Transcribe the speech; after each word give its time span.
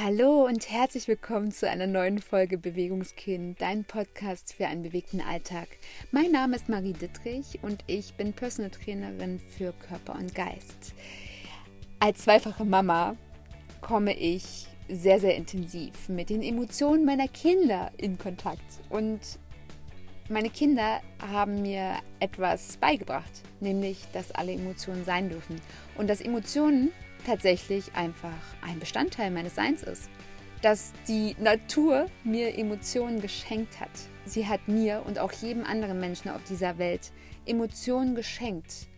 Hallo 0.00 0.46
und 0.46 0.70
herzlich 0.70 1.08
willkommen 1.08 1.50
zu 1.50 1.68
einer 1.68 1.88
neuen 1.88 2.20
Folge 2.20 2.56
Bewegungskind, 2.56 3.60
dein 3.60 3.82
Podcast 3.82 4.54
für 4.54 4.68
einen 4.68 4.84
bewegten 4.84 5.20
Alltag. 5.20 5.66
Mein 6.12 6.30
Name 6.30 6.54
ist 6.54 6.68
Marie 6.68 6.92
Dittrich 6.92 7.58
und 7.62 7.82
ich 7.88 8.14
bin 8.14 8.32
Personal 8.32 8.70
Trainerin 8.70 9.40
für 9.40 9.72
Körper 9.88 10.14
und 10.14 10.36
Geist. 10.36 10.94
Als 11.98 12.20
zweifache 12.22 12.64
Mama 12.64 13.16
komme 13.80 14.16
ich 14.16 14.68
sehr, 14.88 15.18
sehr 15.18 15.34
intensiv 15.34 16.08
mit 16.08 16.30
den 16.30 16.44
Emotionen 16.44 17.04
meiner 17.04 17.26
Kinder 17.26 17.90
in 17.96 18.18
Kontakt. 18.18 18.62
Und 18.90 19.18
meine 20.28 20.50
Kinder 20.50 21.00
haben 21.20 21.60
mir 21.60 21.96
etwas 22.20 22.76
beigebracht, 22.76 23.42
nämlich, 23.58 24.04
dass 24.12 24.30
alle 24.30 24.52
Emotionen 24.52 25.04
sein 25.04 25.28
dürfen. 25.28 25.60
Und 25.96 26.08
dass 26.08 26.20
Emotionen 26.20 26.92
tatsächlich 27.26 27.94
einfach 27.94 28.28
ein 28.62 28.78
Bestandteil 28.78 29.30
meines 29.30 29.54
Seins 29.54 29.82
ist. 29.82 30.08
Dass 30.62 30.92
die 31.06 31.36
Natur 31.38 32.06
mir 32.24 32.58
Emotionen 32.58 33.20
geschenkt 33.20 33.80
hat. 33.80 33.90
Sie 34.24 34.46
hat 34.46 34.66
mir 34.66 35.04
und 35.06 35.18
auch 35.18 35.32
jedem 35.32 35.64
anderen 35.64 36.00
Menschen 36.00 36.30
auf 36.30 36.42
dieser 36.44 36.78
Welt 36.78 37.12
Emotionen 37.46 38.14
geschenkt, 38.14 38.88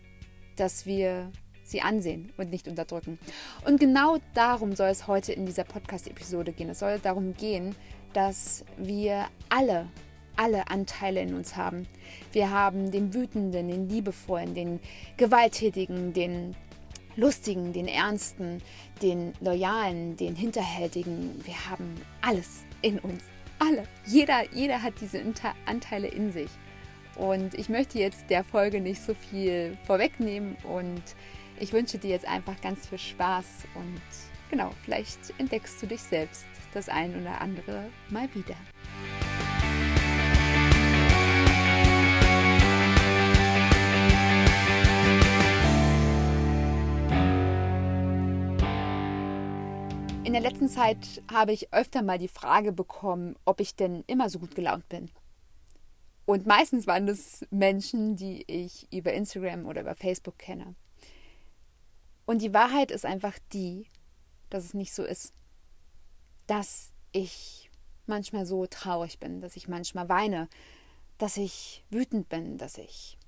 dass 0.57 0.87
wir 0.87 1.31
sie 1.71 1.81
ansehen 1.83 2.33
und 2.37 2.51
nicht 2.51 2.69
unterdrücken. 2.69 3.19
Und 3.65 3.79
genau 3.79 4.19
darum 4.35 4.75
soll 4.75 4.89
es 4.89 5.07
heute 5.07 5.33
in 5.33 5.47
dieser 5.47 5.65
Podcast-Episode 5.65 6.53
gehen. 6.53 6.69
Es 6.71 6.81
soll 6.81 6.99
darum 6.99 7.35
gehen, 7.35 7.75
dass 8.13 8.65
wir 8.77 9.27
alle, 9.49 9.87
alle 10.37 10.69
Anteile 10.69 11.23
in 11.23 11.35
uns 11.35 11.57
haben. 11.57 11.87
Wir 12.33 12.51
haben 12.51 12.91
den 12.91 13.15
Wütenden, 13.15 13.69
den 13.69 13.89
Liebevollen, 13.89 14.55
den 14.55 14.81
Gewalttätigen, 15.17 16.13
den 16.13 16.57
Lustigen, 17.17 17.73
den 17.73 17.89
Ernsten, 17.89 18.63
den 19.03 19.33
Loyalen, 19.41 20.17
den 20.17 20.35
Hinterhältigen. 20.35 21.41
Wir 21.45 21.71
haben 21.71 21.95
alles 22.21 22.65
in 22.83 22.99
uns. 23.01 23.23
Alle. 23.59 23.85
Jeder, 24.07 24.51
jeder 24.53 24.83
hat 24.83 24.95
diese 25.01 25.23
Anteile 25.67 26.09
in 26.09 26.33
sich. 26.33 26.51
Und 27.17 27.55
ich 27.55 27.69
möchte 27.69 27.99
jetzt 27.99 28.31
der 28.31 28.45
Folge 28.45 28.81
nicht 28.81 29.03
so 29.03 29.15
viel 29.15 29.77
vorwegnehmen 29.85 30.57
und 30.65 31.03
ich 31.59 31.73
wünsche 31.73 31.99
dir 31.99 32.11
jetzt 32.11 32.27
einfach 32.27 32.59
ganz 32.63 32.87
viel 32.89 32.99
Spaß 32.99 33.47
und 33.75 34.01
genau, 34.51 34.71
vielleicht 34.85 35.19
entdeckst 35.37 35.83
du 35.83 35.87
dich 35.87 36.01
selbst 36.01 36.47
das 36.73 36.89
ein 36.89 37.21
oder 37.21 37.41
andere 37.41 37.91
mal 38.09 38.29
wieder. 38.35 38.57
In 50.31 50.35
der 50.35 50.49
letzten 50.49 50.69
Zeit 50.69 51.25
habe 51.29 51.51
ich 51.51 51.73
öfter 51.73 52.03
mal 52.03 52.17
die 52.17 52.29
Frage 52.29 52.71
bekommen, 52.71 53.35
ob 53.45 53.59
ich 53.59 53.75
denn 53.75 54.05
immer 54.07 54.31
so 54.31 54.39
gut 54.39 54.55
gelaunt 54.55 54.89
bin. 54.89 55.11
Und 56.25 56.47
meistens 56.47 56.87
waren 56.87 57.09
das 57.09 57.45
Menschen, 57.51 58.15
die 58.15 58.45
ich 58.47 58.87
über 58.93 59.13
Instagram 59.13 59.67
oder 59.67 59.81
über 59.81 59.97
Facebook 59.97 60.39
kenne. 60.39 60.77
Und 62.27 62.43
die 62.43 62.55
Wahrheit 62.55 62.93
ist 62.93 63.05
einfach 63.05 63.41
die, 63.53 63.89
dass 64.51 64.65
es 64.65 64.73
nicht 64.73 64.95
so 64.95 65.03
ist. 65.03 65.35
Dass 66.47 66.93
ich 67.11 67.69
manchmal 68.07 68.47
so 68.47 68.67
traurig 68.67 69.19
bin, 69.19 69.41
dass 69.41 69.57
ich 69.57 69.67
manchmal 69.67 70.09
weine, 70.09 70.49
dass 71.19 71.39
ich 71.39 71.85
wütend 71.91 72.29
bin, 72.29 72.57
dass 72.57 72.79
ich 72.79 73.19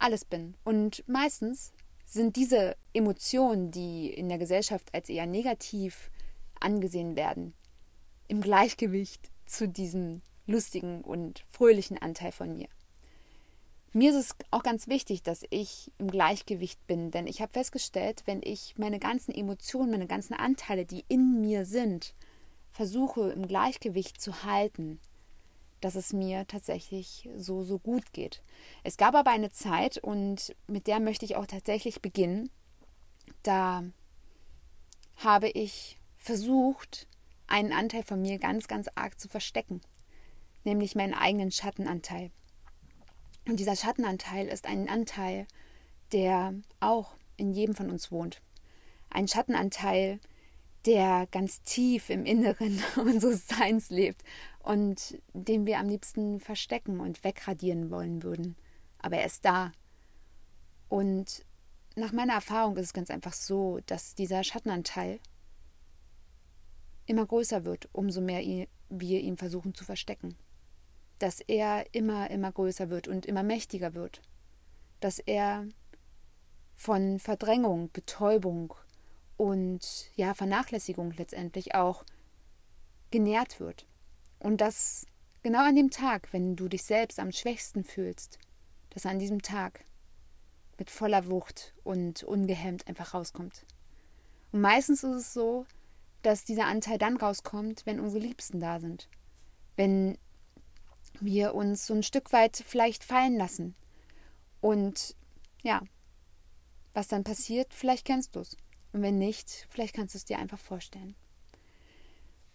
alles 0.00 0.24
bin. 0.24 0.56
Und 0.64 1.04
meistens 1.06 1.72
sind 2.04 2.34
diese 2.34 2.76
Emotionen, 2.92 3.70
die 3.70 4.12
in 4.12 4.28
der 4.28 4.38
Gesellschaft 4.38 4.92
als 4.92 5.08
eher 5.08 5.26
negativ 5.26 6.10
angesehen 6.62 7.16
werden, 7.16 7.54
im 8.28 8.40
Gleichgewicht 8.40 9.30
zu 9.46 9.68
diesem 9.68 10.22
lustigen 10.46 11.02
und 11.02 11.44
fröhlichen 11.50 11.98
Anteil 11.98 12.32
von 12.32 12.54
mir. 12.54 12.68
Mir 13.94 14.10
ist 14.10 14.16
es 14.16 14.36
auch 14.50 14.62
ganz 14.62 14.88
wichtig, 14.88 15.22
dass 15.22 15.44
ich 15.50 15.92
im 15.98 16.10
Gleichgewicht 16.10 16.86
bin, 16.86 17.10
denn 17.10 17.26
ich 17.26 17.42
habe 17.42 17.52
festgestellt, 17.52 18.22
wenn 18.24 18.40
ich 18.42 18.74
meine 18.78 18.98
ganzen 18.98 19.34
Emotionen, 19.34 19.90
meine 19.90 20.06
ganzen 20.06 20.32
Anteile, 20.32 20.86
die 20.86 21.04
in 21.08 21.42
mir 21.42 21.66
sind, 21.66 22.14
versuche 22.70 23.30
im 23.32 23.46
Gleichgewicht 23.46 24.18
zu 24.18 24.44
halten, 24.44 24.98
dass 25.82 25.94
es 25.94 26.14
mir 26.14 26.46
tatsächlich 26.46 27.28
so, 27.36 27.64
so 27.64 27.78
gut 27.78 28.14
geht. 28.14 28.42
Es 28.82 28.96
gab 28.96 29.14
aber 29.14 29.30
eine 29.30 29.50
Zeit, 29.50 29.98
und 29.98 30.56
mit 30.68 30.86
der 30.86 30.98
möchte 30.98 31.26
ich 31.26 31.36
auch 31.36 31.46
tatsächlich 31.46 32.00
beginnen, 32.00 32.48
da 33.42 33.84
habe 35.16 35.50
ich 35.50 35.98
versucht, 36.22 37.08
einen 37.48 37.72
Anteil 37.72 38.04
von 38.04 38.22
mir 38.22 38.38
ganz, 38.38 38.68
ganz 38.68 38.88
arg 38.94 39.18
zu 39.18 39.28
verstecken, 39.28 39.80
nämlich 40.64 40.94
meinen 40.94 41.14
eigenen 41.14 41.50
Schattenanteil. 41.50 42.30
Und 43.48 43.58
dieser 43.58 43.74
Schattenanteil 43.74 44.46
ist 44.46 44.66
ein 44.66 44.88
Anteil, 44.88 45.46
der 46.12 46.54
auch 46.78 47.16
in 47.36 47.52
jedem 47.52 47.74
von 47.74 47.90
uns 47.90 48.12
wohnt. 48.12 48.40
Ein 49.10 49.26
Schattenanteil, 49.26 50.20
der 50.86 51.26
ganz 51.32 51.62
tief 51.62 52.08
im 52.08 52.24
Inneren 52.24 52.82
unseres 52.96 53.48
Seins 53.48 53.90
lebt 53.90 54.22
und 54.60 55.20
den 55.32 55.66
wir 55.66 55.80
am 55.80 55.88
liebsten 55.88 56.38
verstecken 56.38 57.00
und 57.00 57.24
wegradieren 57.24 57.90
wollen 57.90 58.22
würden. 58.22 58.56
Aber 58.98 59.16
er 59.16 59.26
ist 59.26 59.44
da. 59.44 59.72
Und 60.88 61.44
nach 61.96 62.12
meiner 62.12 62.34
Erfahrung 62.34 62.76
ist 62.76 62.86
es 62.86 62.92
ganz 62.92 63.10
einfach 63.10 63.32
so, 63.32 63.80
dass 63.86 64.14
dieser 64.14 64.44
Schattenanteil 64.44 65.18
immer 67.06 67.26
größer 67.26 67.64
wird, 67.64 67.88
umso 67.92 68.20
mehr 68.20 68.66
wir 68.88 69.20
ihn 69.20 69.36
versuchen 69.36 69.74
zu 69.74 69.84
verstecken. 69.84 70.36
Dass 71.18 71.40
er 71.40 71.86
immer, 71.92 72.30
immer 72.30 72.52
größer 72.52 72.90
wird 72.90 73.08
und 73.08 73.26
immer 73.26 73.42
mächtiger 73.42 73.94
wird. 73.94 74.22
Dass 75.00 75.18
er 75.18 75.66
von 76.74 77.18
Verdrängung, 77.18 77.90
Betäubung 77.92 78.74
und 79.36 80.10
ja, 80.16 80.34
Vernachlässigung 80.34 81.12
letztendlich 81.12 81.74
auch 81.74 82.04
genährt 83.10 83.60
wird. 83.60 83.86
Und 84.38 84.60
dass 84.60 85.06
genau 85.42 85.64
an 85.64 85.76
dem 85.76 85.90
Tag, 85.90 86.32
wenn 86.32 86.56
du 86.56 86.68
dich 86.68 86.82
selbst 86.82 87.20
am 87.20 87.32
schwächsten 87.32 87.84
fühlst, 87.84 88.38
dass 88.90 89.06
an 89.06 89.18
diesem 89.18 89.42
Tag 89.42 89.84
mit 90.78 90.90
voller 90.90 91.28
Wucht 91.28 91.74
und 91.84 92.24
ungehemmt 92.24 92.88
einfach 92.88 93.14
rauskommt. 93.14 93.64
Und 94.50 94.60
meistens 94.60 95.04
ist 95.04 95.14
es 95.14 95.32
so, 95.32 95.66
dass 96.22 96.44
dieser 96.44 96.66
Anteil 96.66 96.98
dann 96.98 97.16
rauskommt, 97.16 97.84
wenn 97.84 98.00
unsere 98.00 98.22
Liebsten 98.22 98.60
da 98.60 98.80
sind. 98.80 99.08
Wenn 99.76 100.16
wir 101.20 101.54
uns 101.54 101.86
so 101.86 101.94
ein 101.94 102.02
Stück 102.02 102.32
weit 102.32 102.62
vielleicht 102.66 103.04
fallen 103.04 103.36
lassen. 103.36 103.74
Und 104.60 105.16
ja, 105.62 105.82
was 106.94 107.08
dann 107.08 107.24
passiert, 107.24 107.72
vielleicht 107.74 108.06
kennst 108.06 108.36
du 108.36 108.40
es. 108.40 108.56
Und 108.92 109.02
wenn 109.02 109.18
nicht, 109.18 109.66
vielleicht 109.70 109.94
kannst 109.94 110.14
du 110.14 110.18
es 110.18 110.24
dir 110.24 110.38
einfach 110.38 110.58
vorstellen. 110.58 111.14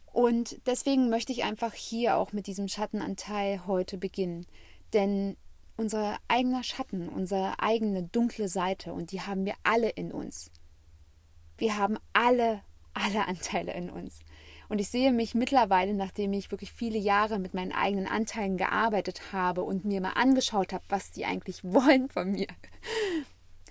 Und 0.06 0.60
deswegen 0.66 1.10
möchte 1.10 1.32
ich 1.32 1.44
einfach 1.44 1.74
hier 1.74 2.18
auch 2.18 2.34
mit 2.34 2.48
diesem 2.48 2.68
Schattenanteil 2.68 3.68
heute 3.68 3.98
beginnen. 3.98 4.48
Denn 4.94 5.38
unser 5.76 6.18
eigener 6.28 6.64
Schatten, 6.64 7.08
unsere 7.08 7.60
eigene 7.60 8.04
dunkle 8.04 8.50
Seite, 8.50 8.94
und 8.94 9.12
die 9.12 9.22
haben 9.22 9.46
wir 9.46 9.54
alle 9.64 9.90
in 9.90 10.12
uns. 10.12 10.52
Wir 11.58 11.78
haben 11.78 11.98
alle 12.14 12.62
alle 12.98 13.28
Anteile 13.28 13.74
in 13.74 13.90
uns. 13.90 14.20
Und 14.70 14.80
ich 14.80 14.90
sehe 14.90 15.14
mich 15.14 15.34
mittlerweile, 15.34 15.94
nachdem 15.94 16.34
ich 16.34 16.52
wirklich 16.52 16.74
viele 16.74 16.98
Jahre 16.98 17.40
mit 17.40 17.54
meinen 17.54 17.72
eigenen 17.72 18.08
Anteilen 18.08 18.58
gearbeitet 18.58 19.32
habe 19.32 19.64
und 19.64 19.86
mir 19.86 20.02
mal 20.02 20.14
angeschaut 20.14 20.74
habe, 20.74 20.84
was 20.90 21.12
die 21.12 21.26
eigentlich 21.26 21.64
wollen 21.64 22.10
von 22.10 22.32
mir, 22.32 22.48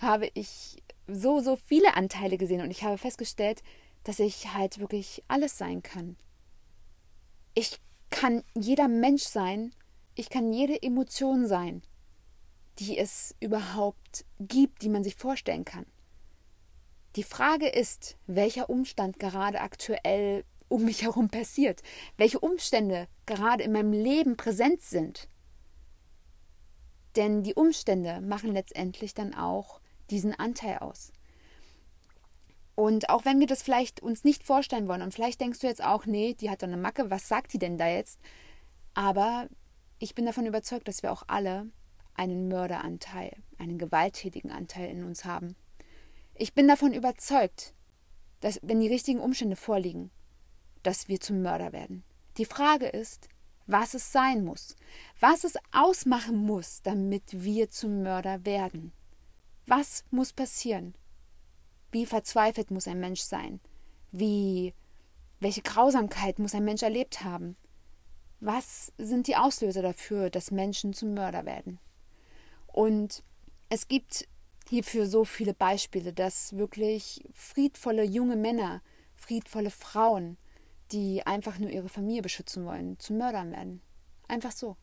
habe 0.00 0.30
ich 0.34 0.82
so, 1.06 1.40
so 1.40 1.56
viele 1.56 1.96
Anteile 1.96 2.38
gesehen 2.38 2.62
und 2.62 2.70
ich 2.70 2.82
habe 2.82 2.98
festgestellt, 2.98 3.62
dass 4.04 4.18
ich 4.18 4.54
halt 4.54 4.78
wirklich 4.78 5.22
alles 5.28 5.58
sein 5.58 5.82
kann. 5.82 6.16
Ich 7.54 7.78
kann 8.10 8.44
jeder 8.54 8.88
Mensch 8.88 9.24
sein, 9.24 9.74
ich 10.14 10.30
kann 10.30 10.52
jede 10.52 10.82
Emotion 10.82 11.46
sein, 11.46 11.82
die 12.78 12.98
es 12.98 13.34
überhaupt 13.40 14.24
gibt, 14.38 14.82
die 14.82 14.88
man 14.88 15.04
sich 15.04 15.14
vorstellen 15.14 15.64
kann. 15.64 15.86
Die 17.16 17.22
Frage 17.22 17.68
ist, 17.68 18.18
welcher 18.26 18.68
Umstand 18.68 19.18
gerade 19.18 19.62
aktuell 19.62 20.44
um 20.68 20.84
mich 20.84 21.02
herum 21.02 21.28
passiert, 21.28 21.82
welche 22.18 22.38
Umstände 22.40 23.08
gerade 23.24 23.64
in 23.64 23.72
meinem 23.72 23.92
Leben 23.92 24.36
präsent 24.36 24.82
sind. 24.82 25.28
Denn 27.16 27.42
die 27.42 27.54
Umstände 27.54 28.20
machen 28.20 28.52
letztendlich 28.52 29.14
dann 29.14 29.34
auch 29.34 29.80
diesen 30.10 30.38
Anteil 30.38 30.78
aus. 30.78 31.12
Und 32.74 33.08
auch 33.08 33.24
wenn 33.24 33.40
wir 33.40 33.46
das 33.46 33.62
vielleicht 33.62 34.00
uns 34.00 34.22
nicht 34.22 34.44
vorstellen 34.44 34.86
wollen, 34.86 35.00
und 35.00 35.14
vielleicht 35.14 35.40
denkst 35.40 35.60
du 35.60 35.66
jetzt 35.66 35.82
auch, 35.82 36.04
nee, 36.04 36.34
die 36.34 36.50
hat 36.50 36.62
doch 36.62 36.68
eine 36.68 36.76
Macke, 36.76 37.10
was 37.10 37.26
sagt 37.26 37.54
die 37.54 37.58
denn 37.58 37.78
da 37.78 37.88
jetzt? 37.88 38.20
Aber 38.92 39.48
ich 39.98 40.14
bin 40.14 40.26
davon 40.26 40.44
überzeugt, 40.44 40.86
dass 40.86 41.02
wir 41.02 41.10
auch 41.10 41.22
alle 41.28 41.70
einen 42.12 42.48
Mörderanteil, 42.48 43.34
einen 43.56 43.78
gewalttätigen 43.78 44.50
Anteil 44.50 44.90
in 44.90 45.04
uns 45.04 45.24
haben. 45.24 45.56
Ich 46.38 46.52
bin 46.52 46.68
davon 46.68 46.92
überzeugt, 46.92 47.72
dass 48.40 48.60
wenn 48.62 48.80
die 48.80 48.88
richtigen 48.88 49.20
Umstände 49.20 49.56
vorliegen, 49.56 50.10
dass 50.82 51.08
wir 51.08 51.18
zum 51.18 51.40
Mörder 51.40 51.72
werden. 51.72 52.04
Die 52.36 52.44
Frage 52.44 52.86
ist, 52.86 53.28
was 53.66 53.94
es 53.94 54.12
sein 54.12 54.44
muss, 54.44 54.76
was 55.18 55.44
es 55.44 55.54
ausmachen 55.72 56.36
muss, 56.36 56.82
damit 56.82 57.42
wir 57.42 57.70
zum 57.70 58.02
Mörder 58.02 58.44
werden. 58.44 58.92
Was 59.66 60.04
muss 60.10 60.34
passieren? 60.34 60.94
Wie 61.90 62.04
verzweifelt 62.04 62.70
muss 62.70 62.86
ein 62.86 63.00
Mensch 63.00 63.22
sein? 63.22 63.58
Wie 64.12 64.74
welche 65.40 65.62
Grausamkeit 65.62 66.38
muss 66.38 66.54
ein 66.54 66.64
Mensch 66.64 66.82
erlebt 66.82 67.24
haben? 67.24 67.56
Was 68.40 68.92
sind 68.98 69.26
die 69.26 69.36
Auslöser 69.36 69.82
dafür, 69.82 70.28
dass 70.30 70.50
Menschen 70.50 70.92
zum 70.92 71.14
Mörder 71.14 71.46
werden? 71.46 71.78
Und 72.66 73.22
es 73.70 73.88
gibt 73.88 74.28
hierfür 74.68 75.06
so 75.06 75.24
viele 75.24 75.54
Beispiele, 75.54 76.12
dass 76.12 76.56
wirklich 76.56 77.24
friedvolle 77.32 78.04
junge 78.04 78.36
Männer, 78.36 78.82
friedvolle 79.14 79.70
Frauen, 79.70 80.36
die 80.92 81.26
einfach 81.26 81.58
nur 81.58 81.70
ihre 81.70 81.88
Familie 81.88 82.22
beschützen 82.22 82.64
wollen, 82.64 82.98
zu 82.98 83.12
Mördern 83.12 83.52
werden. 83.52 83.80
Einfach 84.28 84.52
so. 84.52 84.76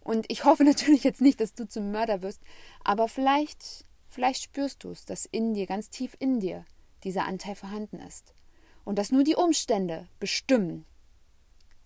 Und 0.00 0.26
ich 0.28 0.44
hoffe 0.44 0.64
natürlich 0.64 1.04
jetzt 1.04 1.20
nicht, 1.20 1.40
dass 1.40 1.54
du 1.54 1.68
zum 1.68 1.90
Mörder 1.90 2.22
wirst, 2.22 2.40
aber 2.84 3.08
vielleicht, 3.08 3.84
vielleicht 4.08 4.42
spürst 4.42 4.84
du 4.84 4.90
es, 4.90 5.04
dass 5.04 5.26
in 5.26 5.54
dir, 5.54 5.66
ganz 5.66 5.90
tief 5.90 6.16
in 6.18 6.40
dir, 6.40 6.64
dieser 7.04 7.24
Anteil 7.24 7.54
vorhanden 7.54 7.98
ist. 7.98 8.34
Und 8.84 8.98
dass 8.98 9.10
nur 9.10 9.24
die 9.24 9.34
Umstände 9.34 10.08
bestimmen, 10.20 10.86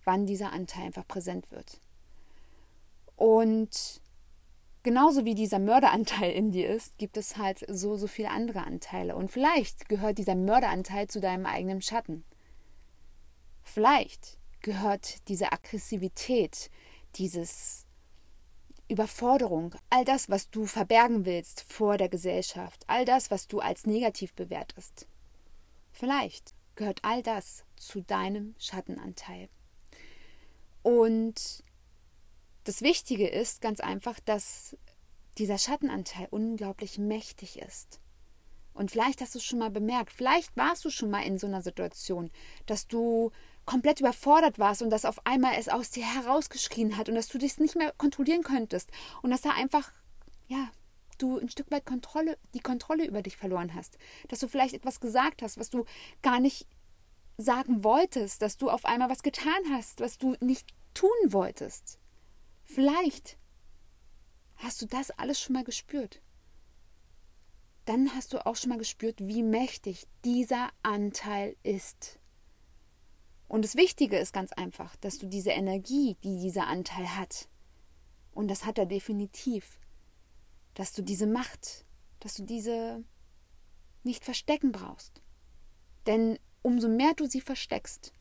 wann 0.03 0.25
dieser 0.27 0.51
Anteil 0.51 0.85
einfach 0.85 1.07
präsent 1.07 1.51
wird. 1.51 1.81
Und 3.15 4.01
genauso 4.83 5.25
wie 5.25 5.35
dieser 5.35 5.59
Mörderanteil 5.59 6.31
in 6.31 6.51
dir 6.51 6.69
ist, 6.69 6.97
gibt 6.97 7.17
es 7.17 7.37
halt 7.37 7.65
so, 7.67 7.97
so 7.97 8.07
viele 8.07 8.29
andere 8.29 8.63
Anteile. 8.65 9.15
Und 9.15 9.31
vielleicht 9.31 9.89
gehört 9.89 10.17
dieser 10.17 10.35
Mörderanteil 10.35 11.07
zu 11.07 11.19
deinem 11.19 11.45
eigenen 11.45 11.81
Schatten. 11.81 12.23
Vielleicht 13.63 14.37
gehört 14.61 15.27
diese 15.27 15.51
Aggressivität, 15.51 16.69
dieses 17.15 17.85
Überforderung, 18.87 19.75
all 19.89 20.03
das, 20.03 20.29
was 20.29 20.49
du 20.49 20.65
verbergen 20.65 21.25
willst 21.25 21.61
vor 21.61 21.97
der 21.97 22.09
Gesellschaft, 22.09 22.83
all 22.87 23.05
das, 23.05 23.31
was 23.31 23.47
du 23.47 23.59
als 23.59 23.85
negativ 23.85 24.33
bewertest. 24.33 25.07
Vielleicht 25.91 26.53
gehört 26.75 26.99
all 27.03 27.23
das 27.23 27.63
zu 27.77 28.01
deinem 28.01 28.55
Schattenanteil. 28.59 29.49
Und 30.83 31.63
das 32.63 32.81
Wichtige 32.81 33.27
ist 33.27 33.61
ganz 33.61 33.79
einfach, 33.79 34.19
dass 34.19 34.77
dieser 35.37 35.57
Schattenanteil 35.57 36.27
unglaublich 36.29 36.97
mächtig 36.97 37.59
ist. 37.59 37.99
Und 38.73 38.91
vielleicht 38.91 39.21
hast 39.21 39.35
du 39.35 39.39
es 39.39 39.45
schon 39.45 39.59
mal 39.59 39.69
bemerkt, 39.69 40.11
vielleicht 40.11 40.55
warst 40.55 40.85
du 40.85 40.89
schon 40.89 41.09
mal 41.09 41.23
in 41.23 41.37
so 41.37 41.47
einer 41.47 41.61
Situation, 41.61 42.31
dass 42.65 42.87
du 42.87 43.31
komplett 43.65 43.99
überfordert 43.99 44.59
warst 44.59 44.81
und 44.81 44.89
dass 44.89 45.05
auf 45.05 45.25
einmal 45.25 45.55
es 45.57 45.69
aus 45.69 45.91
dir 45.91 46.05
herausgeschrien 46.05 46.97
hat 46.97 47.09
und 47.09 47.15
dass 47.15 47.27
du 47.27 47.37
dich 47.37 47.57
nicht 47.57 47.75
mehr 47.75 47.93
kontrollieren 47.97 48.43
könntest 48.43 48.89
und 49.21 49.31
dass 49.31 49.41
da 49.41 49.51
einfach, 49.51 49.91
ja, 50.47 50.69
du 51.17 51.37
ein 51.37 51.49
Stück 51.49 51.69
weit 51.69 51.85
Kontrolle, 51.85 52.37
die 52.53 52.59
Kontrolle 52.59 53.05
über 53.05 53.21
dich 53.21 53.37
verloren 53.37 53.75
hast. 53.75 53.97
Dass 54.29 54.39
du 54.39 54.47
vielleicht 54.47 54.73
etwas 54.73 54.99
gesagt 54.99 55.41
hast, 55.41 55.59
was 55.59 55.69
du 55.69 55.85
gar 56.21 56.39
nicht 56.39 56.65
sagen 57.37 57.83
wolltest, 57.83 58.41
dass 58.41 58.57
du 58.57 58.69
auf 58.69 58.85
einmal 58.85 59.09
was 59.09 59.23
getan 59.23 59.63
hast, 59.71 59.99
was 59.99 60.17
du 60.17 60.35
nicht 60.39 60.67
tun 60.93 61.09
wolltest. 61.27 61.99
Vielleicht 62.73 63.37
hast 64.55 64.81
du 64.81 64.85
das 64.85 65.11
alles 65.11 65.41
schon 65.41 65.53
mal 65.53 65.65
gespürt. 65.65 66.21
Dann 67.83 68.15
hast 68.15 68.31
du 68.31 68.45
auch 68.45 68.55
schon 68.55 68.69
mal 68.69 68.77
gespürt, 68.77 69.19
wie 69.19 69.43
mächtig 69.43 70.07
dieser 70.23 70.69
Anteil 70.81 71.57
ist. 71.63 72.19
Und 73.49 73.65
das 73.65 73.75
Wichtige 73.75 74.17
ist 74.17 74.31
ganz 74.31 74.53
einfach, 74.53 74.95
dass 74.97 75.17
du 75.17 75.27
diese 75.27 75.49
Energie, 75.49 76.15
die 76.23 76.39
dieser 76.39 76.67
Anteil 76.67 77.17
hat, 77.17 77.49
und 78.31 78.47
das 78.47 78.65
hat 78.65 78.77
er 78.77 78.85
definitiv, 78.85 79.77
dass 80.73 80.93
du 80.93 81.01
diese 81.01 81.27
Macht, 81.27 81.85
dass 82.21 82.35
du 82.35 82.43
diese 82.43 83.03
nicht 84.03 84.23
verstecken 84.23 84.71
brauchst. 84.71 85.21
Denn 86.05 86.39
umso 86.61 86.87
mehr 86.87 87.13
du 87.15 87.25
sie 87.25 87.41
versteckst, 87.41 88.13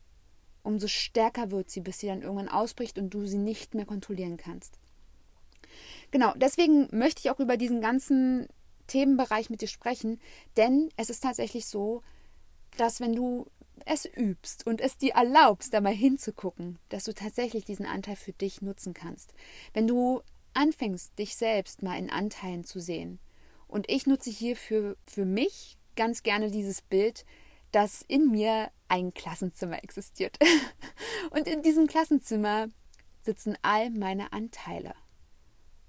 umso 0.63 0.87
stärker 0.89 1.51
wird 1.51 1.71
sie, 1.71 1.81
bis 1.81 1.99
sie 1.99 2.07
dann 2.07 2.23
irgendwann 2.23 2.49
ausbricht 2.49 2.99
und 2.99 3.11
du 3.11 3.27
sie 3.27 3.39
nicht 3.39 3.75
mehr 3.75 3.87
kontrollieren 3.87 4.37
kannst. 4.37 4.79
Genau, 6.11 6.33
deswegen 6.37 6.89
möchte 6.91 7.21
ich 7.21 7.31
auch 7.31 7.41
über 7.41 7.57
diesen 7.57 7.81
ganzen 7.81 8.49
Themenbereich 8.87 9.51
mit 9.51 9.61
dir 9.61 9.69
sprechen, 9.69 10.21
denn 10.57 10.91
es 10.97 11.11
ist 11.11 11.23
tatsächlich 11.23 11.67
so, 11.67 12.03
dass 12.77 13.01
wenn 13.01 13.15
du 13.15 13.47
es 13.87 14.05
übst 14.05 14.67
und 14.67 14.81
es 14.81 14.99
dir 14.99 15.15
erlaubst, 15.15 15.73
da 15.73 15.81
mal 15.81 15.95
hinzugucken, 15.95 16.79
dass 16.89 17.05
du 17.05 17.15
tatsächlich 17.15 17.65
diesen 17.65 17.87
Anteil 17.87 18.17
für 18.17 18.33
dich 18.33 18.61
nutzen 18.61 18.95
kannst. 18.95 19.33
Wenn 19.73 19.87
du 19.87 20.23
anfängst, 20.55 21.19
dich 21.19 21.37
selbst 21.37 21.83
mal 21.83 21.99
in 21.99 22.11
Anteilen 22.11 22.65
zu 22.65 22.81
sehen. 22.81 23.21
Und 23.69 23.89
ich 23.89 24.07
nutze 24.07 24.31
hierfür 24.31 24.97
für 25.07 25.25
mich 25.25 25.79
ganz 25.97 26.23
gerne 26.23 26.51
dieses 26.51 26.83
Bild, 26.83 27.25
dass 27.73 28.03
in 28.03 28.31
mir 28.31 28.71
ein 28.89 29.15
Klassenzimmer 29.15 29.83
existiert. 29.83 30.39
und 31.31 31.47
in 31.47 31.63
diesem 31.63 31.87
Klassenzimmer 31.87 32.69
sitzen 33.23 33.57
all 33.63 33.91
meine 33.91 34.33
Anteile. 34.33 34.95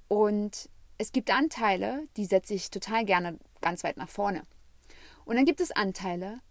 Und 0.07 0.69
es 0.97 1.11
gibt 1.11 1.31
Anteile, 1.31 2.07
die 2.17 2.25
setze 2.25 2.53
ich 2.53 2.69
total 2.69 3.05
gerne 3.05 3.39
ganz 3.61 3.83
weit 3.83 3.97
nach 3.97 4.09
vorne. 4.09 4.45
Und 5.25 5.35
dann 5.35 5.45
gibt 5.45 5.61
es 5.61 5.71
Anteile, 5.71 6.41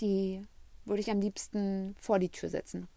die 0.00 0.44
würde 0.84 1.00
ich 1.00 1.10
am 1.10 1.20
liebsten 1.20 1.94
vor 1.98 2.18
die 2.18 2.30
Tür 2.30 2.48
setzen. 2.48 2.88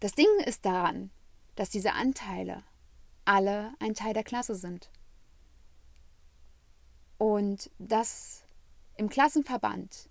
Das 0.00 0.12
Ding 0.12 0.28
ist 0.44 0.64
daran, 0.64 1.10
dass 1.54 1.70
diese 1.70 1.92
Anteile 1.92 2.62
alle 3.24 3.74
ein 3.78 3.94
Teil 3.94 4.14
der 4.14 4.24
Klasse 4.24 4.54
sind. 4.54 4.90
Und 7.16 7.70
dass 7.78 8.44
im 8.96 9.08
Klassenverband 9.08 10.08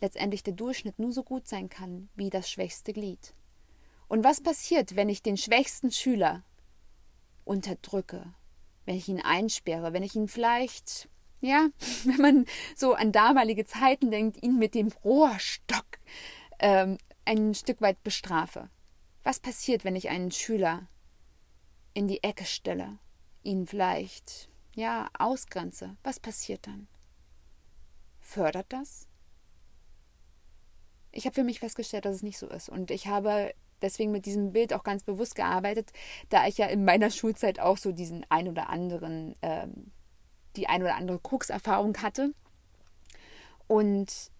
letztendlich 0.00 0.42
der 0.42 0.54
Durchschnitt 0.54 0.98
nur 0.98 1.12
so 1.12 1.22
gut 1.22 1.46
sein 1.48 1.68
kann 1.68 2.08
wie 2.14 2.30
das 2.30 2.50
schwächste 2.50 2.92
Glied. 2.92 3.34
Und 4.08 4.24
was 4.24 4.40
passiert, 4.40 4.96
wenn 4.96 5.08
ich 5.08 5.22
den 5.22 5.36
schwächsten 5.36 5.90
Schüler 5.90 6.44
unterdrücke, 7.44 8.34
wenn 8.86 8.96
ich 8.96 9.08
ihn 9.08 9.20
einsperre, 9.20 9.92
wenn 9.92 10.02
ich 10.02 10.14
ihn 10.14 10.28
vielleicht 10.28 11.08
ja, 11.40 11.68
wenn 12.04 12.20
man 12.20 12.46
so 12.76 12.94
an 12.94 13.12
damalige 13.12 13.64
Zeiten 13.64 14.10
denkt, 14.10 14.42
ihn 14.42 14.58
mit 14.58 14.74
dem 14.74 14.88
Rohrstock 15.04 15.86
ähm, 16.58 16.98
ein 17.24 17.54
Stück 17.54 17.80
weit 17.80 18.02
bestrafe. 18.02 18.70
Was 19.22 19.40
passiert, 19.40 19.84
wenn 19.84 19.96
ich 19.96 20.08
einen 20.08 20.30
Schüler 20.30 20.88
in 21.94 22.08
die 22.08 22.22
Ecke 22.22 22.44
stelle, 22.44 22.98
ihn 23.42 23.66
vielleicht, 23.66 24.48
ja, 24.74 25.08
ausgrenze? 25.18 25.96
Was 26.02 26.20
passiert 26.20 26.66
dann? 26.66 26.88
Fördert 28.20 28.66
das? 28.72 29.07
Ich 31.18 31.24
habe 31.26 31.34
für 31.34 31.42
mich 31.42 31.58
festgestellt, 31.58 32.04
dass 32.04 32.14
es 32.14 32.22
nicht 32.22 32.38
so 32.38 32.46
ist. 32.46 32.68
Und 32.68 32.92
ich 32.92 33.08
habe 33.08 33.52
deswegen 33.82 34.12
mit 34.12 34.24
diesem 34.24 34.52
Bild 34.52 34.72
auch 34.72 34.84
ganz 34.84 35.02
bewusst 35.02 35.34
gearbeitet, 35.34 35.90
da 36.28 36.46
ich 36.46 36.58
ja 36.58 36.66
in 36.66 36.84
meiner 36.84 37.10
Schulzeit 37.10 37.58
auch 37.58 37.76
so 37.76 37.90
diesen 37.90 38.24
ein 38.28 38.46
oder 38.46 38.68
anderen 38.68 39.34
ähm, 39.42 39.90
die 40.54 40.68
ein 40.68 40.80
oder 40.80 40.94
andere 40.94 41.18
Krux-Erfahrung 41.18 41.96
hatte. 41.98 42.32
Und 43.66 44.30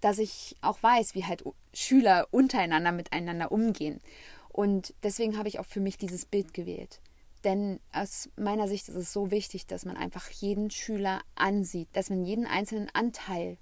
dass 0.00 0.18
ich 0.18 0.56
auch 0.60 0.82
weiß, 0.82 1.14
wie 1.14 1.24
halt 1.24 1.44
Schüler 1.72 2.26
untereinander 2.32 2.90
miteinander 2.90 3.52
umgehen. 3.52 4.00
Und 4.48 4.92
deswegen 5.04 5.38
habe 5.38 5.46
ich 5.48 5.60
auch 5.60 5.66
für 5.66 5.80
mich 5.80 5.98
dieses 5.98 6.26
Bild 6.26 6.52
gewählt. 6.52 7.00
Denn 7.44 7.78
aus 7.92 8.28
meiner 8.34 8.66
Sicht 8.66 8.88
ist 8.88 8.96
es 8.96 9.12
so 9.12 9.30
wichtig, 9.30 9.68
dass 9.68 9.84
man 9.84 9.96
einfach 9.96 10.30
jeden 10.30 10.72
Schüler 10.72 11.22
ansieht, 11.36 11.88
dass 11.92 12.10
man 12.10 12.24
jeden 12.24 12.46
einzelnen 12.46 12.90
Anteil 12.92 13.56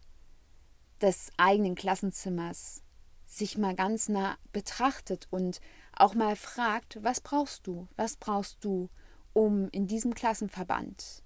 des 1.02 1.30
eigenen 1.36 1.74
Klassenzimmers 1.74 2.82
sich 3.26 3.58
mal 3.58 3.74
ganz 3.74 4.08
nah 4.08 4.36
betrachtet 4.52 5.26
und 5.30 5.60
auch 5.96 6.14
mal 6.14 6.36
fragt, 6.36 7.02
was 7.02 7.20
brauchst 7.20 7.66
du? 7.66 7.88
Was 7.96 8.16
brauchst 8.16 8.64
du, 8.64 8.88
um 9.32 9.68
in 9.70 9.86
diesem 9.86 10.14
Klassenverband 10.14 11.22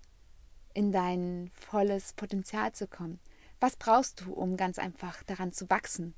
in 0.74 0.92
dein 0.92 1.50
volles 1.54 2.12
Potenzial 2.12 2.72
zu 2.72 2.86
kommen? 2.86 3.18
Was 3.60 3.76
brauchst 3.76 4.20
du, 4.20 4.32
um 4.32 4.56
ganz 4.56 4.78
einfach 4.78 5.22
daran 5.24 5.52
zu 5.52 5.68
wachsen? 5.70 6.14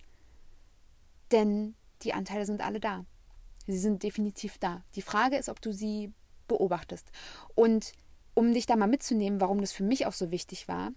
Denn 1.30 1.74
die 2.02 2.14
Anteile 2.14 2.46
sind 2.46 2.60
alle 2.60 2.80
da. 2.80 3.04
Sie 3.66 3.78
sind 3.78 4.02
definitiv 4.02 4.58
da. 4.58 4.82
Die 4.94 5.02
Frage 5.02 5.36
ist, 5.36 5.48
ob 5.48 5.60
du 5.60 5.72
sie 5.72 6.12
beobachtest. 6.48 7.10
Und 7.54 7.92
um 8.34 8.52
dich 8.52 8.66
da 8.66 8.76
mal 8.76 8.88
mitzunehmen, 8.88 9.40
warum 9.40 9.60
das 9.60 9.72
für 9.72 9.82
mich 9.82 10.06
auch 10.06 10.12
so 10.12 10.30
wichtig 10.30 10.68
war, 10.68 10.92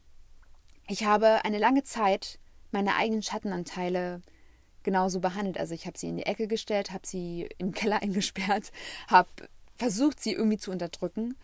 ich 0.88 1.06
habe 1.06 1.46
eine 1.46 1.60
lange 1.60 1.84
Zeit 1.84 2.40
meine 2.72 2.96
eigenen 2.96 3.24
Schattenanteile 3.24 4.22
genauso 4.84 5.20
behandelt. 5.20 5.58
Also 5.58 5.74
ich 5.74 5.86
habe 5.86 5.98
sie 5.98 6.10
in 6.10 6.18
die 6.18 6.26
Ecke 6.26 6.48
gestellt, 6.48 6.92
habe 6.92 7.08
sie 7.08 7.50
im 7.58 7.72
Keller 7.74 8.02
eingesperrt, 8.02 8.72
habe 9.08 9.30
versucht, 9.76 10.20
sie 10.20 10.34
irgendwie 10.34 10.58
zu 10.58 10.72
unterdrücken. 10.72 11.36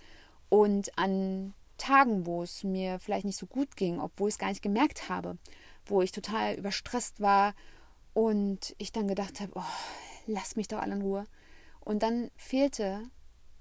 Und 0.50 0.98
an 0.98 1.54
Tagen, 1.78 2.26
wo 2.26 2.44
es 2.44 2.64
mir 2.64 3.00
vielleicht 3.00 3.26
nicht 3.26 3.38
so 3.38 3.46
gut 3.46 3.76
ging, 3.76 4.00
obwohl 4.00 4.30
ich 4.30 4.36
es 4.36 4.40
gar 4.40 4.50
nicht 4.50 4.62
gemerkt 4.62 5.10
habe, 5.10 5.38
wo 5.86 6.02
ich 6.02 6.12
total 6.12 6.56
überstresst 6.56 7.22
war 7.22 7.54
Und 8.14 8.76
ich 8.78 8.92
dann 8.92 9.08
gedacht 9.08 9.40
habe, 9.40 9.52
oh, 9.56 9.64
lass 10.26 10.56
mich 10.56 10.68
doch 10.68 10.80
alle 10.80 10.96
in 10.96 11.02
Ruhe. 11.02 11.26
Und 11.82 12.04
dann 12.04 12.32
fehlte 12.36 13.04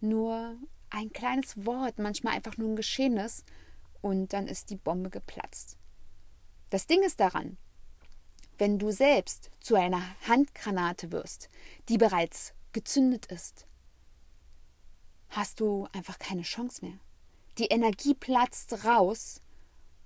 nur 0.00 0.56
ein 0.90 1.12
kleines 1.12 1.66
Wort, 1.66 1.98
manchmal 1.98 2.34
einfach 2.34 2.56
nur 2.56 2.70
ein 2.70 2.76
Geschehenes, 2.76 3.44
und 4.02 4.32
dann 4.32 4.46
ist 4.46 4.70
die 4.70 4.76
Bombe 4.76 5.10
geplatzt. 5.10 5.76
Das 6.70 6.86
Ding 6.86 7.02
ist 7.02 7.20
daran, 7.20 7.56
wenn 8.58 8.78
du 8.78 8.90
selbst 8.90 9.50
zu 9.60 9.76
einer 9.76 10.02
Handgranate 10.26 11.12
wirst, 11.12 11.48
die 11.88 11.98
bereits 11.98 12.54
gezündet 12.72 13.26
ist, 13.26 13.66
hast 15.28 15.60
du 15.60 15.86
einfach 15.92 16.18
keine 16.18 16.42
Chance 16.42 16.84
mehr. 16.84 16.98
Die 17.58 17.66
Energie 17.66 18.14
platzt 18.14 18.84
raus 18.84 19.40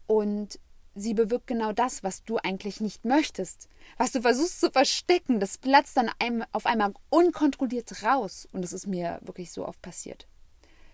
und 0.06 0.58
sie 0.94 1.14
bewirkt 1.14 1.46
genau 1.46 1.72
das, 1.72 2.02
was 2.02 2.24
du 2.24 2.36
eigentlich 2.38 2.80
nicht 2.80 3.04
möchtest. 3.04 3.68
Was 3.96 4.12
du 4.12 4.20
versuchst 4.22 4.60
zu 4.60 4.70
verstecken, 4.70 5.40
das 5.40 5.58
platzt 5.58 5.96
dann 5.96 6.10
auf 6.52 6.66
einmal 6.66 6.92
unkontrolliert 7.08 8.02
raus. 8.02 8.48
Und 8.52 8.62
das 8.62 8.72
ist 8.72 8.86
mir 8.86 9.18
wirklich 9.22 9.50
so 9.52 9.66
oft 9.66 9.80
passiert. 9.82 10.26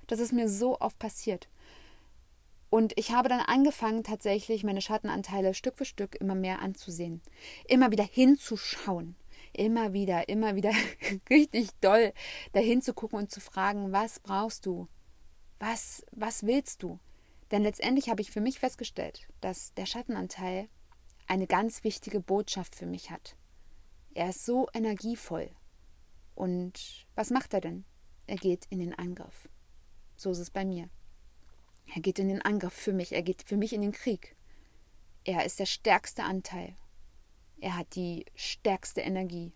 Das 0.07 0.21
ist 0.21 0.33
mir 0.33 0.49
so 0.49 0.79
oft 0.81 0.99
passiert. 0.99 1.49
Und 2.69 2.93
ich 2.97 3.13
habe 3.13 3.29
dann 3.29 3.41
angefangen, 3.41 4.03
tatsächlich 4.03 4.65
meine 4.65 4.81
Schattenanteile 4.81 5.55
Stück 5.55 5.79
für 5.79 5.85
Stück 5.85 6.17
immer 6.17 6.35
mehr 6.35 6.61
anzusehen. 6.61 7.23
Immer 7.69 7.91
wieder 7.91 8.05
hinzuschauen. 8.05 9.17
Immer 9.53 9.93
wieder, 9.93 10.29
immer 10.29 10.57
wieder 10.57 10.73
richtig 11.31 11.71
doll 11.81 12.13
dahin 12.53 12.83
zu 12.83 12.93
gucken 12.93 13.19
und 13.19 13.31
zu 13.31 13.41
fragen, 13.41 13.93
was 13.93 14.21
brauchst 14.21 14.67
du? 14.67 14.89
Was, 15.59 16.05
was 16.13 16.45
willst 16.45 16.83
du? 16.83 16.99
Denn 17.51 17.63
letztendlich 17.63 18.11
habe 18.11 18.21
ich 18.21 18.31
für 18.31 18.41
mich 18.41 18.59
festgestellt, 18.59 19.29
dass 19.41 19.73
der 19.75 19.87
Schattenanteil 19.87 20.69
eine 21.27 21.47
ganz 21.47 21.85
wichtige 21.85 22.21
Botschaft 22.21 22.75
für 22.75 22.87
mich 22.87 23.11
hat. 23.11 23.37
Er 24.15 24.31
ist 24.31 24.45
so 24.45 24.69
energievoll. 24.75 25.51
Und 26.35 27.07
was 27.15 27.31
macht 27.31 27.55
er 27.55 27.61
denn? 27.61 27.85
Er 28.27 28.37
geht 28.37 28.67
in 28.71 28.81
den 28.81 28.95
Angriff. 28.95 29.49
So 30.17 30.31
ist 30.31 30.39
es 30.39 30.51
bei 30.51 30.65
mir. 30.65 30.89
Er 31.95 32.01
geht 32.01 32.19
in 32.19 32.29
den 32.29 32.43
Angriff 32.43 32.75
für 32.75 32.93
mich, 32.93 33.13
er 33.13 33.23
geht 33.23 33.43
für 33.43 33.57
mich 33.57 33.73
in 33.73 33.81
den 33.81 33.93
Krieg. 33.93 34.37
Er 35.25 35.45
ist 35.45 35.59
der 35.59 35.67
stärkste 35.67 36.25
Anteil. 36.25 36.77
Er 37.61 37.77
hat 37.77 37.95
die 37.95 38.27
stärkste 38.35 39.01
Energie. 39.01 39.53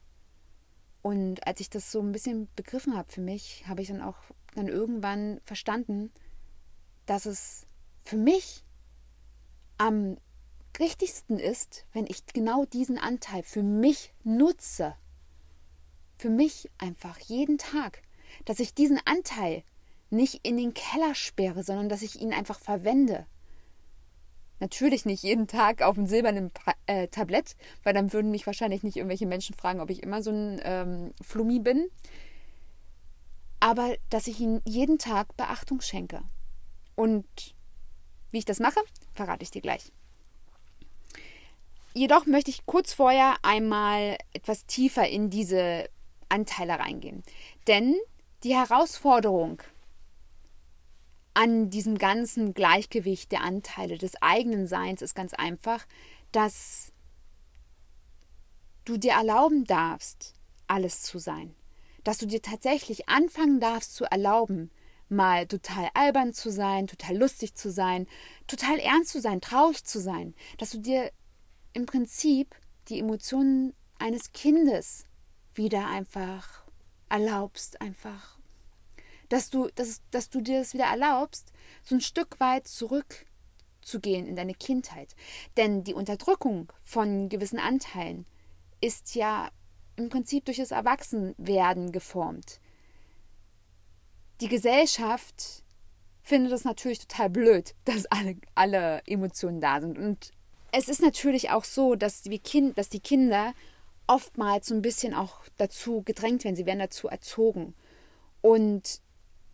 Und 1.03 1.47
als 1.47 1.61
ich 1.61 1.71
das 1.71 1.91
so 1.93 2.01
ein 2.01 2.13
bisschen 2.13 2.49
begriffen 2.57 2.97
habe 2.97 3.11
für 3.11 3.21
mich, 3.21 3.65
habe 3.67 3.83
ich 3.83 3.89
dann 3.89 4.03
auch 4.03 4.19
dann 4.55 4.69
irgendwann 4.69 5.41
verstanden, 5.45 6.11
dass 7.07 7.27
es 7.27 7.67
für 8.05 8.17
mich 8.17 8.65
am 9.79 10.19
richtigsten 10.79 11.39
ist, 11.39 11.85
wenn 11.93 12.07
ich 12.07 12.27
genau 12.27 12.65
diesen 12.65 12.99
Anteil 12.99 13.43
für 13.43 13.63
mich 13.63 14.13
nutze. 14.25 14.95
Für 16.19 16.31
mich 16.31 16.71
einfach 16.79 17.19
jeden 17.19 17.59
Tag, 17.59 18.03
dass 18.45 18.61
ich 18.61 18.75
diesen 18.75 19.01
Anteil 19.05 19.65
nicht 20.11 20.41
in 20.47 20.57
den 20.57 20.75
Keller 20.75 21.15
sperre, 21.15 21.63
sondern 21.63 21.89
dass 21.89 22.03
ich 22.03 22.21
ihn 22.21 22.33
einfach 22.33 22.59
verwende. 22.59 23.27
Natürlich 24.59 25.07
nicht 25.07 25.23
jeden 25.23 25.47
Tag 25.47 25.81
auf 25.81 25.95
dem 25.95 26.07
silbernen 26.07 26.51
äh, 26.87 27.09
Tablett, 27.09 27.57
weil 27.83 27.95
dann 27.95 28.13
würden 28.13 28.31
mich 28.31 28.47
wahrscheinlich 28.47 28.83
nicht 28.83 28.97
irgendwelche 28.97 29.27
Menschen 29.27 29.55
fragen, 29.55 29.81
ob 29.81 29.89
ich 29.89 30.03
immer 30.03 30.23
so 30.23 30.31
ein 30.31 30.61
ähm, 30.65 31.15
Flummi 31.23 31.61
bin. 31.61 31.89
Aber 33.59 33.97
dass 34.11 34.27
ich 34.27 34.39
ihm 34.41 34.61
jeden 34.67 34.99
Tag 34.99 35.35
Beachtung 35.37 35.81
schenke. 35.81 36.23
Und 36.95 37.27
wie 38.31 38.39
ich 38.39 38.45
das 38.45 38.61
mache, 38.61 38.81
verrate 39.15 39.43
ich 39.43 39.51
dir 39.51 39.63
gleich. 39.63 39.93
Jedoch 41.95 42.27
möchte 42.27 42.51
ich 42.51 42.67
kurz 42.67 42.93
vorher 42.93 43.37
einmal 43.43 44.17
etwas 44.33 44.67
tiefer 44.67 45.09
in 45.09 45.31
diese 45.31 45.89
Anteile 46.29 46.79
reingehen. 46.79 47.23
Denn 47.67 47.97
die 48.45 48.55
Herausforderung 48.55 49.63
an 51.35 51.71
diesem 51.71 51.99
ganzen 51.99 52.55
Gleichgewicht 52.55 53.33
der 53.33 53.43
Anteile 53.43 53.99
des 53.99 54.21
eigenen 54.21 54.67
Seins 54.67 55.03
ist 55.03 55.15
ganz 55.15 55.35
einfach, 55.35 55.87
dass 56.33 56.93
du 58.85 58.97
dir 58.97 59.13
erlauben 59.13 59.65
darfst, 59.65 60.35
alles 60.67 61.03
zu 61.03 61.19
sein. 61.19 61.55
Dass 62.05 62.19
du 62.19 62.27
dir 62.27 62.43
tatsächlich 62.43 63.09
anfangen 63.09 63.61
darfst 63.61 63.95
zu 63.95 64.05
erlauben, 64.05 64.71
mal 65.09 65.47
total 65.47 65.89
albern 65.95 66.33
zu 66.33 66.51
sein, 66.51 66.87
total 66.87 67.17
lustig 67.17 67.55
zu 67.55 67.71
sein, 67.71 68.07
total 68.47 68.79
ernst 68.79 69.11
zu 69.11 69.21
sein, 69.21 69.41
traurig 69.41 69.85
zu 69.85 70.01
sein. 70.01 70.35
Dass 70.59 70.71
du 70.71 70.79
dir 70.79 71.11
im 71.73 71.87
Prinzip 71.87 72.55
die 72.89 72.99
Emotionen 72.99 73.75
eines 73.99 74.33
Kindes 74.33 75.05
wieder 75.55 75.89
einfach 75.89 76.65
erlaubst, 77.09 77.81
einfach 77.81 78.40
dass 79.31 79.49
du, 79.49 79.69
dass, 79.75 80.03
dass 80.11 80.29
du 80.29 80.43
dir 80.43 80.59
das 80.59 80.75
wieder 80.75 80.85
erlaubst, 80.85 81.53
so 81.83 81.95
ein 81.95 82.01
Stück 82.03 82.39
weit 82.41 82.69
zurückzugehen 82.69 84.27
in 84.27 84.37
deine 84.37 84.55
Kindheit. 84.55 85.17
Denn 85.57 85.83
die 85.85 85.95
Unterdrückung 85.95 86.71
von 86.85 87.31
gewissen 87.31 87.59
Anteilen 87.59 88.27
ist 88.83 89.15
ja 89.15 89.51
im 89.97 90.11
Prinzip 90.11 90.45
durch 90.45 90.59
das 90.59 90.73
Erwachsenwerden 90.73 91.93
geformt. 91.93 92.61
Die 94.41 94.49
Gesellschaft 94.49 95.63
findet 96.23 96.53
es 96.53 96.65
natürlich 96.65 96.99
total 96.99 97.31
blöd, 97.31 97.75
dass 97.85 98.07
alle, 98.07 98.37
alle 98.55 99.03
Emotionen 99.07 99.61
da 99.61 99.81
sind. 99.81 99.97
Und 99.97 100.33
es 100.73 100.89
ist 100.89 101.03
natürlich 101.03 101.51
auch 101.51 101.65
so, 101.65 101.95
dass, 101.95 102.25
wir 102.25 102.39
kind, 102.39 102.77
dass 102.79 102.89
die 102.89 103.01
Kinder 103.01 103.55
oftmals 104.07 104.67
so 104.67 104.75
ein 104.75 104.83
bisschen 104.83 105.15
auch 105.15 105.45
dazu 105.57 106.03
gedrängt 106.03 106.43
werden, 106.43 106.57
sie 106.57 106.67
werden 106.67 106.81
dazu 106.81 107.07
erzogen. 107.07 107.75
Und 108.41 109.01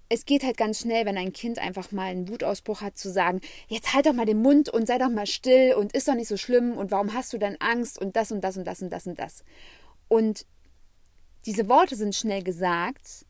es 0.09 0.25
geht 0.25 0.45
halt 0.45 0.57
ganz 0.57 0.81
schnell, 0.81 1.05
wenn 1.07 1.19
ein 1.19 1.33
Kind 1.33 1.59
einfach 1.59 1.93
mal 1.93 2.07
einen 2.07 2.29
Wutausbruch 2.29 2.81
hat, 2.81 2.97
zu 2.97 3.11
sagen, 3.11 3.41
jetzt 3.69 3.93
halt 3.93 4.07
doch 4.07 4.13
mal 4.13 4.27
den 4.27 4.43
Mund 4.43 4.69
und 4.69 4.87
sei 4.87 4.99
doch 4.99 5.11
mal 5.11 5.27
still 5.27 5.75
und 5.75 5.93
ist 5.93 6.09
doch 6.09 6.15
nicht 6.15 6.29
so 6.29 6.37
schlimm 6.37 6.77
und 6.77 6.91
warum 6.91 7.13
hast 7.13 7.33
du 7.33 7.39
denn 7.39 7.61
Angst 7.61 8.01
und 8.01 8.17
das 8.17 8.31
und 8.31 8.43
das 8.43 8.57
und 8.57 8.65
das 8.65 8.83
und 8.83 8.91
das 8.91 9.07
und 9.07 9.19
das. 9.19 9.45
Und 10.09 10.47
diese 11.45 11.69
Worte 11.69 11.97
sind 11.97 12.15
schnell 12.15 12.43
gesagt. 12.43 13.25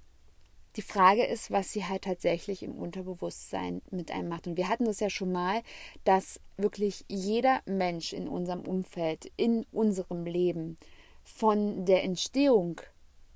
Die 0.76 0.83
Frage 0.83 1.25
ist, 1.25 1.50
was 1.50 1.73
sie 1.73 1.87
halt 1.87 2.04
tatsächlich 2.04 2.62
im 2.62 2.76
Unterbewusstsein 2.76 3.80
mit 3.90 4.11
einem 4.11 4.28
macht. 4.28 4.47
Und 4.47 4.59
wir 4.59 4.68
hatten 4.68 4.85
das 4.85 5.00
ja 5.00 5.09
schon 5.09 5.33
mal, 5.33 5.62
dass 6.04 6.38
wirklich 6.59 7.06
jeder 7.09 7.62
Mensch 7.64 8.12
in 8.12 8.28
unserem 8.28 8.61
Umfeld, 8.61 9.33
in 9.38 9.64
unserem 9.73 10.26
Leben, 10.26 10.76
von 11.25 11.87
der 11.87 12.04
Entstehung 12.04 12.80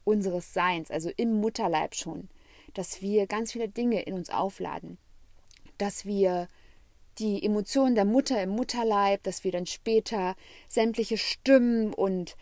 unseres 0.04 0.52
Seins, 0.52 0.90
also 0.90 1.10
im 1.16 1.40
Mutterleib 1.40 1.94
schon, 1.94 2.28
dass 2.74 3.02
wir 3.02 3.26
ganz 3.26 3.52
viele 3.52 3.68
Dinge 3.68 4.02
in 4.02 4.14
uns 4.14 4.30
aufladen, 4.30 4.98
dass 5.78 6.04
wir 6.04 6.48
die 7.18 7.44
Emotionen 7.44 7.94
der 7.94 8.04
Mutter 8.04 8.42
im 8.42 8.50
Mutterleib, 8.50 9.22
dass 9.22 9.44
wir 9.44 9.52
dann 9.52 9.66
später 9.66 10.36
sämtliche 10.68 11.18
Stimmen 11.18 11.92
und 11.92 12.36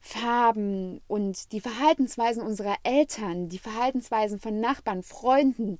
Farben 0.00 1.00
und 1.08 1.52
die 1.52 1.60
Verhaltensweisen 1.60 2.42
unserer 2.42 2.76
Eltern, 2.84 3.48
die 3.48 3.58
Verhaltensweisen 3.58 4.40
von 4.40 4.60
Nachbarn, 4.60 5.02
Freunden, 5.02 5.78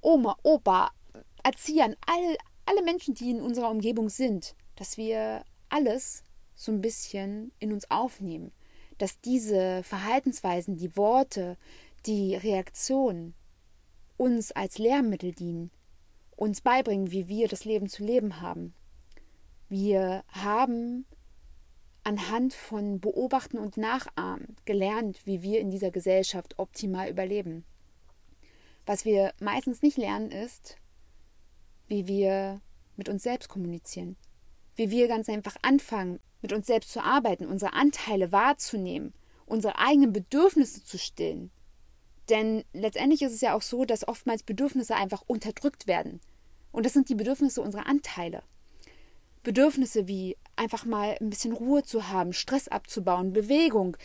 Oma, 0.00 0.36
Opa, 0.42 0.90
Erziehern, 1.44 1.94
all, 2.06 2.36
alle 2.66 2.82
Menschen, 2.82 3.14
die 3.14 3.30
in 3.30 3.40
unserer 3.40 3.70
Umgebung 3.70 4.08
sind, 4.08 4.54
dass 4.76 4.96
wir 4.96 5.44
alles 5.68 6.24
so 6.54 6.72
ein 6.72 6.80
bisschen 6.80 7.52
in 7.58 7.72
uns 7.72 7.90
aufnehmen, 7.90 8.52
dass 8.98 9.20
diese 9.20 9.82
Verhaltensweisen, 9.84 10.76
die 10.76 10.96
Worte, 10.96 11.56
die 12.06 12.34
Reaktionen 12.34 13.34
uns 14.20 14.52
als 14.52 14.76
Lehrmittel 14.76 15.32
dienen, 15.32 15.70
uns 16.36 16.60
beibringen, 16.60 17.10
wie 17.10 17.26
wir 17.26 17.48
das 17.48 17.64
Leben 17.64 17.88
zu 17.88 18.04
leben 18.04 18.42
haben. 18.42 18.74
Wir 19.70 20.24
haben 20.28 21.06
anhand 22.04 22.52
von 22.52 23.00
Beobachten 23.00 23.56
und 23.56 23.78
Nachahmen 23.78 24.56
gelernt, 24.66 25.24
wie 25.24 25.40
wir 25.40 25.60
in 25.60 25.70
dieser 25.70 25.90
Gesellschaft 25.90 26.58
optimal 26.58 27.08
überleben. 27.08 27.64
Was 28.84 29.06
wir 29.06 29.32
meistens 29.40 29.80
nicht 29.80 29.96
lernen, 29.96 30.30
ist, 30.30 30.76
wie 31.88 32.06
wir 32.06 32.60
mit 32.96 33.08
uns 33.08 33.22
selbst 33.22 33.48
kommunizieren, 33.48 34.18
wie 34.76 34.90
wir 34.90 35.08
ganz 35.08 35.30
einfach 35.30 35.56
anfangen, 35.62 36.20
mit 36.42 36.52
uns 36.52 36.66
selbst 36.66 36.92
zu 36.92 37.02
arbeiten, 37.02 37.46
unsere 37.46 37.72
Anteile 37.72 38.32
wahrzunehmen, 38.32 39.14
unsere 39.46 39.78
eigenen 39.78 40.12
Bedürfnisse 40.12 40.84
zu 40.84 40.98
stillen, 40.98 41.50
denn 42.30 42.64
letztendlich 42.72 43.22
ist 43.22 43.32
es 43.32 43.40
ja 43.40 43.54
auch 43.54 43.62
so, 43.62 43.84
dass 43.84 44.06
oftmals 44.06 44.42
Bedürfnisse 44.42 44.96
einfach 44.96 45.22
unterdrückt 45.26 45.86
werden. 45.86 46.20
Und 46.72 46.86
das 46.86 46.92
sind 46.92 47.08
die 47.08 47.14
Bedürfnisse 47.14 47.60
unserer 47.60 47.86
Anteile. 47.86 48.42
Bedürfnisse 49.42 50.06
wie 50.06 50.36
einfach 50.56 50.84
mal 50.84 51.16
ein 51.20 51.30
bisschen 51.30 51.52
Ruhe 51.52 51.82
zu 51.82 52.08
haben, 52.08 52.32
Stress 52.32 52.68
abzubauen, 52.68 53.32
Bewegung, 53.32 53.96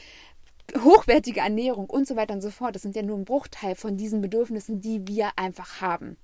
hochwertige 0.84 1.42
Ernährung 1.42 1.90
und 1.90 2.08
so 2.08 2.16
weiter 2.16 2.34
und 2.34 2.42
so 2.42 2.50
fort. 2.50 2.76
Das 2.76 2.82
sind 2.82 2.96
ja 2.96 3.04
nur 3.04 3.18
ein 3.18 3.26
Bruchteil 3.26 3.76
von 3.76 3.98
diesen 3.98 4.22
Bedürfnissen, 4.22 4.82
die 4.82 5.08
wir 5.08 5.32
einfach 5.38 5.82
haben. 5.82 6.18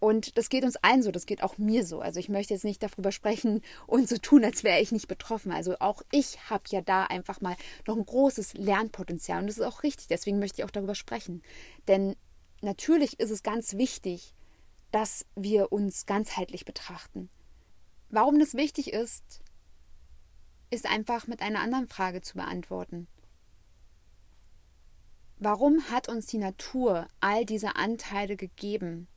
Und 0.00 0.38
das 0.38 0.48
geht 0.48 0.64
uns 0.64 0.76
allen 0.76 1.02
so, 1.02 1.10
das 1.10 1.26
geht 1.26 1.42
auch 1.42 1.58
mir 1.58 1.84
so. 1.84 2.00
Also 2.00 2.18
ich 2.18 2.30
möchte 2.30 2.54
jetzt 2.54 2.64
nicht 2.64 2.82
darüber 2.82 3.12
sprechen 3.12 3.60
und 3.86 4.08
so 4.08 4.16
tun, 4.16 4.44
als 4.44 4.64
wäre 4.64 4.80
ich 4.80 4.92
nicht 4.92 5.08
betroffen. 5.08 5.52
Also 5.52 5.76
auch 5.78 6.02
ich 6.10 6.48
habe 6.48 6.64
ja 6.68 6.80
da 6.80 7.04
einfach 7.04 7.42
mal 7.42 7.54
noch 7.86 7.96
ein 7.96 8.06
großes 8.06 8.54
Lernpotenzial 8.54 9.40
und 9.40 9.46
das 9.46 9.58
ist 9.58 9.64
auch 9.64 9.82
richtig. 9.82 10.08
Deswegen 10.08 10.38
möchte 10.38 10.60
ich 10.62 10.64
auch 10.64 10.70
darüber 10.70 10.94
sprechen. 10.94 11.42
Denn 11.86 12.16
natürlich 12.62 13.20
ist 13.20 13.30
es 13.30 13.42
ganz 13.42 13.74
wichtig, 13.74 14.34
dass 14.90 15.26
wir 15.36 15.70
uns 15.70 16.06
ganzheitlich 16.06 16.64
betrachten. 16.64 17.28
Warum 18.08 18.38
das 18.38 18.54
wichtig 18.54 18.94
ist, 18.94 19.42
ist 20.70 20.88
einfach 20.88 21.26
mit 21.26 21.42
einer 21.42 21.60
anderen 21.60 21.88
Frage 21.88 22.22
zu 22.22 22.34
beantworten. 22.34 23.06
Warum 25.38 25.90
hat 25.90 26.08
uns 26.08 26.26
die 26.26 26.38
Natur 26.38 27.06
all 27.20 27.44
diese 27.44 27.76
Anteile 27.76 28.36
gegeben? 28.36 29.08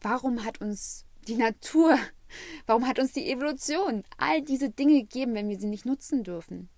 Warum 0.00 0.44
hat 0.44 0.60
uns 0.60 1.04
die 1.26 1.36
Natur, 1.36 1.98
warum 2.66 2.86
hat 2.86 2.98
uns 2.98 3.12
die 3.12 3.30
Evolution 3.30 4.04
all 4.18 4.42
diese 4.42 4.70
Dinge 4.70 5.00
gegeben, 5.02 5.34
wenn 5.34 5.48
wir 5.48 5.58
sie 5.58 5.68
nicht 5.68 5.86
nutzen 5.86 6.22
dürfen? 6.22 6.68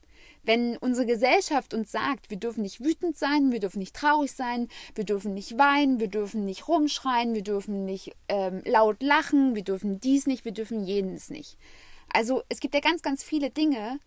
Wenn 0.44 0.78
unsere 0.78 1.04
Gesellschaft 1.04 1.74
uns 1.74 1.92
sagt, 1.92 2.30
wir 2.30 2.38
dürfen 2.38 2.62
nicht 2.62 2.82
wütend 2.82 3.18
sein, 3.18 3.52
wir 3.52 3.60
dürfen 3.60 3.80
nicht 3.80 3.94
traurig 3.94 4.32
sein, 4.32 4.68
wir 4.94 5.04
dürfen 5.04 5.34
nicht 5.34 5.58
weinen, 5.58 6.00
wir 6.00 6.08
dürfen 6.08 6.44
nicht 6.44 6.68
rumschreien, 6.68 7.34
wir 7.34 7.42
dürfen 7.42 7.84
nicht 7.84 8.12
ähm, 8.28 8.62
laut 8.64 9.02
lachen, 9.02 9.54
wir 9.54 9.64
dürfen 9.64 10.00
dies 10.00 10.26
nicht, 10.26 10.44
wir 10.44 10.52
dürfen 10.52 10.84
jenes 10.84 11.28
nicht. 11.28 11.58
Also 12.10 12.42
es 12.48 12.60
gibt 12.60 12.74
ja 12.74 12.80
ganz, 12.80 13.02
ganz 13.02 13.22
viele 13.22 13.50
Dinge, 13.50 13.98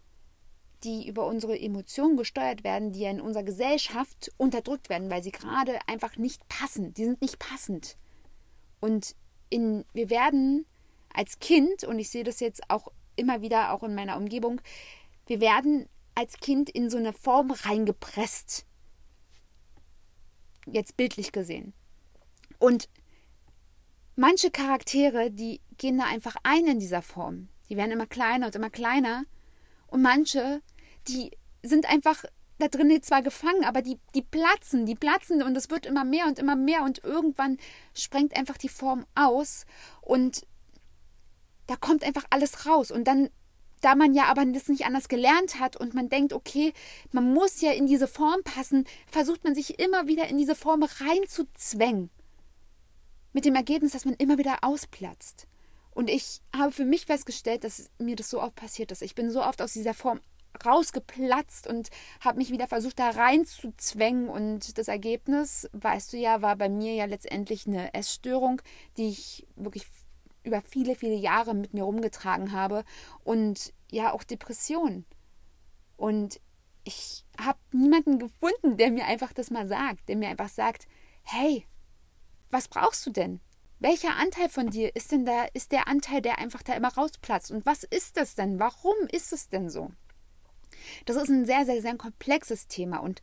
die 0.84 1.08
über 1.08 1.28
unsere 1.28 1.60
Emotionen 1.60 2.18
gesteuert 2.18 2.64
werden, 2.64 2.92
die 2.92 3.02
ja 3.02 3.12
in 3.12 3.22
unserer 3.22 3.44
Gesellschaft 3.44 4.32
unterdrückt 4.38 4.90
werden, 4.90 5.12
weil 5.12 5.22
sie 5.22 5.32
gerade 5.32 5.78
einfach 5.88 6.18
nicht 6.18 6.48
passen. 6.50 6.94
Die 6.94 7.06
sind 7.06 7.22
nicht 7.22 7.38
passend. 7.38 7.98
Und 8.82 9.16
in, 9.50 9.86
wir 9.94 10.10
werden 10.10 10.66
als 11.14 11.40
Kind, 11.40 11.86
und 11.86 11.98
ich 12.00 12.10
sehe 12.10 12.26
das 12.26 12.42
jetzt 12.42 12.70
auch 12.70 12.90
immer 13.16 13.42
wieder 13.42 13.72
auch 13.72 13.84
in 13.84 13.96
meiner 13.96 14.18
Umgebung, 14.18 14.60
wir 15.28 15.40
werden 15.40 15.88
als 16.16 16.38
Kind 16.38 16.70
in 16.70 16.90
so 16.90 16.98
eine 16.98 17.14
Form 17.14 17.52
reingepresst. 17.52 18.66
Jetzt 20.66 20.98
bildlich 20.98 21.32
gesehen. 21.32 21.74
Und 22.60 22.90
manche 24.18 24.52
Charaktere, 24.52 25.32
die 25.32 25.62
gehen 25.78 25.98
da 25.98 26.06
einfach 26.06 26.36
ein 26.44 26.68
in 26.68 26.80
dieser 26.80 27.02
Form. 27.02 27.48
Die 27.70 27.78
werden 27.78 27.92
immer 27.92 28.08
kleiner 28.08 28.48
und 28.48 28.56
immer 28.56 28.70
kleiner. 28.70 29.24
Und 29.88 30.02
manche 30.02 30.62
die 31.08 31.32
sind 31.64 31.90
einfach 31.90 32.24
da 32.62 32.68
drin 32.68 33.02
zwar 33.02 33.22
gefangen, 33.22 33.66
aber 33.66 33.82
die, 33.82 34.00
die 34.14 34.22
platzen, 34.22 34.86
die 34.86 34.96
platzen 34.96 35.42
und 35.42 35.56
es 35.56 35.70
wird 35.70 35.86
immer 35.86 36.04
mehr 36.04 36.28
und 36.28 36.40
immer 36.40 36.56
mehr 36.56 36.84
und 36.84 37.04
irgendwann 37.04 37.58
sprengt 37.94 38.36
einfach 38.38 38.58
die 38.58 38.70
Form 38.70 39.06
aus 39.16 39.66
und 40.02 40.46
da 41.68 41.76
kommt 41.76 42.04
einfach 42.04 42.26
alles 42.30 42.66
raus 42.66 42.92
und 42.92 43.06
dann 43.06 43.30
da 43.82 43.96
man 43.96 44.14
ja 44.14 44.26
aber 44.26 44.46
das 44.46 44.68
nicht 44.68 44.86
anders 44.86 45.10
gelernt 45.10 45.60
hat 45.60 45.76
und 45.76 45.94
man 45.94 46.08
denkt, 46.08 46.34
okay, 46.34 46.72
man 47.12 47.34
muss 47.34 47.62
ja 47.62 47.72
in 47.72 47.88
diese 47.88 48.08
Form 48.08 48.44
passen, 48.44 48.86
versucht 49.08 49.44
man 49.44 49.56
sich 49.56 49.80
immer 49.80 50.08
wieder 50.08 50.28
in 50.28 50.38
diese 50.38 50.54
Form 50.56 50.84
reinzuzwängen. 50.84 52.12
Mit 53.34 53.46
dem 53.46 53.56
Ergebnis, 53.56 53.94
dass 53.94 54.06
man 54.06 54.14
immer 54.16 54.38
wieder 54.38 54.60
ausplatzt. 54.62 55.48
Und 55.94 56.10
ich 56.10 56.42
habe 56.56 56.72
für 56.72 56.86
mich 56.86 57.06
festgestellt, 57.06 57.64
dass 57.64 57.90
mir 57.98 58.16
das 58.16 58.30
so 58.30 58.42
oft 58.42 58.56
passiert 58.56 58.92
ist. 58.92 59.02
Ich 59.02 59.16
bin 59.16 59.32
so 59.32 59.44
oft 59.44 59.62
aus 59.62 59.74
dieser 59.74 59.94
Form 59.94 60.22
rausgeplatzt 60.66 61.68
und 61.68 61.90
habe 62.20 62.38
mich 62.38 62.52
wieder 62.52 62.68
versucht, 62.68 63.00
da 63.00 63.10
reinzuzwängen. 63.10 64.30
Und 64.30 64.78
das 64.78 64.88
Ergebnis, 64.88 65.70
weißt 65.74 66.14
du 66.14 66.18
ja, 66.18 66.42
war 66.42 66.56
bei 66.56 66.70
mir 66.70 66.94
ja 66.94 67.06
letztendlich 67.06 67.68
eine 67.68 67.94
Essstörung, 67.94 68.62
die 68.98 69.10
ich 69.10 69.48
wirklich 69.56 69.86
über 70.44 70.62
viele, 70.62 70.96
viele 70.96 71.16
Jahre 71.16 71.54
mit 71.54 71.74
mir 71.74 71.84
rumgetragen 71.84 72.52
habe. 72.52 72.84
Und 73.24 73.74
ja, 73.90 74.14
auch 74.14 74.24
Depression. 74.24 75.06
Und 75.98 76.40
ich 76.84 77.26
habe 77.40 77.60
niemanden 77.72 78.18
gefunden, 78.18 78.78
der 78.78 78.92
mir 78.92 79.06
einfach 79.06 79.34
das 79.34 79.52
mal 79.52 79.68
sagt, 79.68 80.10
der 80.10 80.16
mir 80.16 80.30
einfach 80.30 80.50
sagt, 80.50 80.88
hey, 81.24 81.68
was 82.50 82.68
brauchst 82.68 83.06
du 83.06 83.12
denn? 83.12 83.40
Welcher 83.80 84.16
Anteil 84.16 84.50
von 84.50 84.70
dir 84.70 84.96
ist 84.96 85.12
denn 85.12 85.26
da, 85.26 85.46
ist 85.54 85.72
der 85.72 85.88
Anteil, 85.88 86.22
der 86.22 86.38
einfach 86.38 86.62
da 86.62 86.74
immer 86.74 86.94
rausplatzt? 86.94 87.52
Und 87.52 87.66
was 87.66 87.84
ist 87.84 88.18
das 88.18 88.36
denn? 88.36 88.60
Warum 88.60 88.96
ist 89.12 89.34
es 89.34 89.50
denn 89.50 89.70
so? 89.70 89.92
Das 91.06 91.16
ist 91.16 91.30
ein 91.30 91.46
sehr, 91.46 91.66
sehr, 91.66 91.82
sehr 91.82 91.96
komplexes 91.96 92.68
Thema 92.68 92.98
und 92.98 93.22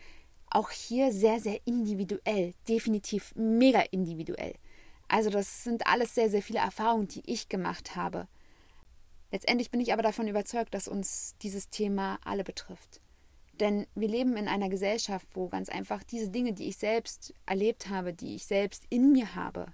auch 0.51 0.71
hier 0.71 1.13
sehr, 1.13 1.41
sehr 1.41 1.61
individuell. 1.67 2.55
Definitiv 2.69 3.35
mega 3.37 3.81
individuell. 3.91 4.55
Also 5.09 5.31
das 5.31 5.65
sind 5.65 5.87
alles 5.87 6.15
sehr, 6.15 6.31
sehr 6.31 6.43
viele 6.43 6.59
Erfahrungen, 6.61 7.09
die 7.09 7.23
ich 7.27 7.49
gemacht 7.49 7.97
habe. 7.97 8.29
Letztendlich 9.31 9.71
bin 9.71 9.81
ich 9.81 9.93
aber 9.93 10.03
davon 10.03 10.29
überzeugt, 10.29 10.75
dass 10.75 10.89
uns 10.89 11.35
dieses 11.43 11.69
Thema 11.69 12.19
alle 12.25 12.45
betrifft. 12.45 13.01
Denn 13.61 13.87
wir 13.95 14.09
leben 14.09 14.37
in 14.37 14.49
einer 14.49 14.69
Gesellschaft, 14.69 15.27
wo 15.35 15.49
ganz 15.49 15.69
einfach 15.69 16.03
diese 16.05 16.31
Dinge, 16.31 16.53
die 16.53 16.69
ich 16.69 16.77
selbst 16.77 17.35
erlebt 17.45 17.89
habe, 17.89 18.15
die 18.15 18.37
ich 18.37 18.47
selbst 18.47 18.85
in 18.89 19.13
mir 19.13 19.35
habe, 19.35 19.67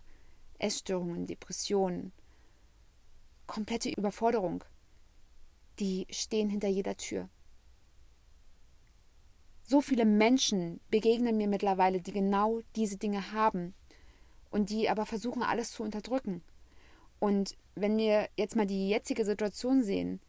Essstörungen, 0.58 1.26
Depressionen, 1.26 2.12
komplette 3.46 3.90
Überforderung, 3.90 4.64
die 5.78 6.06
stehen 6.10 6.48
hinter 6.48 6.68
jeder 6.68 6.96
Tür. 6.96 7.28
So 9.66 9.80
viele 9.80 10.04
Menschen 10.04 10.80
begegnen 10.90 11.38
mir 11.38 11.48
mittlerweile, 11.48 12.00
die 12.00 12.12
genau 12.12 12.60
diese 12.76 12.98
Dinge 12.98 13.32
haben 13.32 13.74
und 14.50 14.68
die 14.68 14.90
aber 14.90 15.06
versuchen, 15.06 15.42
alles 15.42 15.72
zu 15.72 15.82
unterdrücken. 15.82 16.42
Und 17.18 17.56
wenn 17.74 17.96
wir 17.96 18.28
jetzt 18.36 18.56
mal 18.56 18.66
die 18.66 18.90
jetzige 18.90 19.24
Situation 19.24 19.82
sehen, 19.82 20.20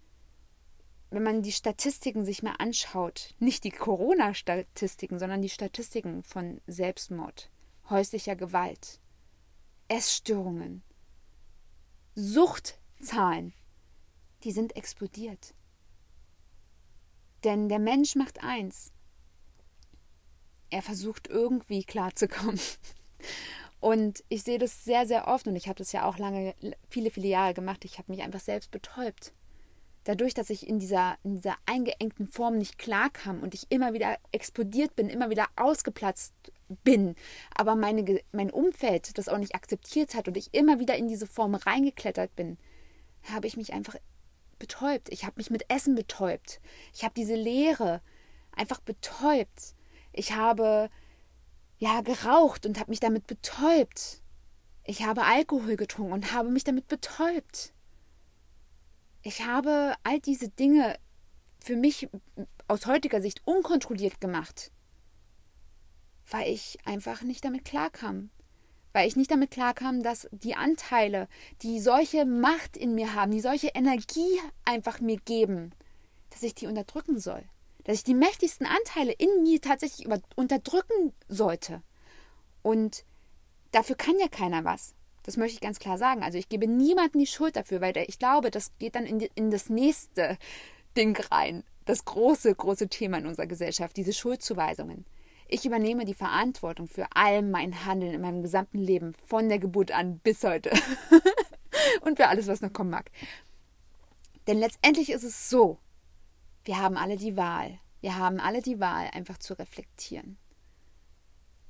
wenn 1.09 1.21
man 1.21 1.41
die 1.41 1.51
Statistiken 1.51 2.23
sich 2.23 2.43
mal 2.43 2.55
anschaut, 2.59 3.35
nicht 3.39 3.65
die 3.65 3.71
Corona-Statistiken, 3.71 5.19
sondern 5.19 5.41
die 5.41 5.49
Statistiken 5.49 6.23
von 6.23 6.61
Selbstmord, 6.65 7.51
häuslicher 7.89 8.37
Gewalt, 8.37 9.01
Essstörungen, 9.89 10.81
Suchtzahlen, 12.15 13.53
die 14.43 14.51
sind 14.51 14.77
explodiert. 14.77 15.53
Denn 17.43 17.67
der 17.67 17.79
Mensch 17.79 18.15
macht 18.15 18.41
eins, 18.41 18.91
er 20.75 20.81
versucht 20.81 21.29
irgendwie 21.29 21.83
klarzukommen. 21.83 22.59
Und 23.79 24.23
ich 24.29 24.43
sehe 24.43 24.59
das 24.59 24.83
sehr, 24.83 25.05
sehr 25.05 25.27
oft 25.27 25.47
und 25.47 25.55
ich 25.55 25.67
habe 25.67 25.77
das 25.77 25.91
ja 25.91 26.05
auch 26.05 26.17
lange, 26.17 26.53
viele, 26.89 27.11
viele 27.11 27.27
Jahre 27.27 27.53
gemacht. 27.53 27.85
Ich 27.85 27.97
habe 27.97 28.11
mich 28.11 28.23
einfach 28.23 28.39
selbst 28.39 28.71
betäubt. 28.71 29.31
Dadurch, 30.03 30.33
dass 30.33 30.49
ich 30.49 30.67
in 30.67 30.79
dieser, 30.79 31.17
in 31.23 31.35
dieser 31.35 31.55
eingeengten 31.65 32.27
Form 32.27 32.57
nicht 32.57 32.77
klarkam 32.77 33.41
und 33.41 33.53
ich 33.53 33.67
immer 33.69 33.93
wieder 33.93 34.17
explodiert 34.31 34.95
bin, 34.95 35.09
immer 35.09 35.29
wieder 35.29 35.47
ausgeplatzt 35.55 36.33
bin, 36.83 37.15
aber 37.55 37.75
meine, 37.75 38.21
mein 38.31 38.51
Umfeld 38.51 39.17
das 39.17 39.29
auch 39.29 39.37
nicht 39.37 39.55
akzeptiert 39.55 40.13
hat 40.13 40.27
und 40.27 40.35
ich 40.35 40.53
immer 40.53 40.79
wieder 40.79 40.95
in 40.95 41.07
diese 41.07 41.27
Form 41.27 41.55
reingeklettert 41.55 42.35
bin, 42.35 42.57
habe 43.23 43.47
ich 43.47 43.55
mich 43.55 43.71
einfach 43.71 43.95
betäubt. 44.59 45.09
Ich 45.09 45.25
habe 45.25 45.35
mich 45.37 45.49
mit 45.49 45.69
Essen 45.69 45.95
betäubt. 45.95 46.59
Ich 46.93 47.03
habe 47.03 47.13
diese 47.15 47.35
Leere 47.35 48.01
einfach 48.51 48.79
betäubt. 48.79 49.74
Ich 50.17 50.31
habe 50.31 50.89
ja 51.77 51.99
geraucht 51.99 52.65
und 52.65 52.79
habe 52.79 52.89
mich 52.89 53.01
damit 53.01 53.27
betäubt. 53.27 54.21
Ich 54.85 55.03
habe 55.05 55.23
Alkohol 55.23 55.75
getrunken 55.75 56.13
und 56.13 56.31
habe 56.31 56.49
mich 56.49 56.63
damit 56.63 56.87
betäubt. 56.87 57.73
Ich 59.23 59.45
habe 59.45 59.95
all 60.03 60.21
diese 60.21 60.47
Dinge 60.47 60.97
für 61.59 61.75
mich 61.75 62.07
aus 62.69 62.85
heutiger 62.85 63.21
Sicht 63.21 63.41
unkontrolliert 63.45 64.21
gemacht, 64.21 64.71
weil 66.29 66.49
ich 66.49 66.77
einfach 66.85 67.21
nicht 67.21 67.43
damit 67.43 67.65
klarkam. 67.65 68.29
Weil 68.93 69.09
ich 69.09 69.17
nicht 69.17 69.31
damit 69.31 69.51
klarkam, 69.51 70.01
dass 70.01 70.29
die 70.31 70.55
Anteile, 70.55 71.27
die 71.61 71.81
solche 71.81 72.23
Macht 72.23 72.77
in 72.77 72.95
mir 72.95 73.13
haben, 73.13 73.31
die 73.31 73.41
solche 73.41 73.71
Energie 73.73 74.39
einfach 74.63 75.01
mir 75.01 75.17
geben, 75.17 75.71
dass 76.29 76.41
ich 76.43 76.55
die 76.55 76.67
unterdrücken 76.67 77.19
soll 77.19 77.43
dass 77.85 77.97
ich 77.97 78.03
die 78.03 78.15
mächtigsten 78.15 78.67
Anteile 78.67 79.13
in 79.13 79.43
mir 79.43 79.61
tatsächlich 79.61 80.07
unterdrücken 80.35 81.13
sollte. 81.29 81.81
Und 82.61 83.05
dafür 83.71 83.95
kann 83.95 84.19
ja 84.19 84.27
keiner 84.27 84.65
was. 84.65 84.95
Das 85.23 85.37
möchte 85.37 85.55
ich 85.55 85.61
ganz 85.61 85.79
klar 85.79 85.97
sagen. 85.97 86.23
Also 86.23 86.37
ich 86.37 86.49
gebe 86.49 86.67
niemandem 86.67 87.19
die 87.19 87.27
Schuld 87.27 87.55
dafür, 87.55 87.81
weil 87.81 87.95
ich 88.07 88.19
glaube, 88.19 88.51
das 88.51 88.77
geht 88.79 88.95
dann 88.95 89.05
in, 89.05 89.19
die, 89.19 89.31
in 89.35 89.51
das 89.51 89.69
nächste 89.69 90.37
Ding 90.97 91.15
rein. 91.31 91.63
Das 91.85 92.05
große, 92.05 92.53
große 92.53 92.89
Thema 92.89 93.19
in 93.19 93.27
unserer 93.27 93.47
Gesellschaft, 93.47 93.95
diese 93.97 94.13
Schuldzuweisungen. 94.13 95.05
Ich 95.47 95.63
übernehme 95.63 96.05
die 96.05 96.15
Verantwortung 96.15 96.87
für 96.87 97.05
all 97.13 97.43
mein 97.43 97.85
Handeln 97.85 98.13
in 98.13 98.21
meinem 98.21 98.41
gesamten 98.41 98.79
Leben, 98.79 99.13
von 99.27 99.47
der 99.47 99.59
Geburt 99.59 99.91
an 99.91 100.17
bis 100.19 100.43
heute. 100.43 100.71
und 102.01 102.17
für 102.17 102.27
alles, 102.27 102.47
was 102.47 102.61
noch 102.61 102.73
kommen 102.73 102.89
mag. 102.89 103.11
Denn 104.47 104.57
letztendlich 104.57 105.11
ist 105.11 105.23
es 105.23 105.49
so, 105.49 105.77
wir 106.65 106.77
haben 106.77 106.97
alle 106.97 107.15
die 107.15 107.37
Wahl. 107.37 107.79
Wir 108.01 108.17
haben 108.17 108.39
alle 108.39 108.61
die 108.61 108.79
Wahl, 108.79 109.09
einfach 109.13 109.37
zu 109.37 109.57
reflektieren. 109.57 110.37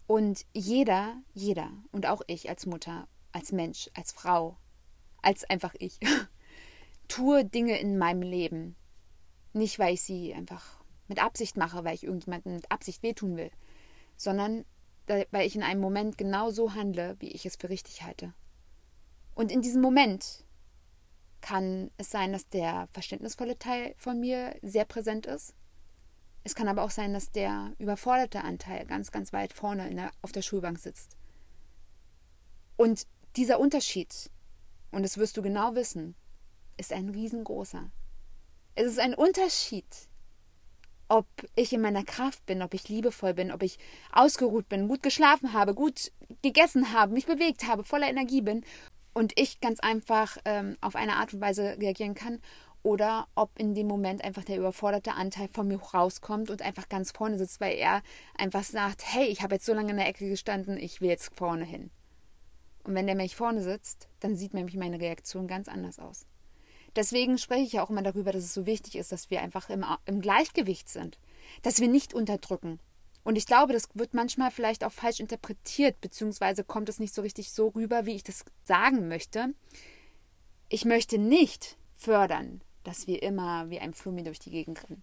Und 0.07 0.45
jeder, 0.53 1.17
jeder 1.33 1.71
und 1.91 2.05
auch 2.05 2.21
ich 2.27 2.49
als 2.49 2.65
Mutter 2.65 3.07
als 3.35 3.51
Mensch, 3.51 3.89
als 3.93 4.13
Frau, 4.13 4.57
als 5.21 5.43
einfach 5.43 5.75
ich. 5.77 5.99
Tue 7.09 7.43
Dinge 7.43 7.77
in 7.79 7.97
meinem 7.97 8.21
Leben. 8.21 8.77
Nicht, 9.51 9.77
weil 9.77 9.95
ich 9.95 10.01
sie 10.01 10.33
einfach 10.33 10.81
mit 11.07 11.21
Absicht 11.21 11.57
mache, 11.57 11.83
weil 11.83 11.95
ich 11.95 12.05
irgendjemandem 12.05 12.55
mit 12.55 12.71
Absicht 12.71 13.03
wehtun 13.03 13.35
will, 13.35 13.51
sondern 14.15 14.65
weil 15.07 15.45
ich 15.45 15.55
in 15.55 15.63
einem 15.63 15.81
Moment 15.81 16.17
genau 16.17 16.49
so 16.49 16.73
handle, 16.73 17.15
wie 17.19 17.31
ich 17.31 17.45
es 17.45 17.57
für 17.57 17.69
richtig 17.69 18.03
halte. 18.03 18.33
Und 19.35 19.51
in 19.51 19.61
diesem 19.61 19.81
Moment 19.81 20.44
kann 21.45 21.91
es 21.97 22.09
sein, 22.09 22.33
dass 22.33 22.49
der 22.49 22.89
verständnisvolle 22.91 23.59
Teil 23.59 23.93
von 23.99 24.19
mir 24.19 24.55
sehr 24.63 24.83
präsent 24.83 25.27
ist. 25.27 25.53
Es 26.43 26.55
kann 26.55 26.67
aber 26.67 26.81
auch 26.81 26.89
sein, 26.89 27.13
dass 27.13 27.29
der 27.29 27.75
überforderte 27.77 28.43
Anteil 28.43 28.87
ganz, 28.87 29.11
ganz 29.11 29.31
weit 29.31 29.53
vorne 29.53 29.93
der, 29.93 30.09
auf 30.23 30.31
der 30.31 30.41
Schulbank 30.41 30.79
sitzt. 30.79 31.17
Und 32.77 33.05
dieser 33.35 33.59
Unterschied, 33.59 34.31
und 34.89 35.03
das 35.03 35.19
wirst 35.19 35.37
du 35.37 35.43
genau 35.43 35.75
wissen, 35.75 36.15
ist 36.77 36.91
ein 36.91 37.09
riesengroßer. 37.09 37.91
Es 38.73 38.87
ist 38.87 38.99
ein 38.99 39.13
Unterschied, 39.13 39.85
ob 41.09 41.27
ich 41.55 41.71
in 41.73 41.81
meiner 41.81 42.03
Kraft 42.03 42.43
bin, 42.47 42.63
ob 42.63 42.73
ich 42.73 42.89
liebevoll 42.89 43.35
bin, 43.35 43.51
ob 43.51 43.61
ich 43.61 43.77
ausgeruht 44.11 44.67
bin, 44.67 44.87
gut 44.87 45.03
geschlafen 45.03 45.53
habe, 45.53 45.75
gut 45.75 46.11
gegessen 46.41 46.91
habe, 46.91 47.13
mich 47.13 47.27
bewegt 47.27 47.67
habe, 47.67 47.83
voller 47.83 48.09
Energie 48.09 48.41
bin 48.41 48.65
und 49.15 49.31
ich 49.39 49.61
ganz 49.61 49.79
einfach 49.79 50.37
ähm, 50.45 50.77
auf 50.81 50.95
eine 50.95 51.15
Art 51.15 51.33
und 51.33 51.41
Weise 51.41 51.77
reagieren 51.79 52.13
kann 52.13 52.39
oder 52.83 53.27
ob 53.33 53.57
in 53.57 53.73
dem 53.73 53.87
Moment 53.87 54.23
einfach 54.23 54.43
der 54.43 54.57
überforderte 54.57 55.13
Anteil 55.13 55.47
von 55.51 55.67
mir 55.67 55.81
rauskommt 55.81 56.51
und 56.51 56.61
einfach 56.61 56.89
ganz 56.89 57.11
vorne 57.11 57.39
sitzt, 57.39 57.59
weil 57.59 57.75
er 57.77 58.03
einfach 58.37 58.63
sagt, 58.63 59.03
hey, 59.05 59.25
ich 59.25 59.41
habe 59.41 59.55
jetzt 59.55 59.65
so 59.65 59.73
lange 59.73 59.91
in 59.91 59.97
der 59.97 60.07
Ecke 60.07 60.29
gestanden, 60.29 60.77
ich 60.77 61.01
will 61.01 61.09
jetzt 61.09 61.35
vorne 61.35 61.65
hin. 61.65 61.89
Und 62.83 62.93
wenn 62.93 63.07
der 63.07 63.15
Mensch 63.15 63.33
vorne 63.33 63.63
sitzt, 63.63 64.09
dann 64.19 64.35
sieht 64.35 64.53
nämlich 64.53 64.75
meine 64.75 64.99
Reaktion 64.99 65.47
ganz 65.47 65.67
anders 65.67 65.97
aus. 65.97 66.27
Deswegen 66.95 67.37
spreche 67.37 67.63
ich 67.63 67.73
ja 67.73 67.83
auch 67.83 67.89
immer 67.89 68.03
darüber, 68.03 68.31
dass 68.31 68.43
es 68.43 68.53
so 68.53 68.65
wichtig 68.65 68.97
ist, 68.97 69.11
dass 69.11 69.31
wir 69.31 69.41
einfach 69.41 69.69
im, 69.69 69.83
im 70.05 70.21
Gleichgewicht 70.21 70.89
sind, 70.89 71.17
dass 71.61 71.79
wir 71.79 71.87
nicht 71.87 72.13
unterdrücken. 72.13 72.79
Und 73.25 73.37
ich 73.37 73.47
glaube, 73.47 73.73
das 73.73 73.89
wird 73.95 74.13
manchmal 74.13 74.51
vielleicht 74.51 74.83
auch 74.83 74.91
falsch 74.91 75.19
interpretiert, 75.19 75.99
beziehungsweise 75.99 76.63
kommt 76.63 76.89
es 76.89 76.99
nicht 76.99 77.13
so 77.13 77.23
richtig 77.23 77.51
so 77.51 77.69
rüber, 77.69 78.05
wie 78.05 78.13
ich 78.13 78.23
das 78.23 78.45
sagen 78.63 79.07
möchte. 79.07 79.55
Ich 80.69 80.85
möchte 80.85 81.17
nicht 81.17 81.75
fördern, 81.95 82.61
dass 82.83 83.07
wir 83.07 83.23
immer 83.23 83.67
wie 83.71 83.79
ein 83.79 83.95
Flummi 83.95 84.23
durch 84.23 84.37
die 84.37 84.51
Gegend 84.51 84.83
rennen. 84.83 85.01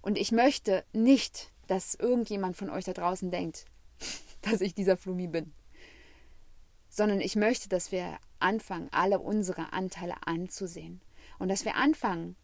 Und 0.00 0.16
ich 0.16 0.30
möchte 0.30 0.84
nicht, 0.92 1.50
dass 1.66 1.96
irgendjemand 1.96 2.56
von 2.56 2.70
euch 2.70 2.84
da 2.84 2.92
draußen 2.92 3.32
denkt, 3.32 3.64
dass 4.42 4.60
ich 4.60 4.72
dieser 4.72 4.96
Flummi 4.96 5.26
bin. 5.26 5.52
Sondern 6.88 7.20
ich 7.20 7.34
möchte, 7.34 7.68
dass 7.68 7.90
wir 7.90 8.16
anfangen, 8.38 8.88
alle 8.92 9.18
unsere 9.18 9.72
Anteile 9.72 10.14
anzusehen 10.24 11.00
und 11.40 11.48
dass 11.48 11.64
wir 11.64 11.74
anfangen, 11.74 12.36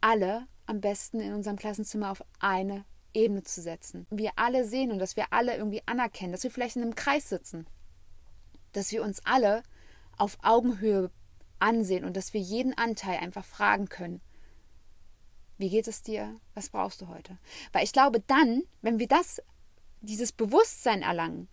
alle 0.00 0.46
am 0.64 0.80
besten 0.80 1.20
in 1.20 1.34
unserem 1.34 1.58
Klassenzimmer 1.58 2.10
auf 2.10 2.24
eine 2.40 2.86
Ebene 3.16 3.42
zu 3.42 3.62
setzen. 3.62 4.06
Wir 4.10 4.32
alle 4.36 4.64
sehen 4.64 4.92
und 4.92 4.98
dass 4.98 5.16
wir 5.16 5.32
alle 5.32 5.56
irgendwie 5.56 5.82
anerkennen, 5.86 6.32
dass 6.32 6.44
wir 6.44 6.50
vielleicht 6.50 6.76
in 6.76 6.82
einem 6.82 6.94
Kreis 6.94 7.28
sitzen. 7.28 7.66
Dass 8.72 8.92
wir 8.92 9.02
uns 9.02 9.20
alle 9.24 9.62
auf 10.18 10.38
Augenhöhe 10.42 11.10
ansehen 11.58 12.04
und 12.04 12.16
dass 12.16 12.34
wir 12.34 12.40
jeden 12.40 12.76
Anteil 12.76 13.18
einfach 13.18 13.44
fragen 13.44 13.88
können. 13.88 14.20
Wie 15.58 15.70
geht 15.70 15.88
es 15.88 16.02
dir? 16.02 16.38
Was 16.54 16.68
brauchst 16.68 17.00
du 17.00 17.08
heute? 17.08 17.38
Weil 17.72 17.84
ich 17.84 17.92
glaube, 17.92 18.20
dann, 18.20 18.62
wenn 18.82 18.98
wir 18.98 19.08
das, 19.08 19.42
dieses 20.02 20.32
Bewusstsein 20.32 21.00
erlangen 21.02 21.48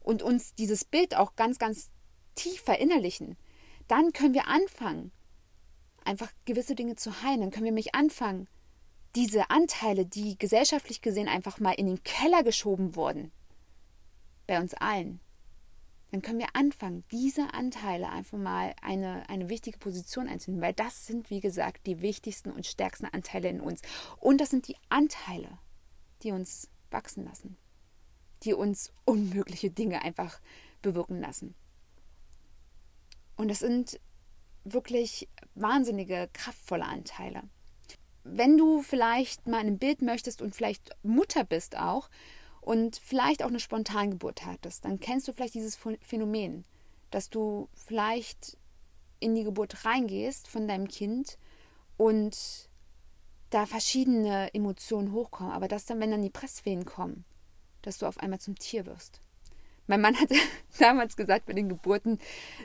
und 0.00 0.22
uns 0.22 0.54
dieses 0.54 0.84
Bild 0.84 1.16
auch 1.16 1.36
ganz, 1.36 1.58
ganz 1.58 1.90
tief 2.34 2.60
verinnerlichen, 2.60 3.36
dann 3.86 4.12
können 4.12 4.34
wir 4.34 4.48
anfangen, 4.48 5.12
einfach 6.04 6.32
gewisse 6.44 6.74
Dinge 6.74 6.96
zu 6.96 7.22
heilen. 7.22 7.40
Dann 7.40 7.50
können 7.52 7.66
wir 7.66 7.72
mich 7.72 7.94
anfangen, 7.94 8.48
diese 9.14 9.50
Anteile, 9.50 10.06
die 10.06 10.38
gesellschaftlich 10.38 11.02
gesehen 11.02 11.28
einfach 11.28 11.60
mal 11.60 11.72
in 11.72 11.86
den 11.86 12.02
Keller 12.02 12.42
geschoben 12.42 12.96
wurden, 12.96 13.30
bei 14.46 14.60
uns 14.60 14.74
allen, 14.74 15.20
dann 16.10 16.22
können 16.22 16.38
wir 16.38 16.54
anfangen, 16.54 17.02
diese 17.10 17.54
Anteile 17.54 18.08
einfach 18.08 18.38
mal 18.38 18.74
eine, 18.82 19.28
eine 19.28 19.48
wichtige 19.48 19.78
Position 19.78 20.28
einzunehmen, 20.28 20.62
weil 20.62 20.72
das 20.72 21.06
sind, 21.06 21.28
wie 21.28 21.40
gesagt, 21.40 21.86
die 21.86 22.02
wichtigsten 22.02 22.52
und 22.52 22.66
stärksten 22.66 23.06
Anteile 23.06 23.48
in 23.48 23.60
uns. 23.60 23.82
Und 24.20 24.40
das 24.40 24.50
sind 24.50 24.68
die 24.68 24.76
Anteile, 24.90 25.58
die 26.22 26.30
uns 26.30 26.70
wachsen 26.92 27.24
lassen, 27.24 27.56
die 28.44 28.54
uns 28.54 28.92
unmögliche 29.04 29.70
Dinge 29.70 30.02
einfach 30.02 30.40
bewirken 30.82 31.20
lassen. 31.20 31.56
Und 33.36 33.48
das 33.48 33.58
sind 33.58 33.98
wirklich 34.62 35.28
wahnsinnige, 35.56 36.30
kraftvolle 36.32 36.84
Anteile. 36.84 37.42
Wenn 38.24 38.56
du 38.56 38.82
vielleicht 38.82 39.46
mal 39.46 39.60
ein 39.60 39.78
Bild 39.78 40.02
möchtest 40.02 40.42
und 40.42 40.54
vielleicht 40.54 40.90
Mutter 41.02 41.44
bist 41.44 41.76
auch 41.76 42.08
und 42.60 42.96
vielleicht 42.96 43.42
auch 43.42 43.48
eine 43.48 43.60
Spontangeburt 43.60 44.46
hattest, 44.46 44.84
dann 44.84 44.98
kennst 44.98 45.28
du 45.28 45.32
vielleicht 45.32 45.54
dieses 45.54 45.78
Phänomen, 46.00 46.64
dass 47.10 47.28
du 47.28 47.68
vielleicht 47.74 48.56
in 49.20 49.34
die 49.34 49.44
Geburt 49.44 49.84
reingehst 49.84 50.48
von 50.48 50.66
deinem 50.66 50.88
Kind 50.88 51.38
und 51.96 52.68
da 53.50 53.66
verschiedene 53.66 54.52
Emotionen 54.52 55.12
hochkommen, 55.12 55.52
aber 55.52 55.68
dass 55.68 55.84
dann, 55.84 56.00
wenn 56.00 56.10
dann 56.10 56.22
die 56.22 56.30
Presswehen 56.30 56.84
kommen, 56.84 57.24
dass 57.82 57.98
du 57.98 58.06
auf 58.06 58.18
einmal 58.18 58.40
zum 58.40 58.58
Tier 58.58 58.86
wirst. 58.86 59.20
Mein 59.86 60.00
Mann 60.00 60.18
hat 60.18 60.30
damals 60.78 61.16
gesagt, 61.16 61.46
bei 61.46 61.52
den 61.52 61.68
Geburten, 61.68 62.18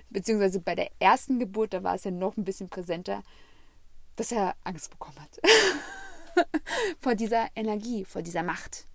beziehungsweise 0.09 0.59
bei 0.59 0.75
der 0.75 0.89
ersten 0.99 1.37
Geburt, 1.37 1.73
da 1.73 1.83
war 1.83 1.95
es 1.95 2.05
ja 2.05 2.11
noch 2.11 2.37
ein 2.37 2.45
bisschen 2.45 2.69
präsenter, 2.69 3.23
dass 4.19 4.33
er 4.33 4.55
Angst 4.65 4.91
bekommen 4.91 5.17
hat. 5.19 5.39
vor 6.99 7.15
dieser 7.15 7.47
Energie, 7.55 8.03
vor 8.03 8.21
dieser 8.21 8.43
Macht, 8.43 8.85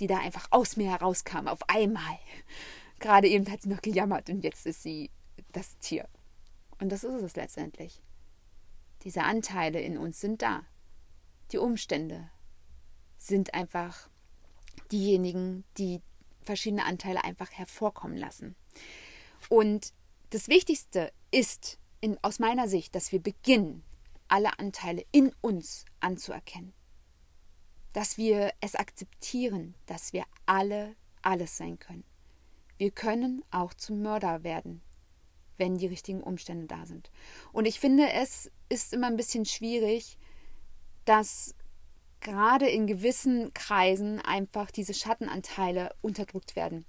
die 0.00 0.08
da 0.08 0.18
einfach 0.18 0.48
aus 0.50 0.76
mir 0.76 0.90
herauskam, 0.90 1.46
auf 1.46 1.68
einmal. 1.68 2.18
Gerade 2.98 3.28
eben 3.28 3.50
hat 3.50 3.62
sie 3.62 3.68
noch 3.68 3.80
gejammert 3.80 4.28
und 4.28 4.42
jetzt 4.42 4.66
ist 4.66 4.82
sie 4.82 5.10
das 5.52 5.78
Tier. 5.78 6.08
Und 6.80 6.90
das 6.90 7.04
ist 7.04 7.22
es 7.22 7.36
letztendlich. 7.36 8.02
Diese 9.02 9.22
Anteile 9.22 9.80
in 9.80 9.98
uns 9.98 10.20
sind 10.20 10.42
da. 10.42 10.64
Die 11.52 11.58
Umstände 11.58 12.28
sind 13.18 13.54
einfach 13.54 14.10
diejenigen, 14.90 15.64
die 15.78 16.02
verschiedene 16.42 16.84
Anteile 16.84 17.22
einfach 17.22 17.52
hervorkommen 17.52 18.16
lassen. 18.16 18.56
Und 19.48 19.92
das 20.30 20.48
Wichtigste 20.48 21.12
ist 21.30 21.78
in, 22.00 22.18
aus 22.22 22.40
meiner 22.40 22.66
Sicht, 22.66 22.96
dass 22.96 23.12
wir 23.12 23.20
beginnen, 23.20 23.84
alle 24.28 24.58
Anteile 24.58 25.04
in 25.12 25.32
uns 25.40 25.84
anzuerkennen. 26.00 26.72
Dass 27.92 28.18
wir 28.18 28.52
es 28.60 28.74
akzeptieren, 28.74 29.74
dass 29.86 30.12
wir 30.12 30.24
alle 30.44 30.96
alles 31.22 31.56
sein 31.56 31.78
können. 31.78 32.04
Wir 32.78 32.90
können 32.90 33.42
auch 33.50 33.74
zum 33.74 34.02
Mörder 34.02 34.44
werden, 34.44 34.82
wenn 35.56 35.78
die 35.78 35.86
richtigen 35.86 36.22
Umstände 36.22 36.66
da 36.66 36.86
sind. 36.86 37.10
Und 37.52 37.64
ich 37.66 37.80
finde, 37.80 38.10
es 38.12 38.50
ist 38.68 38.92
immer 38.92 39.06
ein 39.06 39.16
bisschen 39.16 39.46
schwierig, 39.46 40.18
dass 41.04 41.54
gerade 42.20 42.68
in 42.68 42.86
gewissen 42.86 43.52
Kreisen 43.54 44.20
einfach 44.20 44.70
diese 44.70 44.94
Schattenanteile 44.94 45.94
unterdrückt 46.02 46.56
werden. 46.56 46.84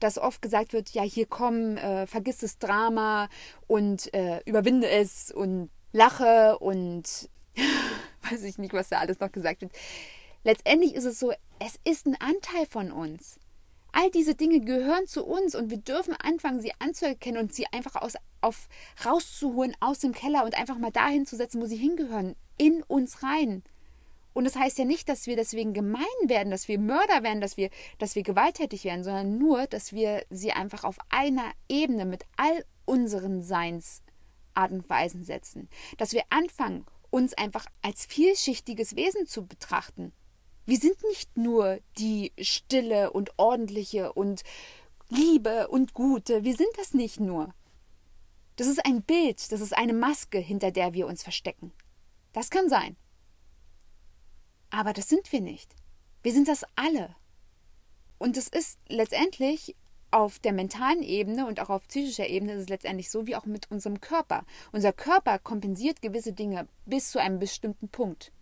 Dass 0.00 0.18
oft 0.18 0.42
gesagt 0.42 0.72
wird, 0.72 0.90
ja, 0.90 1.02
hier 1.02 1.26
komm, 1.26 1.76
äh, 1.76 2.06
vergiss 2.06 2.38
das 2.38 2.58
Drama 2.58 3.28
und 3.66 4.12
äh, 4.14 4.40
überwinde 4.46 4.88
es 4.88 5.30
und 5.30 5.70
lache 5.92 6.58
und 6.58 7.28
weiß 8.30 8.42
ich 8.44 8.58
nicht, 8.58 8.72
was 8.72 8.88
da 8.88 8.98
alles 8.98 9.20
noch 9.20 9.32
gesagt 9.32 9.62
wird. 9.62 9.72
Letztendlich 10.44 10.94
ist 10.94 11.04
es 11.04 11.18
so, 11.18 11.32
es 11.58 11.78
ist 11.84 12.06
ein 12.06 12.16
Anteil 12.20 12.66
von 12.66 12.90
uns. 12.92 13.38
All 13.92 14.10
diese 14.10 14.34
Dinge 14.34 14.60
gehören 14.60 15.06
zu 15.06 15.24
uns 15.26 15.54
und 15.54 15.70
wir 15.70 15.78
dürfen 15.78 16.14
anfangen, 16.14 16.60
sie 16.60 16.72
anzuerkennen 16.78 17.42
und 17.42 17.54
sie 17.54 17.66
einfach 17.72 17.96
aus, 17.96 18.14
auf, 18.40 18.68
rauszuholen 19.04 19.76
aus 19.80 19.98
dem 19.98 20.12
Keller 20.12 20.44
und 20.44 20.56
einfach 20.56 20.78
mal 20.78 20.92
dahin 20.92 21.26
zu 21.26 21.36
setzen, 21.36 21.60
wo 21.60 21.66
sie 21.66 21.76
hingehören, 21.76 22.36
in 22.56 22.82
uns 22.84 23.22
rein. 23.22 23.64
Und 24.32 24.44
das 24.44 24.54
heißt 24.54 24.78
ja 24.78 24.84
nicht, 24.84 25.08
dass 25.08 25.26
wir 25.26 25.34
deswegen 25.34 25.74
gemein 25.74 26.04
werden, 26.24 26.52
dass 26.52 26.68
wir 26.68 26.78
Mörder 26.78 27.24
werden, 27.24 27.40
dass 27.40 27.56
wir, 27.56 27.68
dass 27.98 28.14
wir 28.14 28.22
gewalttätig 28.22 28.84
werden, 28.84 29.02
sondern 29.02 29.38
nur, 29.38 29.66
dass 29.66 29.92
wir 29.92 30.24
sie 30.30 30.52
einfach 30.52 30.84
auf 30.84 30.98
einer 31.08 31.50
Ebene 31.68 32.04
mit 32.04 32.24
all 32.36 32.64
unseren 32.84 33.42
Seins 33.42 34.02
Art 34.54 34.72
und 34.72 34.88
Weisen 34.88 35.24
setzen. 35.24 35.68
Dass 35.98 36.12
wir 36.12 36.22
anfangen, 36.30 36.86
uns 37.10 37.34
einfach 37.34 37.66
als 37.82 38.06
vielschichtiges 38.06 38.96
Wesen 38.96 39.26
zu 39.26 39.46
betrachten. 39.46 40.12
Wir 40.66 40.78
sind 40.78 41.02
nicht 41.04 41.36
nur 41.36 41.80
die 41.98 42.32
stille 42.40 43.10
und 43.10 43.38
ordentliche 43.38 44.12
und 44.12 44.42
Liebe 45.08 45.68
und 45.68 45.94
Gute. 45.94 46.44
Wir 46.44 46.56
sind 46.56 46.70
das 46.76 46.94
nicht 46.94 47.18
nur. 47.18 47.52
Das 48.56 48.68
ist 48.68 48.84
ein 48.84 49.02
Bild, 49.02 49.50
das 49.52 49.60
ist 49.60 49.76
eine 49.76 49.94
Maske, 49.94 50.38
hinter 50.38 50.70
der 50.70 50.92
wir 50.92 51.06
uns 51.06 51.22
verstecken. 51.22 51.72
Das 52.32 52.50
kann 52.50 52.68
sein. 52.68 52.96
Aber 54.70 54.92
das 54.92 55.08
sind 55.08 55.32
wir 55.32 55.40
nicht. 55.40 55.74
Wir 56.22 56.32
sind 56.32 56.46
das 56.46 56.64
alle. 56.76 57.16
Und 58.18 58.36
es 58.36 58.48
ist 58.48 58.78
letztendlich 58.88 59.74
auf 60.10 60.38
der 60.38 60.52
mentalen 60.52 61.02
Ebene 61.02 61.46
und 61.46 61.60
auch 61.60 61.70
auf 61.70 61.86
psychischer 61.88 62.26
Ebene 62.26 62.54
ist 62.54 62.62
es 62.62 62.68
letztendlich 62.68 63.10
so 63.10 63.26
wie 63.26 63.36
auch 63.36 63.46
mit 63.46 63.70
unserem 63.70 64.00
Körper. 64.00 64.44
Unser 64.72 64.92
Körper 64.92 65.38
kompensiert 65.38 66.02
gewisse 66.02 66.32
Dinge 66.32 66.66
bis 66.86 67.10
zu 67.10 67.20
einem 67.20 67.38
bestimmten 67.38 67.88
Punkt. 67.88 68.32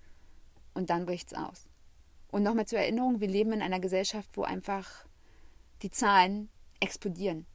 Und 0.75 0.91
dann 0.91 1.07
bricht 1.07 1.33
es 1.33 1.39
aus. 1.39 1.69
Und 2.31 2.43
nochmal 2.43 2.67
zur 2.67 2.79
Erinnerung, 2.79 3.21
wir 3.21 3.29
leben 3.29 3.53
in 3.53 3.63
einer 3.63 3.81
Gesellschaft, 3.81 4.29
wo 4.35 4.43
einfach 4.43 5.07
die 5.83 5.91
Zahlen 5.91 6.49
explodieren. 6.81 7.47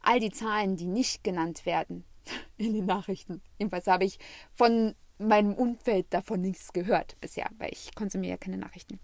All 0.00 0.20
die 0.20 0.30
Zahlen, 0.30 0.76
die 0.76 0.86
nicht 0.86 1.24
genannt 1.24 1.66
werden 1.66 2.04
in 2.56 2.74
den 2.74 2.86
Nachrichten. 2.86 3.42
Jedenfalls 3.58 3.86
habe 3.86 4.04
ich 4.04 4.18
von 4.54 4.94
meinem 5.18 5.54
Umfeld 5.54 6.06
davon 6.10 6.40
nichts 6.40 6.72
gehört 6.72 7.18
bisher, 7.20 7.48
weil 7.58 7.72
ich 7.72 7.94
konsumiere 7.94 8.32
ja 8.32 8.36
keine 8.36 8.58
Nachrichten. 8.58 9.00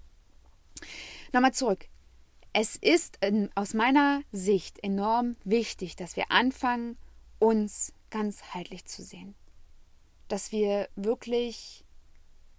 Nochmal 1.32 1.54
zurück. 1.54 1.88
Es 2.54 2.76
ist 2.76 3.18
aus 3.54 3.72
meiner 3.72 4.22
Sicht 4.30 4.82
enorm 4.84 5.36
wichtig, 5.44 5.96
dass 5.96 6.16
wir 6.16 6.30
anfangen, 6.30 6.98
uns 7.38 7.94
ganzheitlich 8.10 8.84
zu 8.84 9.02
sehen. 9.02 9.34
Dass 10.28 10.52
wir 10.52 10.88
wirklich 10.94 11.84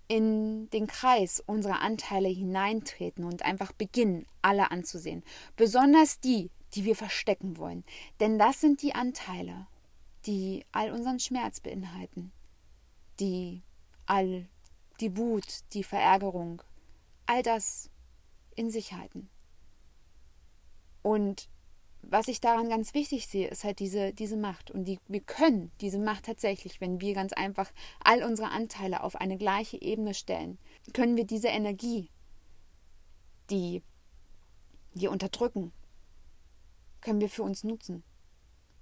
in 0.07 0.69
den 0.71 0.87
Kreis 0.87 1.43
unserer 1.45 1.81
Anteile 1.81 2.27
hineintreten 2.27 3.23
und 3.23 3.43
einfach 3.43 3.71
beginnen, 3.71 4.25
alle 4.41 4.71
anzusehen. 4.71 5.23
Besonders 5.55 6.19
die, 6.19 6.49
die 6.73 6.85
wir 6.85 6.95
verstecken 6.95 7.57
wollen. 7.57 7.83
Denn 8.19 8.39
das 8.39 8.61
sind 8.61 8.81
die 8.81 8.95
Anteile, 8.95 9.67
die 10.25 10.65
all 10.71 10.91
unseren 10.91 11.19
Schmerz 11.19 11.59
beinhalten, 11.59 12.31
die 13.19 13.61
all 14.07 14.47
die 14.99 15.15
Wut, 15.17 15.61
die 15.73 15.83
Verärgerung, 15.83 16.63
all 17.27 17.43
das 17.43 17.89
in 18.55 18.69
sich 18.69 18.93
halten. 18.93 19.29
Und 21.03 21.47
was 22.01 22.27
ich 22.27 22.41
daran 22.41 22.69
ganz 22.69 22.93
wichtig 22.93 23.27
sehe, 23.27 23.47
ist 23.47 23.63
halt 23.63 23.79
diese, 23.79 24.13
diese 24.13 24.35
Macht. 24.35 24.71
Und 24.71 24.85
die, 24.85 24.99
wir 25.07 25.21
können 25.21 25.71
diese 25.79 25.99
Macht 25.99 26.25
tatsächlich, 26.25 26.81
wenn 26.81 26.99
wir 26.99 27.13
ganz 27.13 27.33
einfach 27.33 27.71
all 28.03 28.23
unsere 28.23 28.49
Anteile 28.49 29.03
auf 29.03 29.15
eine 29.15 29.37
gleiche 29.37 29.81
Ebene 29.81 30.13
stellen, 30.13 30.57
können 30.93 31.15
wir 31.15 31.25
diese 31.25 31.47
Energie, 31.49 32.09
die 33.49 33.83
wir 34.93 35.11
unterdrücken, 35.11 35.71
können 37.01 37.21
wir 37.21 37.29
für 37.29 37.43
uns 37.43 37.63
nutzen. 37.63 38.03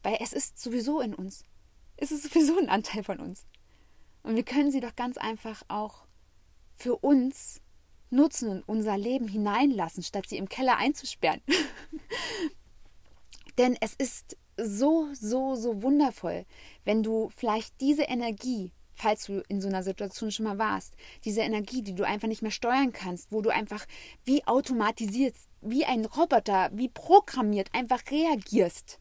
Weil 0.04 0.18
es 0.20 0.34
ist 0.34 0.60
sowieso 0.60 1.00
in 1.00 1.14
uns. 1.14 1.44
Es 1.98 2.12
ist 2.12 2.24
sowieso 2.24 2.58
ein 2.58 2.70
Anteil 2.70 3.04
von 3.04 3.20
uns. 3.20 3.46
Und 4.24 4.36
wir 4.36 4.44
können 4.44 4.72
sie 4.72 4.80
doch 4.80 4.96
ganz 4.96 5.18
einfach 5.18 5.64
auch 5.68 6.06
für 6.76 6.96
uns 6.98 7.62
nutzen 8.12 8.50
und 8.50 8.68
unser 8.68 8.98
Leben 8.98 9.28
hineinlassen, 9.28 10.04
statt 10.04 10.28
sie 10.28 10.38
im 10.38 10.50
Keller 10.50 10.78
einzusperren. 10.78 11.42
Denn 13.58 13.78
es 13.82 13.96
ist 13.96 14.38
so, 14.58 15.08
so, 15.14 15.56
so 15.56 15.82
wundervoll, 15.82 16.46
wenn 16.86 17.04
du 17.04 17.30
vielleicht 17.36 17.80
diese 17.82 18.04
Energie, 18.04 18.72
falls 18.96 19.26
du 19.26 19.44
in 19.48 19.62
so 19.62 19.68
einer 19.68 19.84
Situation 19.84 20.32
schon 20.32 20.46
mal 20.46 20.58
warst, 20.58 20.96
diese 21.26 21.42
Energie, 21.42 21.82
die 21.82 21.96
du 21.96 22.06
einfach 22.06 22.28
nicht 22.28 22.42
mehr 22.42 22.52
steuern 22.52 22.92
kannst, 22.92 23.32
wo 23.32 23.42
du 23.42 23.50
einfach 23.50 23.86
wie 24.26 24.46
automatisiert, 24.46 25.36
wie 25.62 25.86
ein 25.86 26.06
Roboter, 26.06 26.70
wie 26.74 26.90
programmiert 26.90 27.70
einfach 27.74 28.02
reagierst, 28.12 29.00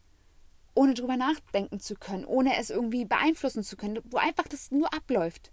ohne 0.74 0.94
drüber 0.94 1.16
nachdenken 1.16 1.80
zu 1.80 1.94
können, 1.94 2.24
ohne 2.24 2.56
es 2.56 2.70
irgendwie 2.70 3.04
beeinflussen 3.04 3.62
zu 3.62 3.76
können, 3.76 3.98
wo 4.04 4.16
einfach 4.16 4.48
das 4.48 4.70
nur 4.70 4.92
abläuft. 4.94 5.52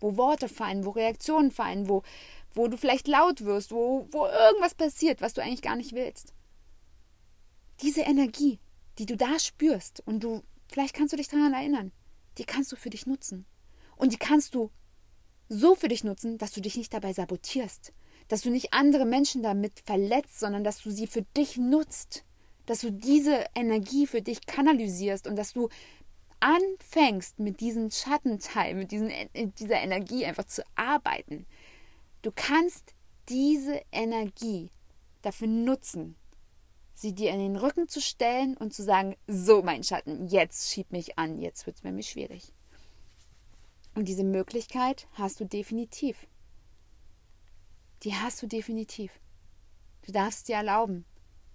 Wo 0.00 0.16
Worte 0.16 0.48
fallen, 0.48 0.84
wo 0.84 0.90
Reaktionen 0.90 1.50
fallen, 1.50 1.88
wo, 1.88 2.02
wo 2.54 2.68
du 2.68 2.76
vielleicht 2.76 3.08
laut 3.08 3.44
wirst, 3.44 3.72
wo, 3.72 4.08
wo 4.10 4.26
irgendwas 4.26 4.74
passiert, 4.74 5.20
was 5.20 5.34
du 5.34 5.42
eigentlich 5.42 5.62
gar 5.62 5.76
nicht 5.76 5.92
willst 5.92 6.34
diese 7.82 8.02
Energie, 8.02 8.58
die 8.98 9.06
du 9.06 9.16
da 9.16 9.38
spürst 9.38 10.02
und 10.06 10.20
du, 10.22 10.42
vielleicht 10.68 10.94
kannst 10.94 11.12
du 11.12 11.16
dich 11.16 11.28
daran 11.28 11.52
erinnern, 11.52 11.92
die 12.38 12.44
kannst 12.44 12.72
du 12.72 12.76
für 12.76 12.90
dich 12.90 13.06
nutzen. 13.06 13.46
Und 13.96 14.12
die 14.12 14.18
kannst 14.18 14.54
du 14.54 14.70
so 15.48 15.74
für 15.74 15.88
dich 15.88 16.04
nutzen, 16.04 16.38
dass 16.38 16.52
du 16.52 16.60
dich 16.60 16.76
nicht 16.76 16.92
dabei 16.92 17.12
sabotierst, 17.12 17.92
dass 18.28 18.42
du 18.42 18.50
nicht 18.50 18.72
andere 18.72 19.04
Menschen 19.04 19.42
damit 19.42 19.80
verletzt, 19.84 20.40
sondern 20.40 20.64
dass 20.64 20.82
du 20.82 20.90
sie 20.90 21.06
für 21.06 21.22
dich 21.36 21.56
nutzt, 21.56 22.24
dass 22.66 22.80
du 22.80 22.90
diese 22.90 23.44
Energie 23.54 24.06
für 24.06 24.22
dich 24.22 24.46
kanalisierst 24.46 25.26
und 25.26 25.36
dass 25.36 25.52
du 25.52 25.68
anfängst 26.40 27.38
mit 27.38 27.60
diesem 27.60 27.90
Schattenteil, 27.90 28.74
mit 28.74 28.90
diesen, 28.90 29.10
dieser 29.58 29.80
Energie 29.80 30.24
einfach 30.24 30.44
zu 30.44 30.62
arbeiten. 30.74 31.46
Du 32.24 32.32
kannst 32.34 32.94
diese 33.28 33.82
Energie 33.92 34.70
dafür 35.20 35.46
nutzen, 35.46 36.16
sie 36.94 37.14
dir 37.14 37.30
in 37.30 37.38
den 37.38 37.56
Rücken 37.56 37.86
zu 37.86 38.00
stellen 38.00 38.56
und 38.56 38.72
zu 38.72 38.82
sagen, 38.82 39.14
so 39.26 39.62
mein 39.62 39.84
Schatten, 39.84 40.26
jetzt 40.28 40.70
schieb 40.70 40.90
mich 40.90 41.18
an, 41.18 41.38
jetzt 41.38 41.66
wird 41.66 41.76
es 41.76 41.82
mir 41.82 42.02
schwierig. 42.02 42.54
Und 43.94 44.08
diese 44.08 44.24
Möglichkeit 44.24 45.06
hast 45.12 45.38
du 45.38 45.44
definitiv. 45.44 46.26
Die 48.04 48.14
hast 48.14 48.42
du 48.42 48.46
definitiv. 48.46 49.20
Du 50.06 50.10
darfst 50.10 50.48
dir 50.48 50.56
erlauben. 50.56 51.04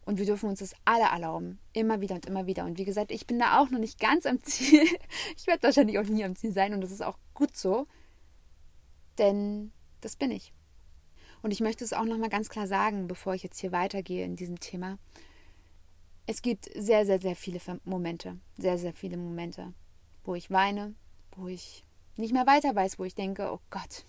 Und 0.05 0.19
wir 0.19 0.27
dürfen 0.27 0.49
uns 0.49 0.59
das 0.59 0.75
alle 0.85 1.05
erlauben. 1.05 1.57
Immer 1.73 1.99
wieder 1.99 2.13
und 2.13 2.27
immer 2.27 2.45
wieder. 2.45 2.65
Und 2.65 2.77
wie 2.77 2.85
gesagt, 2.85 3.09
ich 3.09 3.25
bin 3.25 3.39
da 3.39 3.59
auch 3.59 3.71
noch 3.71 3.79
nicht 3.79 3.99
ganz 3.99 4.27
am 4.27 4.43
Ziel. 4.43 4.85
Ich 5.35 5.47
werde 5.47 5.63
wahrscheinlich 5.63 5.97
auch 5.97 6.03
nie 6.03 6.23
am 6.23 6.35
Ziel 6.35 6.53
sein. 6.53 6.75
Und 6.75 6.81
das 6.81 6.91
ist 6.91 7.01
auch 7.01 7.17
gut 7.33 7.57
so. 7.57 7.87
Denn 9.17 9.71
das 10.01 10.15
bin 10.15 10.29
ich. 10.29 10.53
Und 11.41 11.51
ich 11.51 11.61
möchte 11.61 11.83
es 11.83 11.93
auch 11.93 12.05
nochmal 12.05 12.29
ganz 12.29 12.49
klar 12.49 12.67
sagen, 12.67 13.07
bevor 13.07 13.33
ich 13.33 13.43
jetzt 13.43 13.59
hier 13.59 13.71
weitergehe 13.71 14.25
in 14.25 14.35
diesem 14.35 14.59
Thema. 14.59 14.97
Es 16.25 16.41
gibt 16.41 16.69
sehr, 16.75 17.05
sehr, 17.05 17.19
sehr 17.19 17.35
viele 17.35 17.59
Momente, 17.85 18.37
sehr, 18.57 18.77
sehr 18.77 18.93
viele 18.93 19.17
Momente, 19.17 19.73
wo 20.23 20.35
ich 20.35 20.51
weine, 20.51 20.93
wo 21.35 21.47
ich 21.47 21.83
nicht 22.17 22.33
mehr 22.33 22.45
weiter 22.45 22.75
weiß, 22.75 22.99
wo 22.99 23.03
ich 23.03 23.15
denke, 23.15 23.51
oh 23.51 23.59
Gott, 23.69 24.05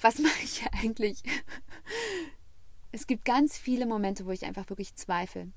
was 0.00 0.18
mache 0.18 0.42
ich 0.42 0.60
hier 0.60 0.72
eigentlich? 0.74 1.22
Es 2.90 3.06
gibt 3.06 3.26
ganz 3.26 3.58
viele 3.58 3.84
Momente, 3.84 4.24
wo 4.24 4.30
ich 4.30 4.46
einfach 4.46 4.70
wirklich 4.70 4.94
zweifle. 4.94 5.52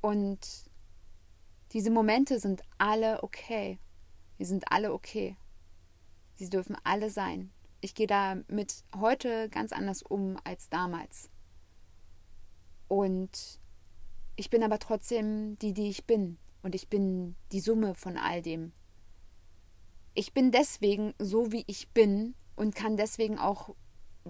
Und 0.00 0.40
diese 1.72 1.90
Momente 1.90 2.40
sind 2.40 2.62
alle 2.78 3.22
okay. 3.22 3.78
Die 4.38 4.46
sind 4.46 4.72
alle 4.72 4.94
okay. 4.94 5.36
Sie 6.36 6.48
dürfen 6.48 6.76
alle 6.84 7.10
sein. 7.10 7.52
Ich 7.84 7.94
gehe 7.94 8.06
damit 8.06 8.82
heute 8.96 9.50
ganz 9.50 9.70
anders 9.70 10.00
um 10.00 10.38
als 10.42 10.70
damals. 10.70 11.28
Und 12.88 13.60
ich 14.36 14.48
bin 14.48 14.62
aber 14.62 14.78
trotzdem 14.78 15.58
die, 15.58 15.74
die 15.74 15.90
ich 15.90 16.06
bin. 16.06 16.38
Und 16.62 16.74
ich 16.74 16.88
bin 16.88 17.36
die 17.52 17.60
Summe 17.60 17.94
von 17.94 18.16
all 18.16 18.40
dem. 18.40 18.72
Ich 20.14 20.32
bin 20.32 20.50
deswegen 20.50 21.12
so, 21.18 21.52
wie 21.52 21.64
ich 21.66 21.90
bin 21.90 22.34
und 22.56 22.74
kann 22.74 22.96
deswegen 22.96 23.38
auch 23.38 23.76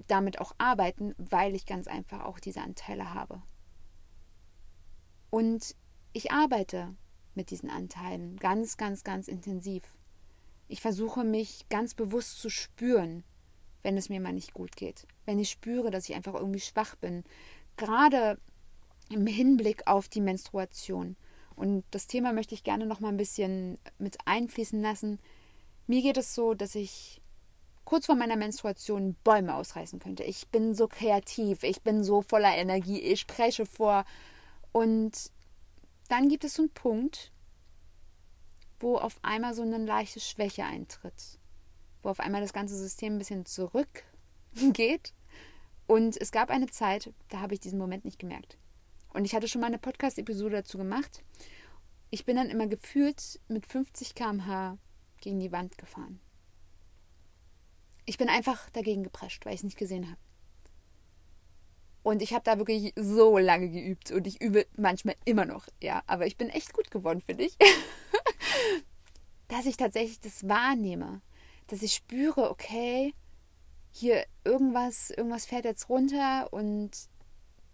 damit 0.08 0.40
auch 0.40 0.56
arbeiten, 0.58 1.14
weil 1.16 1.54
ich 1.54 1.64
ganz 1.64 1.86
einfach 1.86 2.24
auch 2.24 2.40
diese 2.40 2.60
Anteile 2.60 3.14
habe. 3.14 3.40
Und 5.30 5.76
ich 6.12 6.32
arbeite 6.32 6.96
mit 7.36 7.52
diesen 7.52 7.70
Anteilen 7.70 8.36
ganz, 8.36 8.78
ganz, 8.78 9.04
ganz 9.04 9.28
intensiv. 9.28 9.94
Ich 10.66 10.80
versuche 10.80 11.22
mich 11.22 11.68
ganz 11.68 11.94
bewusst 11.94 12.40
zu 12.40 12.50
spüren, 12.50 13.22
wenn 13.84 13.96
es 13.96 14.08
mir 14.08 14.20
mal 14.20 14.32
nicht 14.32 14.54
gut 14.54 14.74
geht. 14.74 15.06
Wenn 15.26 15.38
ich 15.38 15.50
spüre, 15.50 15.92
dass 15.92 16.08
ich 16.08 16.16
einfach 16.16 16.34
irgendwie 16.34 16.60
schwach 16.60 16.96
bin. 16.96 17.22
Gerade 17.76 18.38
im 19.10 19.26
Hinblick 19.26 19.86
auf 19.86 20.08
die 20.08 20.20
Menstruation. 20.20 21.16
Und 21.54 21.84
das 21.92 22.08
Thema 22.08 22.32
möchte 22.32 22.54
ich 22.54 22.64
gerne 22.64 22.86
noch 22.86 22.98
mal 22.98 23.10
ein 23.10 23.16
bisschen 23.16 23.78
mit 23.98 24.16
einfließen 24.24 24.80
lassen. 24.80 25.20
Mir 25.86 26.02
geht 26.02 26.16
es 26.16 26.34
so, 26.34 26.54
dass 26.54 26.74
ich 26.74 27.20
kurz 27.84 28.06
vor 28.06 28.16
meiner 28.16 28.36
Menstruation 28.36 29.14
Bäume 29.22 29.54
ausreißen 29.54 29.98
könnte. 29.98 30.24
Ich 30.24 30.48
bin 30.48 30.74
so 30.74 30.88
kreativ, 30.88 31.62
ich 31.62 31.82
bin 31.82 32.02
so 32.02 32.22
voller 32.22 32.56
Energie, 32.56 33.00
ich 33.00 33.20
spreche 33.20 33.66
vor. 33.66 34.04
Und 34.72 35.30
dann 36.08 36.28
gibt 36.28 36.44
es 36.44 36.54
so 36.54 36.62
einen 36.62 36.72
Punkt, 36.72 37.30
wo 38.80 38.96
auf 38.96 39.18
einmal 39.22 39.54
so 39.54 39.62
eine 39.62 39.78
leichte 39.78 40.20
Schwäche 40.20 40.64
eintritt, 40.64 41.38
wo 42.04 42.10
auf 42.10 42.20
einmal 42.20 42.40
das 42.40 42.52
ganze 42.52 42.76
System 42.76 43.14
ein 43.14 43.18
bisschen 43.18 43.46
zurückgeht. 43.46 45.14
Und 45.86 46.16
es 46.20 46.30
gab 46.32 46.50
eine 46.50 46.66
Zeit, 46.66 47.12
da 47.28 47.40
habe 47.40 47.54
ich 47.54 47.60
diesen 47.60 47.78
Moment 47.78 48.04
nicht 48.04 48.18
gemerkt. 48.18 48.58
Und 49.12 49.24
ich 49.24 49.34
hatte 49.34 49.48
schon 49.48 49.60
mal 49.60 49.68
eine 49.68 49.78
Podcast-Episode 49.78 50.56
dazu 50.56 50.78
gemacht. 50.78 51.22
Ich 52.10 52.24
bin 52.24 52.36
dann 52.36 52.50
immer 52.50 52.66
gefühlt 52.66 53.40
mit 53.48 53.66
50 53.66 54.14
km/h 54.14 54.78
gegen 55.20 55.40
die 55.40 55.52
Wand 55.52 55.78
gefahren. 55.78 56.20
Ich 58.06 58.18
bin 58.18 58.28
einfach 58.28 58.70
dagegen 58.70 59.02
geprescht, 59.02 59.44
weil 59.46 59.54
ich 59.54 59.60
es 59.60 59.64
nicht 59.64 59.78
gesehen 59.78 60.06
habe. 60.06 60.20
Und 62.02 62.20
ich 62.20 62.34
habe 62.34 62.44
da 62.44 62.58
wirklich 62.58 62.92
so 62.96 63.38
lange 63.38 63.70
geübt 63.70 64.10
und 64.10 64.26
ich 64.26 64.42
übe 64.42 64.66
manchmal 64.76 65.16
immer 65.24 65.46
noch, 65.46 65.68
ja. 65.82 66.02
Aber 66.06 66.26
ich 66.26 66.36
bin 66.36 66.50
echt 66.50 66.74
gut 66.74 66.90
geworden, 66.90 67.22
finde 67.22 67.44
ich. 67.44 67.56
dass 69.48 69.66
ich 69.66 69.76
tatsächlich 69.76 70.20
das 70.20 70.46
wahrnehme. 70.46 71.22
Dass 71.74 71.82
ich 71.82 71.94
spüre, 71.94 72.50
okay, 72.50 73.14
hier 73.90 74.24
irgendwas, 74.44 75.10
irgendwas 75.10 75.44
fährt 75.44 75.64
jetzt 75.64 75.88
runter 75.88 76.52
und 76.52 76.92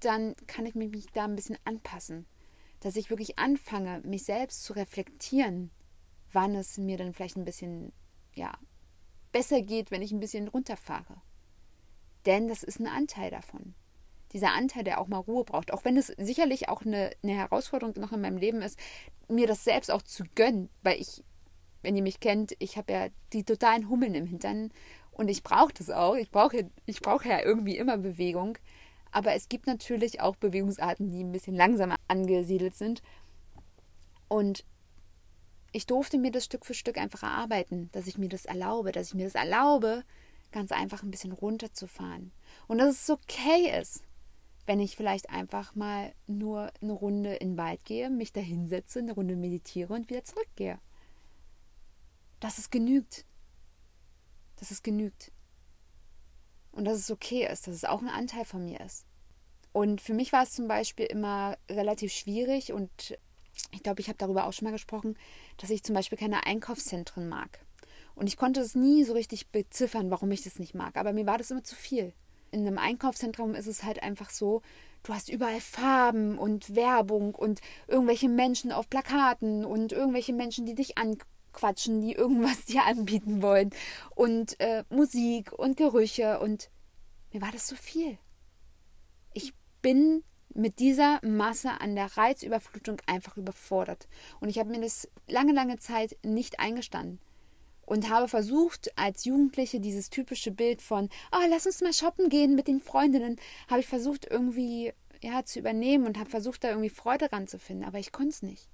dann 0.01 0.35
kann 0.47 0.65
ich 0.65 0.75
mich 0.75 1.05
da 1.13 1.25
ein 1.25 1.37
bisschen 1.37 1.59
anpassen. 1.65 2.25
Dass 2.81 2.97
ich 2.97 3.11
wirklich 3.11 3.39
anfange, 3.39 4.01
mich 4.01 4.25
selbst 4.25 4.65
zu 4.65 4.73
reflektieren, 4.73 5.71
wann 6.33 6.55
es 6.55 6.79
mir 6.79 6.97
dann 6.97 7.13
vielleicht 7.13 7.37
ein 7.37 7.45
bisschen, 7.45 7.93
ja, 8.33 8.55
besser 9.33 9.61
geht, 9.61 9.91
wenn 9.91 10.01
ich 10.01 10.13
ein 10.13 10.21
bisschen 10.21 10.49
runterfahre. 10.49 11.21
Denn 12.25 12.49
das 12.49 12.63
ist 12.63 12.81
ein 12.81 12.87
Anteil 12.87 13.31
davon. 13.31 13.75
Dieser 14.33 14.55
Anteil, 14.55 14.85
der 14.85 14.99
auch 14.99 15.09
mal 15.09 15.19
Ruhe 15.19 15.45
braucht. 15.45 15.75
Auch 15.75 15.85
wenn 15.85 15.99
es 15.99 16.07
sicherlich 16.07 16.71
auch 16.71 16.87
eine, 16.87 17.11
eine 17.23 17.35
Herausforderung 17.35 17.93
noch 17.99 18.13
in 18.13 18.23
meinem 18.23 18.39
Leben 18.39 18.63
ist, 18.63 18.79
mir 19.29 19.47
das 19.47 19.63
selbst 19.63 19.91
auch 19.91 20.01
zu 20.01 20.25
gönnen. 20.35 20.71
Weil 20.83 20.99
ich, 21.03 21.23
wenn 21.83 21.97
ihr 21.97 22.03
mich 22.03 22.21
kennt, 22.21 22.55
ich 22.59 22.77
habe 22.77 22.93
ja 22.93 23.09
die 23.33 23.45
totalen 23.45 23.89
Hummeln 23.89 24.15
im 24.15 24.27
Hintern 24.27 24.71
und 25.13 25.29
ich 25.29 25.43
brauche 25.43 25.73
das 25.73 25.91
auch. 25.91 26.15
Ich 26.15 26.31
brauche, 26.31 26.71
ich 26.87 27.01
brauche 27.01 27.29
ja 27.29 27.43
irgendwie 27.43 27.77
immer 27.77 27.99
Bewegung. 27.99 28.59
Aber 29.13 29.35
es 29.35 29.49
gibt 29.49 29.67
natürlich 29.67 30.21
auch 30.21 30.37
Bewegungsarten, 30.37 31.09
die 31.09 31.23
ein 31.23 31.33
bisschen 31.33 31.57
langsamer 31.57 31.97
angesiedelt 32.09 32.75
sind. 32.75 33.03
Und 34.29 34.65
ich 35.73 35.87
durfte 35.87 36.19
mir 36.19 36.31
das 36.31 36.45
Stück 36.45 36.65
für 36.65 36.75
Stück 36.75 36.99
einfach 36.99 37.23
erarbeiten, 37.23 37.91
dass 37.93 38.07
ich 38.07 38.19
mir 38.19 38.29
das 38.29 38.45
erlaube, 38.45 38.93
dass 38.93 39.09
ich 39.09 39.15
mir 39.15 39.25
das 39.25 39.35
erlaube, 39.35 40.05
ganz 40.53 40.73
einfach 40.73 41.03
ein 41.03 41.11
bisschen 41.11 41.33
runterzufahren. 41.33 42.33
Und 42.67 42.79
dass 42.79 43.03
es 43.03 43.11
okay 43.11 43.79
ist, 43.81 44.03
wenn 44.67 44.81
ich 44.81 44.97
vielleicht 44.97 45.31
einfach 45.31 45.75
mal 45.75 46.13
nur 46.27 46.71
eine 46.81 46.93
Runde 46.93 47.35
in 47.35 47.51
den 47.51 47.57
Wald 47.57 47.85
gehe, 47.85 48.11
mich 48.11 48.33
da 48.33 48.41
hinsetze, 48.41 49.01
eine 49.01 49.13
Runde 49.13 49.37
meditiere 49.37 49.93
und 49.95 50.09
wieder 50.09 50.25
zurückgehe. 50.25 50.79
Dass 52.41 52.59
es 52.59 52.71
genügt. 52.71 53.25
Dass 54.57 54.71
es 54.71 54.83
genügt. 54.83 55.33
Und 56.73 56.85
dass 56.85 56.99
es 56.99 57.11
okay 57.11 57.47
ist, 57.51 57.67
dass 57.67 57.75
es 57.75 57.85
auch 57.85 58.01
ein 58.01 58.09
Anteil 58.09 58.45
von 58.45 58.65
mir 58.65 58.81
ist. 58.81 59.07
Und 59.73 60.01
für 60.01 60.15
mich 60.15 60.33
war 60.33 60.43
es 60.43 60.53
zum 60.53 60.67
Beispiel 60.67 61.07
immer 61.07 61.57
relativ 61.71 62.13
schwierig 62.13 62.73
und 62.73 63.17
ich 63.73 63.83
glaube, 63.83 64.01
ich 64.01 64.09
habe 64.09 64.19
darüber 64.19 64.47
auch 64.47 64.53
schon 64.53 64.67
mal 64.67 64.73
gesprochen, 64.73 65.17
dass 65.59 65.71
ich 65.71 65.83
zum 65.83 65.95
Beispiel 65.95 66.19
keine 66.19 66.47
Einkaufszentren 66.47 67.29
mag. 67.29 67.61
Und 68.15 68.27
ich 68.27 68.37
konnte 68.37 68.61
es 68.61 68.75
nie 68.75 69.05
so 69.05 69.13
richtig 69.13 69.49
beziffern, 69.49 70.11
warum 70.11 70.31
ich 70.31 70.43
das 70.43 70.59
nicht 70.59 70.75
mag. 70.75 70.97
Aber 70.97 71.13
mir 71.13 71.27
war 71.27 71.39
das 71.39 71.51
immer 71.51 71.65
zu 71.65 71.77
viel. 71.77 72.13
In 72.51 72.67
einem 72.67 72.79
Einkaufszentrum 72.79 73.55
ist 73.55 73.69
es 73.69 73.85
halt 73.85 74.03
einfach 74.03 74.31
so, 74.31 74.63
du 75.05 75.15
hast 75.15 75.29
überall 75.29 75.61
Farben 75.61 76.37
und 76.37 76.75
Werbung 76.75 77.35
und 77.35 77.61
irgendwelche 77.87 78.29
Menschen 78.29 78.73
auf 78.73 78.91
Plakaten 78.91 79.65
und 79.65 79.93
irgendwelche 79.93 80.33
Menschen, 80.33 80.67
die 80.67 80.75
dich 80.75 80.99
anquatschen, 81.51 82.01
die 82.01 82.13
irgendwas 82.13 82.65
dir 82.67 82.85
anbieten 82.85 83.43
wollen 83.43 83.71
und 84.15 84.59
äh, 84.61 84.85
Musik 84.89 85.53
und 85.53 85.77
Gerüche 85.77 86.41
und 86.41 86.71
mir 87.33 87.43
war 87.43 87.53
das 87.53 87.67
zu 87.67 87.77
viel. 87.77 88.19
Ich 89.33 89.55
bin 89.83 90.25
mit 90.53 90.81
dieser 90.81 91.25
Masse 91.25 91.81
an 91.81 91.95
der 91.95 92.17
Reizüberflutung 92.17 93.01
einfach 93.07 93.37
überfordert. 93.37 94.09
Und 94.41 94.49
ich 94.49 94.59
habe 94.59 94.71
mir 94.71 94.81
das 94.81 95.09
lange, 95.29 95.53
lange 95.53 95.79
Zeit 95.79 96.17
nicht 96.25 96.59
eingestanden. 96.59 97.21
Und 97.87 98.11
habe 98.11 98.27
versucht, 98.27 98.91
als 98.99 99.25
Jugendliche 99.25 99.79
dieses 99.79 100.11
typische 100.11 100.51
Bild 100.51 100.83
von, 100.83 101.09
oh, 101.31 101.47
lass 101.49 101.67
uns 101.67 101.81
mal 101.83 101.93
shoppen 101.93 102.29
gehen 102.29 102.57
mit 102.57 102.67
den 102.67 102.81
Freundinnen, 102.81 103.37
habe 103.69 103.81
ich 103.81 103.87
versucht 103.87 104.27
irgendwie 104.29 104.93
ja, 105.23 105.45
zu 105.45 105.61
übernehmen 105.61 106.07
und 106.07 106.19
habe 106.19 106.31
versucht, 106.31 106.65
da 106.65 106.71
irgendwie 106.71 106.91
Freude 106.91 107.31
ranzufinden. 107.31 107.87
Aber 107.87 108.01
ich 108.01 108.11
konnte 108.11 108.31
es 108.31 108.43
nicht. 108.43 108.69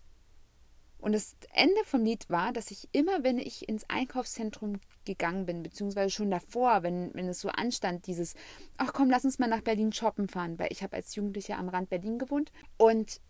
Und 1.07 1.13
das 1.13 1.37
Ende 1.53 1.85
vom 1.85 2.03
Lied 2.03 2.29
war, 2.31 2.53
dass 2.53 2.73
ich 2.73 2.89
immer, 2.91 3.23
wenn 3.23 3.39
ich 3.39 3.69
ins 3.69 3.89
Einkaufszentrum 3.89 4.81
gegangen 5.05 5.47
bin, 5.47 5.63
beziehungsweise 5.63 6.11
schon 6.11 6.33
davor, 6.33 6.83
wenn, 6.83 7.15
wenn 7.15 7.29
es 7.29 7.39
so 7.39 7.49
anstand, 7.49 8.09
dieses, 8.09 8.35
ach 8.77 8.93
komm, 8.93 9.09
lass 9.09 9.25
uns 9.25 9.39
mal 9.39 9.47
nach 9.47 9.61
Berlin 9.61 9.93
shoppen 9.93 10.27
fahren, 10.27 10.59
weil 10.59 10.73
ich 10.73 10.83
habe 10.83 10.97
als 10.97 11.15
Jugendliche 11.15 11.55
am 11.55 11.69
Rand 11.69 11.91
Berlin 11.91 12.19
gewohnt 12.19 12.51
und 12.77 13.21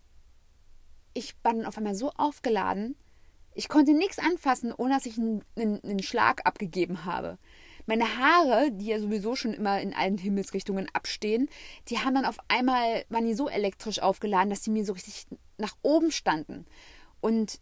ich 1.13 1.35
war 1.43 1.53
dann 1.53 1.67
auf 1.67 1.77
einmal 1.77 1.93
so 1.93 2.09
aufgeladen, 2.13 2.95
ich 3.53 3.69
konnte 3.69 3.93
nichts 3.93 4.17
anfassen, 4.17 4.73
ohne 4.75 4.95
dass 4.95 5.05
ich 5.05 5.19
einen, 5.19 5.45
einen, 5.55 5.79
einen 5.83 6.01
Schlag 6.01 6.47
abgegeben 6.47 7.05
habe. 7.05 7.37
Meine 7.85 8.17
Haare, 8.17 8.71
die 8.71 8.87
ja 8.87 8.99
sowieso 8.99 9.35
schon 9.35 9.53
immer 9.53 9.79
in 9.81 9.93
allen 9.93 10.17
Himmelsrichtungen 10.17 10.89
abstehen, 10.93 11.47
die 11.89 11.99
haben 11.99 12.15
dann 12.15 12.25
auf 12.25 12.39
einmal, 12.47 13.05
waren 13.09 13.27
die 13.27 13.35
so 13.35 13.47
elektrisch 13.47 13.99
aufgeladen, 13.99 14.49
dass 14.49 14.63
sie 14.63 14.71
mir 14.71 14.83
so 14.83 14.93
richtig 14.93 15.27
nach 15.59 15.77
oben 15.83 16.09
standen. 16.09 16.65
Und 17.19 17.59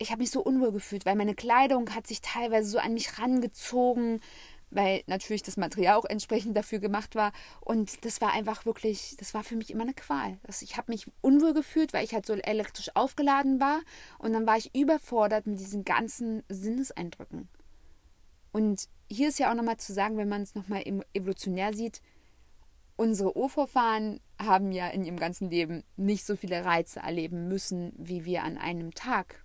ich 0.00 0.10
habe 0.10 0.22
mich 0.22 0.30
so 0.30 0.42
unwohl 0.42 0.72
gefühlt, 0.72 1.04
weil 1.04 1.14
meine 1.14 1.34
Kleidung 1.34 1.94
hat 1.94 2.06
sich 2.06 2.22
teilweise 2.22 2.70
so 2.70 2.78
an 2.78 2.94
mich 2.94 3.18
rangezogen, 3.18 4.20
weil 4.70 5.02
natürlich 5.06 5.42
das 5.42 5.58
Material 5.58 5.96
auch 5.96 6.06
entsprechend 6.06 6.56
dafür 6.56 6.78
gemacht 6.78 7.14
war. 7.14 7.32
Und 7.60 8.04
das 8.06 8.22
war 8.22 8.32
einfach 8.32 8.64
wirklich, 8.64 9.16
das 9.18 9.34
war 9.34 9.44
für 9.44 9.56
mich 9.56 9.70
immer 9.70 9.82
eine 9.82 9.92
Qual. 9.92 10.38
Ich 10.62 10.78
habe 10.78 10.90
mich 10.90 11.06
unwohl 11.20 11.52
gefühlt, 11.52 11.92
weil 11.92 12.04
ich 12.04 12.14
halt 12.14 12.24
so 12.24 12.32
elektrisch 12.32 12.90
aufgeladen 12.94 13.60
war. 13.60 13.82
Und 14.18 14.32
dann 14.32 14.46
war 14.46 14.56
ich 14.56 14.74
überfordert 14.74 15.46
mit 15.46 15.60
diesen 15.60 15.84
ganzen 15.84 16.44
Sinneseindrücken. 16.48 17.48
Und 18.52 18.88
hier 19.10 19.28
ist 19.28 19.38
ja 19.38 19.50
auch 19.50 19.54
nochmal 19.54 19.76
zu 19.76 19.92
sagen, 19.92 20.16
wenn 20.16 20.28
man 20.30 20.42
es 20.42 20.54
nochmal 20.54 20.82
evolutionär 21.12 21.74
sieht, 21.74 22.00
unsere 22.96 23.36
Urvorfahren 23.36 24.20
haben 24.40 24.72
ja 24.72 24.88
in 24.88 25.04
ihrem 25.04 25.18
ganzen 25.18 25.50
Leben 25.50 25.84
nicht 25.96 26.24
so 26.24 26.36
viele 26.36 26.64
Reize 26.64 27.00
erleben 27.00 27.48
müssen, 27.48 27.92
wie 27.98 28.24
wir 28.24 28.44
an 28.44 28.56
einem 28.56 28.94
Tag. 28.94 29.44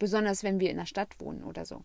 Besonders 0.00 0.42
wenn 0.42 0.58
wir 0.58 0.70
in 0.70 0.78
der 0.78 0.86
Stadt 0.86 1.20
wohnen 1.20 1.44
oder 1.44 1.64
so. 1.64 1.84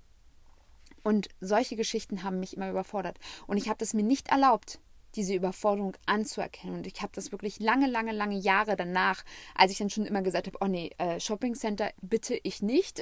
Und 1.03 1.27
solche 1.39 1.75
Geschichten 1.75 2.23
haben 2.23 2.39
mich 2.39 2.57
immer 2.57 2.71
überfordert. 2.71 3.19
Und 3.45 3.57
ich 3.57 3.69
habe 3.69 3.77
das 3.77 3.93
mir 3.93 4.01
nicht 4.01 4.29
erlaubt, 4.29 4.79
diese 5.15 5.35
Überforderung 5.35 5.95
anzuerkennen. 6.07 6.77
Und 6.77 6.87
ich 6.87 7.01
habe 7.01 7.11
das 7.13 7.31
wirklich 7.31 7.59
lange, 7.59 7.87
lange, 7.87 8.11
lange 8.11 8.37
Jahre 8.37 8.75
danach, 8.75 9.23
als 9.53 9.71
ich 9.71 9.77
dann 9.77 9.91
schon 9.91 10.05
immer 10.05 10.21
gesagt 10.21 10.47
habe, 10.47 10.57
oh 10.61 10.67
nee, 10.67 10.91
äh, 10.97 11.19
Shopping 11.19 11.53
Center 11.53 11.91
bitte 12.01 12.39
ich 12.41 12.61
nicht. 12.61 13.01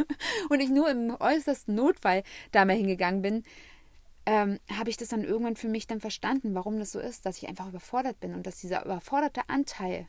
und 0.50 0.60
ich 0.60 0.68
nur 0.68 0.90
im 0.90 1.16
äußersten 1.18 1.74
Notfall 1.74 2.22
da 2.52 2.64
mal 2.64 2.76
hingegangen 2.76 3.22
bin, 3.22 3.44
ähm, 4.26 4.58
habe 4.70 4.90
ich 4.90 4.98
das 4.98 5.08
dann 5.08 5.24
irgendwann 5.24 5.56
für 5.56 5.68
mich 5.68 5.86
dann 5.86 6.00
verstanden, 6.00 6.54
warum 6.54 6.78
das 6.78 6.92
so 6.92 7.00
ist, 7.00 7.24
dass 7.24 7.38
ich 7.38 7.48
einfach 7.48 7.68
überfordert 7.68 8.20
bin 8.20 8.34
und 8.34 8.46
dass 8.46 8.60
dieser 8.60 8.84
überforderte 8.84 9.48
Anteil 9.48 10.06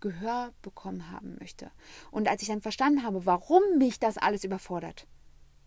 Gehör 0.00 0.52
bekommen 0.62 1.10
haben 1.10 1.36
möchte. 1.38 1.70
Und 2.10 2.28
als 2.28 2.42
ich 2.42 2.48
dann 2.48 2.60
verstanden 2.60 3.02
habe, 3.02 3.26
warum 3.26 3.62
mich 3.78 3.98
das 3.98 4.18
alles 4.18 4.44
überfordert, 4.44 5.06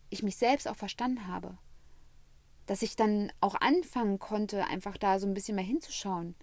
ich 0.09 0.23
mich 0.23 0.35
selbst 0.35 0.67
auch 0.67 0.75
verstanden 0.75 1.27
habe, 1.27 1.57
dass 2.65 2.81
ich 2.81 2.95
dann 2.95 3.31
auch 3.41 3.55
anfangen 3.55 4.19
konnte, 4.19 4.65
einfach 4.65 4.97
da 4.97 5.19
so 5.19 5.27
ein 5.27 5.33
bisschen 5.33 5.55
mehr 5.55 5.63
hinzuschauen, 5.63 6.35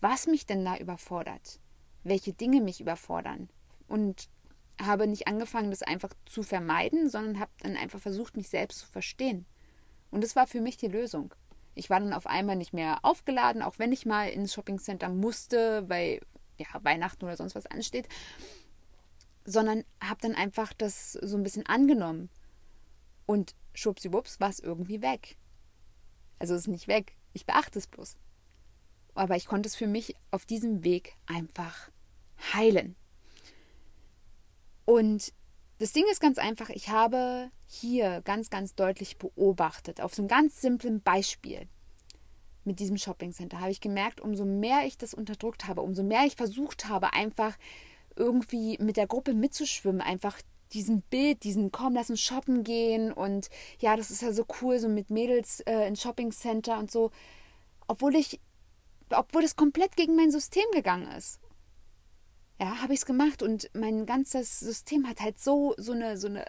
was 0.00 0.26
mich 0.26 0.46
denn 0.46 0.64
da 0.64 0.76
überfordert, 0.76 1.60
welche 2.04 2.32
Dinge 2.32 2.60
mich 2.60 2.80
überfordern. 2.80 3.48
Und 3.86 4.28
habe 4.80 5.06
nicht 5.06 5.26
angefangen, 5.26 5.70
das 5.70 5.82
einfach 5.82 6.12
zu 6.24 6.42
vermeiden, 6.42 7.08
sondern 7.08 7.40
habe 7.40 7.50
dann 7.60 7.76
einfach 7.76 7.98
versucht, 7.98 8.36
mich 8.36 8.48
selbst 8.48 8.80
zu 8.80 8.86
verstehen. 8.86 9.46
Und 10.10 10.22
das 10.22 10.36
war 10.36 10.46
für 10.46 10.60
mich 10.60 10.76
die 10.76 10.88
Lösung. 10.88 11.34
Ich 11.74 11.90
war 11.90 12.00
dann 12.00 12.12
auf 12.12 12.26
einmal 12.26 12.56
nicht 12.56 12.72
mehr 12.72 12.98
aufgeladen, 13.02 13.62
auch 13.62 13.78
wenn 13.78 13.92
ich 13.92 14.06
mal 14.06 14.28
ins 14.28 14.54
Shoppingcenter 14.54 15.08
musste, 15.08 15.88
weil 15.88 16.20
ja, 16.58 16.66
Weihnachten 16.82 17.24
oder 17.24 17.36
sonst 17.36 17.54
was 17.54 17.66
ansteht, 17.66 18.08
sondern 19.44 19.84
habe 20.02 20.20
dann 20.20 20.34
einfach 20.34 20.72
das 20.72 21.12
so 21.12 21.36
ein 21.36 21.42
bisschen 21.42 21.66
angenommen. 21.66 22.28
Und 23.26 23.54
schwuppsiwupps 23.74 24.40
war 24.40 24.50
es 24.50 24.60
irgendwie 24.60 25.02
weg. 25.02 25.36
Also 26.38 26.54
es 26.54 26.62
ist 26.62 26.68
nicht 26.68 26.88
weg, 26.88 27.16
ich 27.32 27.46
beachte 27.46 27.78
es 27.78 27.86
bloß. 27.86 28.16
Aber 29.14 29.36
ich 29.36 29.46
konnte 29.46 29.68
es 29.68 29.76
für 29.76 29.86
mich 29.86 30.14
auf 30.30 30.46
diesem 30.46 30.84
Weg 30.84 31.16
einfach 31.26 31.90
heilen. 32.54 32.94
Und 34.84 35.32
das 35.78 35.92
Ding 35.92 36.04
ist 36.10 36.20
ganz 36.20 36.38
einfach, 36.38 36.70
ich 36.70 36.88
habe 36.88 37.50
hier 37.66 38.22
ganz, 38.22 38.50
ganz 38.50 38.74
deutlich 38.74 39.18
beobachtet, 39.18 40.00
auf 40.00 40.14
so 40.14 40.22
einem 40.22 40.28
ganz 40.28 40.60
simplen 40.60 41.02
Beispiel 41.02 41.68
mit 42.68 42.78
diesem 42.78 42.96
Shoppingcenter, 42.96 43.60
habe 43.60 43.72
ich 43.72 43.80
gemerkt, 43.80 44.20
umso 44.20 44.44
mehr 44.44 44.86
ich 44.86 44.96
das 44.96 45.14
unterdrückt 45.14 45.66
habe, 45.66 45.82
umso 45.82 46.04
mehr 46.04 46.24
ich 46.24 46.36
versucht 46.36 46.88
habe, 46.88 47.12
einfach 47.12 47.56
irgendwie 48.14 48.78
mit 48.80 48.96
der 48.96 49.08
Gruppe 49.08 49.34
mitzuschwimmen, 49.34 50.00
einfach 50.00 50.40
diesem 50.72 51.00
Bild, 51.00 51.42
diesen 51.42 51.72
komm, 51.72 51.94
lass 51.94 52.10
uns 52.10 52.20
shoppen 52.20 52.62
gehen 52.62 53.10
und 53.10 53.48
ja, 53.80 53.96
das 53.96 54.10
ist 54.10 54.22
ja 54.22 54.32
so 54.32 54.44
cool, 54.60 54.78
so 54.78 54.88
mit 54.88 55.10
Mädels 55.10 55.60
äh, 55.60 55.88
in 55.88 55.96
Shoppingcenter 55.96 56.78
und 56.78 56.90
so, 56.90 57.10
obwohl 57.88 58.14
ich, 58.14 58.38
obwohl 59.10 59.42
das 59.42 59.56
komplett 59.56 59.96
gegen 59.96 60.14
mein 60.14 60.30
System 60.30 60.64
gegangen 60.72 61.10
ist 61.12 61.40
ja, 62.60 62.82
habe 62.82 62.92
ich 62.92 63.00
es 63.00 63.06
gemacht 63.06 63.42
und 63.42 63.70
mein 63.72 64.04
ganzes 64.04 64.58
System 64.58 65.08
hat 65.08 65.20
halt 65.20 65.38
so, 65.38 65.74
so 65.76 65.92
eine, 65.92 66.16
so 66.16 66.26
eine, 66.26 66.44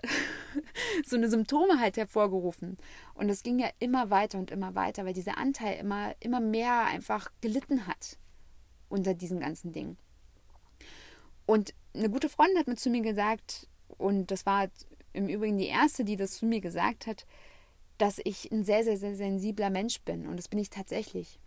so 1.05 1.15
eine 1.15 1.29
Symptome 1.29 1.79
halt 1.79 1.97
hervorgerufen. 1.97 2.77
Und 3.13 3.29
es 3.29 3.43
ging 3.43 3.59
ja 3.59 3.69
immer 3.77 4.09
weiter 4.09 4.39
und 4.39 4.49
immer 4.49 4.73
weiter, 4.73 5.05
weil 5.05 5.13
dieser 5.13 5.37
Anteil 5.37 5.77
immer, 5.79 6.15
immer 6.19 6.39
mehr 6.39 6.85
einfach 6.85 7.31
gelitten 7.41 7.85
hat 7.85 8.17
unter 8.89 9.13
diesen 9.13 9.39
ganzen 9.39 9.71
Dingen. 9.71 9.97
Und 11.45 11.73
eine 11.93 12.09
gute 12.09 12.29
Freundin 12.29 12.57
hat 12.57 12.67
mir 12.67 12.75
zu 12.75 12.89
mir 12.89 13.01
gesagt, 13.01 13.67
und 13.97 14.31
das 14.31 14.45
war 14.45 14.67
im 15.13 15.27
Übrigen 15.27 15.57
die 15.57 15.67
erste, 15.67 16.03
die 16.03 16.15
das 16.15 16.37
zu 16.37 16.45
mir 16.45 16.61
gesagt 16.61 17.05
hat, 17.05 17.27
dass 17.99 18.19
ich 18.23 18.51
ein 18.51 18.63
sehr, 18.63 18.83
sehr, 18.83 18.97
sehr 18.97 19.15
sensibler 19.15 19.69
Mensch 19.69 20.01
bin. 20.01 20.27
Und 20.27 20.37
das 20.37 20.47
bin 20.47 20.59
ich 20.59 20.69
tatsächlich. 20.69 21.39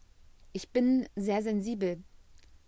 Ich 0.53 0.71
bin 0.71 1.09
sehr 1.17 1.43
sensibel 1.43 2.03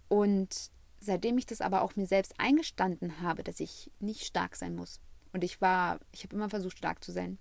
Und 0.09 0.70
seitdem 1.05 1.39
ich 1.39 1.47
das 1.47 1.61
aber 1.61 1.83
auch 1.83 1.97
mir 1.97 2.07
selbst 2.07 2.35
eingestanden 2.39 3.21
habe, 3.21 3.45
dass 3.45 3.61
ich 3.61 3.91
nicht 4.01 4.25
stark 4.25 4.57
sein 4.57 4.75
muss. 4.75 5.01
Und 5.33 5.45
ich 5.45 5.61
war, 5.61 6.01
ich 6.13 6.25
habe 6.25 6.37
immer 6.37 6.49
versucht, 6.49 6.79
stark 6.79 7.03
zu 7.03 7.13
sein. 7.13 7.39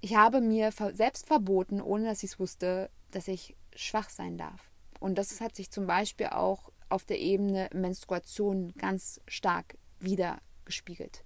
Ich 0.00 0.16
habe 0.16 0.40
mir 0.40 0.72
selbst 0.92 1.26
verboten, 1.26 1.80
ohne 1.80 2.06
dass 2.06 2.22
ich 2.22 2.32
es 2.32 2.40
wusste, 2.40 2.90
dass 3.10 3.28
ich 3.28 3.56
schwach 3.74 4.10
sein 4.10 4.38
darf. 4.38 4.70
Und 5.00 5.16
das 5.16 5.40
hat 5.40 5.56
sich 5.56 5.70
zum 5.70 5.86
Beispiel 5.86 6.26
auch 6.26 6.72
auf 6.88 7.04
der 7.04 7.20
Ebene 7.20 7.68
Menstruation 7.72 8.72
ganz 8.74 9.20
stark 9.26 9.76
wiedergespiegelt. 9.98 11.24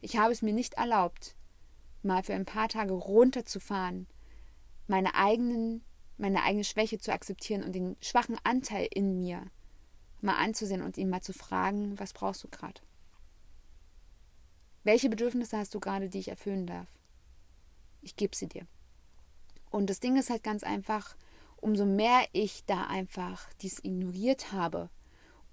Ich 0.00 0.16
habe 0.16 0.32
es 0.32 0.42
mir 0.42 0.52
nicht 0.52 0.74
erlaubt, 0.74 1.34
mal 2.02 2.22
für 2.22 2.34
ein 2.34 2.44
paar 2.44 2.68
Tage 2.68 2.92
runterzufahren, 2.92 4.06
meine 4.86 5.14
eigenen, 5.14 5.84
meine 6.18 6.42
eigene 6.42 6.64
Schwäche 6.64 6.98
zu 6.98 7.12
akzeptieren 7.12 7.64
und 7.64 7.74
den 7.74 7.96
schwachen 8.00 8.36
Anteil 8.44 8.88
in 8.92 9.18
mir 9.18 9.42
mal 10.20 10.36
anzusehen 10.36 10.82
und 10.82 10.98
ihn 10.98 11.10
mal 11.10 11.22
zu 11.22 11.32
fragen, 11.32 11.98
was 11.98 12.12
brauchst 12.12 12.44
du 12.44 12.48
gerade? 12.48 12.80
Welche 14.84 15.08
Bedürfnisse 15.08 15.58
hast 15.58 15.74
du 15.74 15.80
gerade, 15.80 16.08
die 16.08 16.18
ich 16.18 16.28
erfüllen 16.28 16.66
darf? 16.66 16.88
Ich 18.02 18.16
gebe 18.16 18.36
sie 18.36 18.46
dir. 18.46 18.66
Und 19.70 19.90
das 19.90 20.00
Ding 20.00 20.16
ist 20.16 20.30
halt 20.30 20.44
ganz 20.44 20.62
einfach, 20.62 21.16
umso 21.56 21.84
mehr 21.84 22.26
ich 22.32 22.64
da 22.66 22.86
einfach 22.86 23.52
dies 23.60 23.80
ignoriert 23.82 24.52
habe 24.52 24.88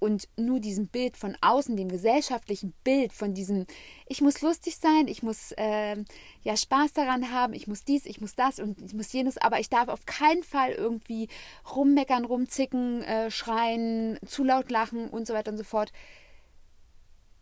und 0.03 0.27
nur 0.35 0.59
diesem 0.59 0.87
Bild 0.87 1.15
von 1.15 1.37
außen, 1.39 1.77
dem 1.77 1.87
gesellschaftlichen 1.87 2.73
Bild 2.83 3.13
von 3.13 3.33
diesem, 3.33 3.65
ich 4.05 4.19
muss 4.19 4.41
lustig 4.41 4.75
sein, 4.75 5.07
ich 5.07 5.23
muss 5.23 5.53
äh, 5.53 5.95
ja 6.41 6.57
Spaß 6.57 6.91
daran 6.91 7.31
haben, 7.31 7.53
ich 7.53 7.67
muss 7.67 7.85
dies, 7.85 8.05
ich 8.05 8.19
muss 8.19 8.35
das 8.35 8.59
und 8.59 8.81
ich 8.81 8.93
muss 8.93 9.13
jenes, 9.13 9.37
aber 9.37 9.61
ich 9.61 9.69
darf 9.69 9.87
auf 9.87 10.05
keinen 10.05 10.43
Fall 10.43 10.71
irgendwie 10.71 11.29
rummeckern, 11.73 12.25
rumzicken, 12.25 13.01
äh, 13.03 13.31
schreien, 13.31 14.19
zu 14.25 14.43
laut 14.43 14.69
lachen 14.69 15.07
und 15.07 15.25
so 15.25 15.33
weiter 15.33 15.51
und 15.51 15.57
so 15.57 15.63
fort. 15.63 15.93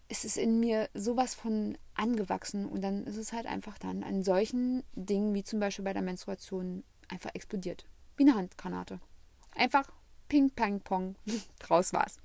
Es 0.07 0.23
ist 0.23 0.37
in 0.37 0.59
mir 0.59 0.87
sowas 0.93 1.33
von 1.33 1.79
angewachsen 1.95 2.67
und 2.67 2.83
dann 2.83 3.05
ist 3.05 3.17
es 3.17 3.33
halt 3.33 3.47
einfach 3.47 3.79
dann 3.79 4.03
an 4.03 4.23
solchen 4.23 4.83
Dingen 4.93 5.33
wie 5.33 5.43
zum 5.43 5.59
Beispiel 5.59 5.85
bei 5.85 5.93
der 5.93 6.03
Menstruation 6.03 6.83
einfach 7.07 7.33
explodiert. 7.33 7.85
Wie 8.17 8.23
eine 8.23 8.35
Handgranate. 8.35 8.99
Einfach 9.55 9.91
Ping, 10.27 10.51
Pang, 10.51 10.79
Pong. 10.81 11.15
Draus 11.59 11.91
war's. 11.91 12.19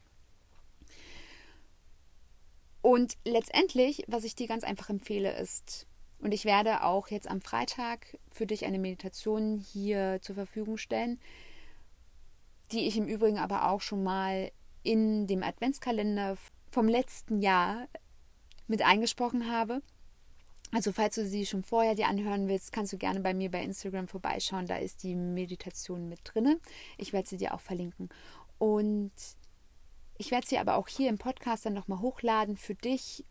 Und 2.86 3.16
letztendlich, 3.24 4.04
was 4.06 4.22
ich 4.22 4.36
dir 4.36 4.46
ganz 4.46 4.62
einfach 4.62 4.90
empfehle, 4.90 5.36
ist, 5.36 5.88
und 6.20 6.32
ich 6.32 6.44
werde 6.44 6.84
auch 6.84 7.08
jetzt 7.08 7.28
am 7.28 7.40
Freitag 7.40 8.16
für 8.30 8.46
dich 8.46 8.64
eine 8.64 8.78
Meditation 8.78 9.58
hier 9.58 10.20
zur 10.22 10.36
Verfügung 10.36 10.76
stellen, 10.76 11.18
die 12.70 12.86
ich 12.86 12.96
im 12.96 13.08
Übrigen 13.08 13.38
aber 13.38 13.72
auch 13.72 13.80
schon 13.80 14.04
mal 14.04 14.52
in 14.84 15.26
dem 15.26 15.42
Adventskalender 15.42 16.38
vom 16.70 16.86
letzten 16.86 17.40
Jahr 17.40 17.88
mit 18.68 18.82
eingesprochen 18.82 19.50
habe. 19.50 19.82
Also 20.70 20.92
falls 20.92 21.16
du 21.16 21.26
sie 21.26 21.44
schon 21.44 21.64
vorher 21.64 21.96
dir 21.96 22.06
anhören 22.06 22.46
willst, 22.46 22.70
kannst 22.70 22.92
du 22.92 22.98
gerne 22.98 23.18
bei 23.18 23.34
mir 23.34 23.50
bei 23.50 23.64
Instagram 23.64 24.06
vorbeischauen. 24.06 24.68
Da 24.68 24.76
ist 24.76 25.02
die 25.02 25.16
Meditation 25.16 26.08
mit 26.08 26.20
drinne. 26.22 26.60
Ich 26.98 27.12
werde 27.12 27.28
sie 27.28 27.36
dir 27.36 27.52
auch 27.52 27.60
verlinken. 27.60 28.10
Und 28.58 29.10
ich 30.18 30.30
werde 30.30 30.46
sie 30.46 30.58
aber 30.58 30.76
auch 30.76 30.88
hier 30.88 31.08
im 31.08 31.18
Podcast 31.18 31.66
dann 31.66 31.74
nochmal 31.74 32.00
hochladen 32.00 32.56
für 32.56 32.74
dich 32.74 33.24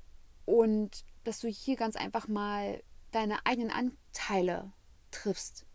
und 0.45 1.03
dass 1.23 1.39
du 1.39 1.47
hier 1.47 1.75
ganz 1.75 1.95
einfach 1.95 2.27
mal 2.27 2.83
deine 3.11 3.45
eigenen 3.45 3.71
Anteile 3.71 4.71
triffst. 5.11 5.65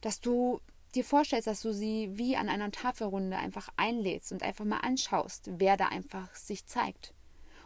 Dass 0.00 0.20
du 0.20 0.60
dir 0.94 1.04
vorstellst, 1.04 1.46
dass 1.46 1.62
du 1.62 1.72
sie 1.72 2.10
wie 2.16 2.36
an 2.36 2.48
einer 2.48 2.70
Tafelrunde 2.70 3.36
einfach 3.36 3.68
einlädst 3.76 4.32
und 4.32 4.42
einfach 4.42 4.64
mal 4.64 4.78
anschaust, 4.78 5.50
wer 5.56 5.76
da 5.76 5.88
einfach 5.88 6.34
sich 6.34 6.66
zeigt. 6.66 7.14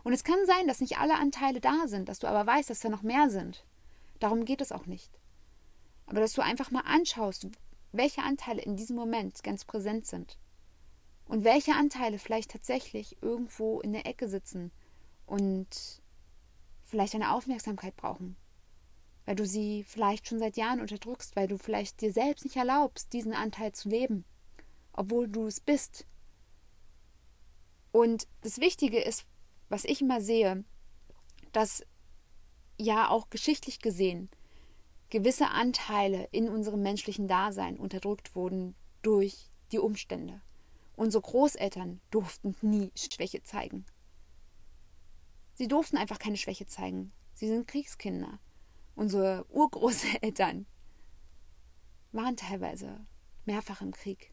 Und 0.02 0.12
es 0.12 0.24
kann 0.24 0.44
sein, 0.46 0.66
dass 0.66 0.80
nicht 0.80 0.98
alle 0.98 1.14
Anteile 1.14 1.60
da 1.60 1.86
sind, 1.86 2.08
dass 2.08 2.18
du 2.18 2.26
aber 2.26 2.46
weißt, 2.46 2.70
dass 2.70 2.80
da 2.80 2.88
noch 2.88 3.02
mehr 3.02 3.30
sind. 3.30 3.64
Darum 4.18 4.44
geht 4.44 4.60
es 4.60 4.72
auch 4.72 4.86
nicht. 4.86 5.10
Aber 6.06 6.20
dass 6.20 6.32
du 6.32 6.42
einfach 6.42 6.70
mal 6.70 6.82
anschaust, 6.84 7.46
welche 7.92 8.22
Anteile 8.22 8.62
in 8.62 8.76
diesem 8.76 8.96
Moment 8.96 9.42
ganz 9.44 9.64
präsent 9.64 10.06
sind. 10.06 10.38
Und 11.26 11.44
welche 11.44 11.74
Anteile 11.74 12.18
vielleicht 12.18 12.50
tatsächlich 12.50 13.16
irgendwo 13.22 13.80
in 13.80 13.92
der 13.92 14.06
Ecke 14.06 14.28
sitzen 14.28 14.70
und 15.26 16.02
vielleicht 16.84 17.14
eine 17.14 17.32
Aufmerksamkeit 17.32 17.96
brauchen. 17.96 18.36
Weil 19.24 19.36
du 19.36 19.46
sie 19.46 19.84
vielleicht 19.84 20.28
schon 20.28 20.38
seit 20.38 20.56
Jahren 20.56 20.80
unterdrückst, 20.80 21.36
weil 21.36 21.48
du 21.48 21.56
vielleicht 21.56 22.00
dir 22.00 22.12
selbst 22.12 22.44
nicht 22.44 22.56
erlaubst, 22.56 23.12
diesen 23.12 23.32
Anteil 23.32 23.72
zu 23.72 23.88
leben, 23.88 24.24
obwohl 24.92 25.28
du 25.28 25.46
es 25.46 25.60
bist. 25.60 26.06
Und 27.92 28.26
das 28.42 28.58
Wichtige 28.58 29.00
ist, 29.00 29.24
was 29.68 29.84
ich 29.84 30.02
immer 30.02 30.20
sehe, 30.20 30.64
dass 31.52 31.84
ja 32.78 33.08
auch 33.08 33.30
geschichtlich 33.30 33.80
gesehen 33.80 34.28
gewisse 35.12 35.48
Anteile 35.48 36.26
in 36.32 36.48
unserem 36.48 36.80
menschlichen 36.82 37.28
Dasein 37.28 37.76
unterdrückt 37.76 38.34
wurden 38.34 38.74
durch 39.02 39.50
die 39.70 39.78
Umstände. 39.78 40.40
Unsere 40.96 41.22
Großeltern 41.22 42.00
durften 42.10 42.54
nie 42.60 42.92
Schwäche 42.96 43.42
zeigen. 43.42 43.86
Sie 45.54 45.68
durften 45.68 45.96
einfach 45.96 46.18
keine 46.18 46.36
Schwäche 46.36 46.66
zeigen. 46.66 47.12
Sie 47.34 47.48
sind 47.48 47.66
Kriegskinder. 47.66 48.38
Unsere 48.94 49.46
Urgroßeltern 49.50 50.66
waren 52.12 52.36
teilweise 52.36 53.00
mehrfach 53.44 53.80
im 53.80 53.92
Krieg. 53.92 54.32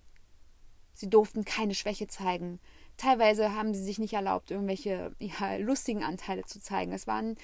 Sie 0.93 1.09
durften 1.09 1.45
keine 1.45 1.75
Schwäche 1.75 2.07
zeigen. 2.07 2.59
Teilweise 2.97 3.53
haben 3.55 3.73
sie 3.73 3.83
sich 3.83 3.99
nicht 3.99 4.13
erlaubt, 4.13 4.51
irgendwelche 4.51 5.15
ja, 5.19 5.55
lustigen 5.55 6.03
Anteile 6.03 6.43
zu 6.43 6.59
zeigen. 6.59 6.91
Es 6.91 7.07
waren 7.07 7.37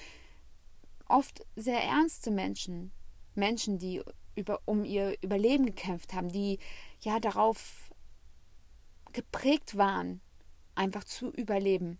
oft 1.08 1.46
sehr 1.56 1.82
ernste 1.82 2.30
Menschen. 2.30 2.92
Menschen, 3.34 3.78
die 3.78 4.02
über, 4.34 4.60
um 4.66 4.84
ihr 4.84 5.16
Überleben 5.22 5.64
gekämpft 5.64 6.12
haben, 6.12 6.28
die 6.28 6.58
ja 7.00 7.18
darauf 7.20 7.85
geprägt 9.16 9.76
waren, 9.78 10.20
einfach 10.74 11.02
zu 11.02 11.30
überleben 11.32 11.98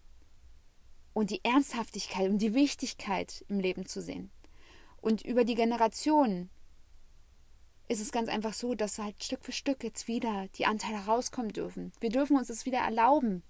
und 1.14 1.30
die 1.30 1.42
Ernsthaftigkeit 1.42 2.28
und 2.28 2.38
die 2.38 2.52
Wichtigkeit 2.52 3.42
im 3.48 3.58
Leben 3.58 3.86
zu 3.86 4.02
sehen. 4.02 4.30
Und 5.00 5.22
über 5.22 5.44
die 5.44 5.54
Generationen 5.54 6.50
ist 7.88 8.02
es 8.02 8.12
ganz 8.12 8.28
einfach 8.28 8.52
so, 8.52 8.74
dass 8.74 8.98
halt 8.98 9.24
Stück 9.24 9.42
für 9.42 9.52
Stück 9.52 9.82
jetzt 9.82 10.08
wieder 10.08 10.46
die 10.56 10.66
Anteile 10.66 11.06
rauskommen 11.06 11.54
dürfen. 11.54 11.90
Wir 12.00 12.10
dürfen 12.10 12.36
uns 12.36 12.48
das 12.48 12.66
wieder 12.66 12.80
erlauben. 12.80 13.42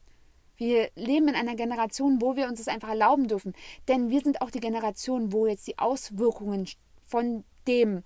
Wir 0.57 0.91
leben 0.95 1.27
in 1.27 1.35
einer 1.35 1.57
Generation, 1.57 2.21
wo 2.21 2.37
wir 2.37 2.47
uns 2.47 2.61
das 2.61 2.69
einfach 2.69 2.91
erlauben 2.91 3.27
dürfen. 3.27 3.53
Denn 3.89 4.11
wir 4.11 4.21
sind 4.21 4.43
auch 4.43 4.53
die 4.53 4.61
Generation, 4.61 5.33
wo 5.33 5.49
jetzt 5.49 5.67
die 5.67 5.79
Auswirkungen 5.79 6.69
von 7.05 7.45
dem 7.67 8.05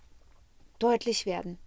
deutlich 0.78 1.26
werden. 1.26 1.58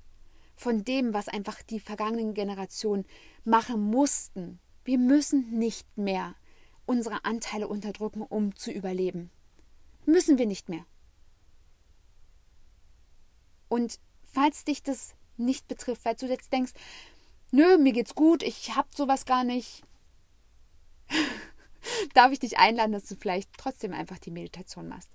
Von 0.64 0.86
dem, 0.86 1.14
was 1.14 1.28
einfach 1.28 1.62
die 1.62 1.82
vergangenen 1.82 2.34
Generationen 2.34 3.06
machen 3.44 3.82
mussten. 3.82 4.62
Wir 4.86 4.98
müssen 4.98 5.60
nicht 5.60 5.98
mehr 5.98 6.36
unsere 6.86 7.26
Anteile 7.26 7.68
unterdrücken, 7.68 8.22
um 8.22 8.56
zu 8.56 8.72
überleben. 8.72 9.30
Müssen 10.06 10.38
wir 10.38 10.46
nicht 10.46 10.70
mehr. 10.70 10.86
Und 13.68 14.00
falls 14.24 14.64
dich 14.64 14.82
das 14.82 15.16
nicht 15.36 15.68
betrifft, 15.68 16.06
weil 16.06 16.16
du 16.16 16.28
jetzt 16.28 16.54
denkst, 16.54 16.72
nö, 17.52 17.78
mir 17.78 17.92
geht's 17.92 18.16
gut, 18.16 18.42
ich 18.42 18.74
hab 18.74 18.96
sowas 18.96 19.26
gar 19.26 19.44
nicht, 19.44 19.84
darf 22.14 22.32
ich 22.32 22.40
dich 22.40 22.58
einladen, 22.58 22.94
dass 22.94 23.04
du 23.04 23.18
vielleicht 23.18 23.50
trotzdem 23.58 23.92
einfach 23.92 24.18
die 24.18 24.32
Meditation 24.32 24.88
machst. 24.88 25.10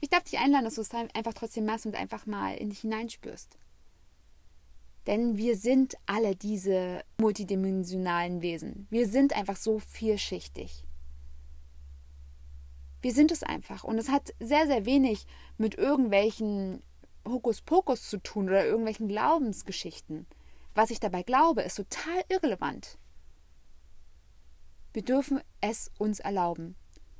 Ich 0.00 0.08
darf 0.08 0.24
dich 0.24 0.40
einladen, 0.40 0.64
dass 0.64 0.74
du 0.74 0.80
es 0.80 0.90
einfach 0.90 1.34
trotzdem 1.34 1.64
machst 1.64 1.86
und 1.86 1.94
einfach 1.94 2.26
mal 2.26 2.56
in 2.56 2.70
dich 2.70 2.80
hineinspürst. 2.80 3.56
Denn 5.10 5.36
wir 5.36 5.56
sind 5.56 5.96
alle 6.06 6.36
diese 6.36 7.02
multidimensionalen 7.18 8.42
Wesen. 8.42 8.86
Wir 8.90 9.08
sind 9.08 9.34
einfach 9.34 9.56
so 9.56 9.80
vielschichtig. 9.80 10.84
Wir 13.02 13.12
sind 13.12 13.32
es 13.32 13.42
einfach. 13.42 13.82
Und 13.82 13.98
es 13.98 14.08
hat 14.08 14.32
sehr, 14.38 14.68
sehr 14.68 14.86
wenig 14.86 15.26
mit 15.58 15.74
irgendwelchen 15.74 16.84
Hokuspokus 17.26 18.08
zu 18.08 18.18
tun 18.18 18.50
oder 18.50 18.64
irgendwelchen 18.64 19.08
Glaubensgeschichten. 19.08 20.28
Was 20.76 20.92
ich 20.92 21.00
dabei 21.00 21.24
glaube, 21.24 21.62
ist 21.62 21.74
total 21.74 22.22
irrelevant. 22.28 22.96
Wir 24.92 25.02
dürfen 25.02 25.40
es 25.60 25.90
uns 25.98 26.20
erlauben. 26.20 26.76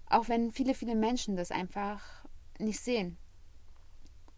Auch 0.06 0.28
wenn 0.28 0.52
viele, 0.52 0.74
viele 0.74 0.94
Menschen 0.94 1.34
das 1.34 1.50
einfach 1.50 2.24
nicht 2.60 2.78
sehen. 2.78 3.18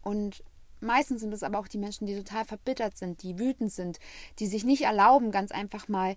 Und 0.01 0.43
Meistens 0.83 1.21
sind 1.21 1.33
es 1.33 1.43
aber 1.43 1.59
auch 1.59 1.67
die 1.67 1.77
Menschen, 1.77 2.05
die 2.05 2.15
total 2.15 2.45
verbittert 2.45 2.97
sind, 2.97 3.23
die 3.23 3.39
wütend 3.39 3.71
sind, 3.71 3.99
die 4.39 4.47
sich 4.47 4.63
nicht 4.63 4.83
erlauben, 4.83 5.31
ganz 5.31 5.51
einfach 5.51 5.87
mal 5.87 6.15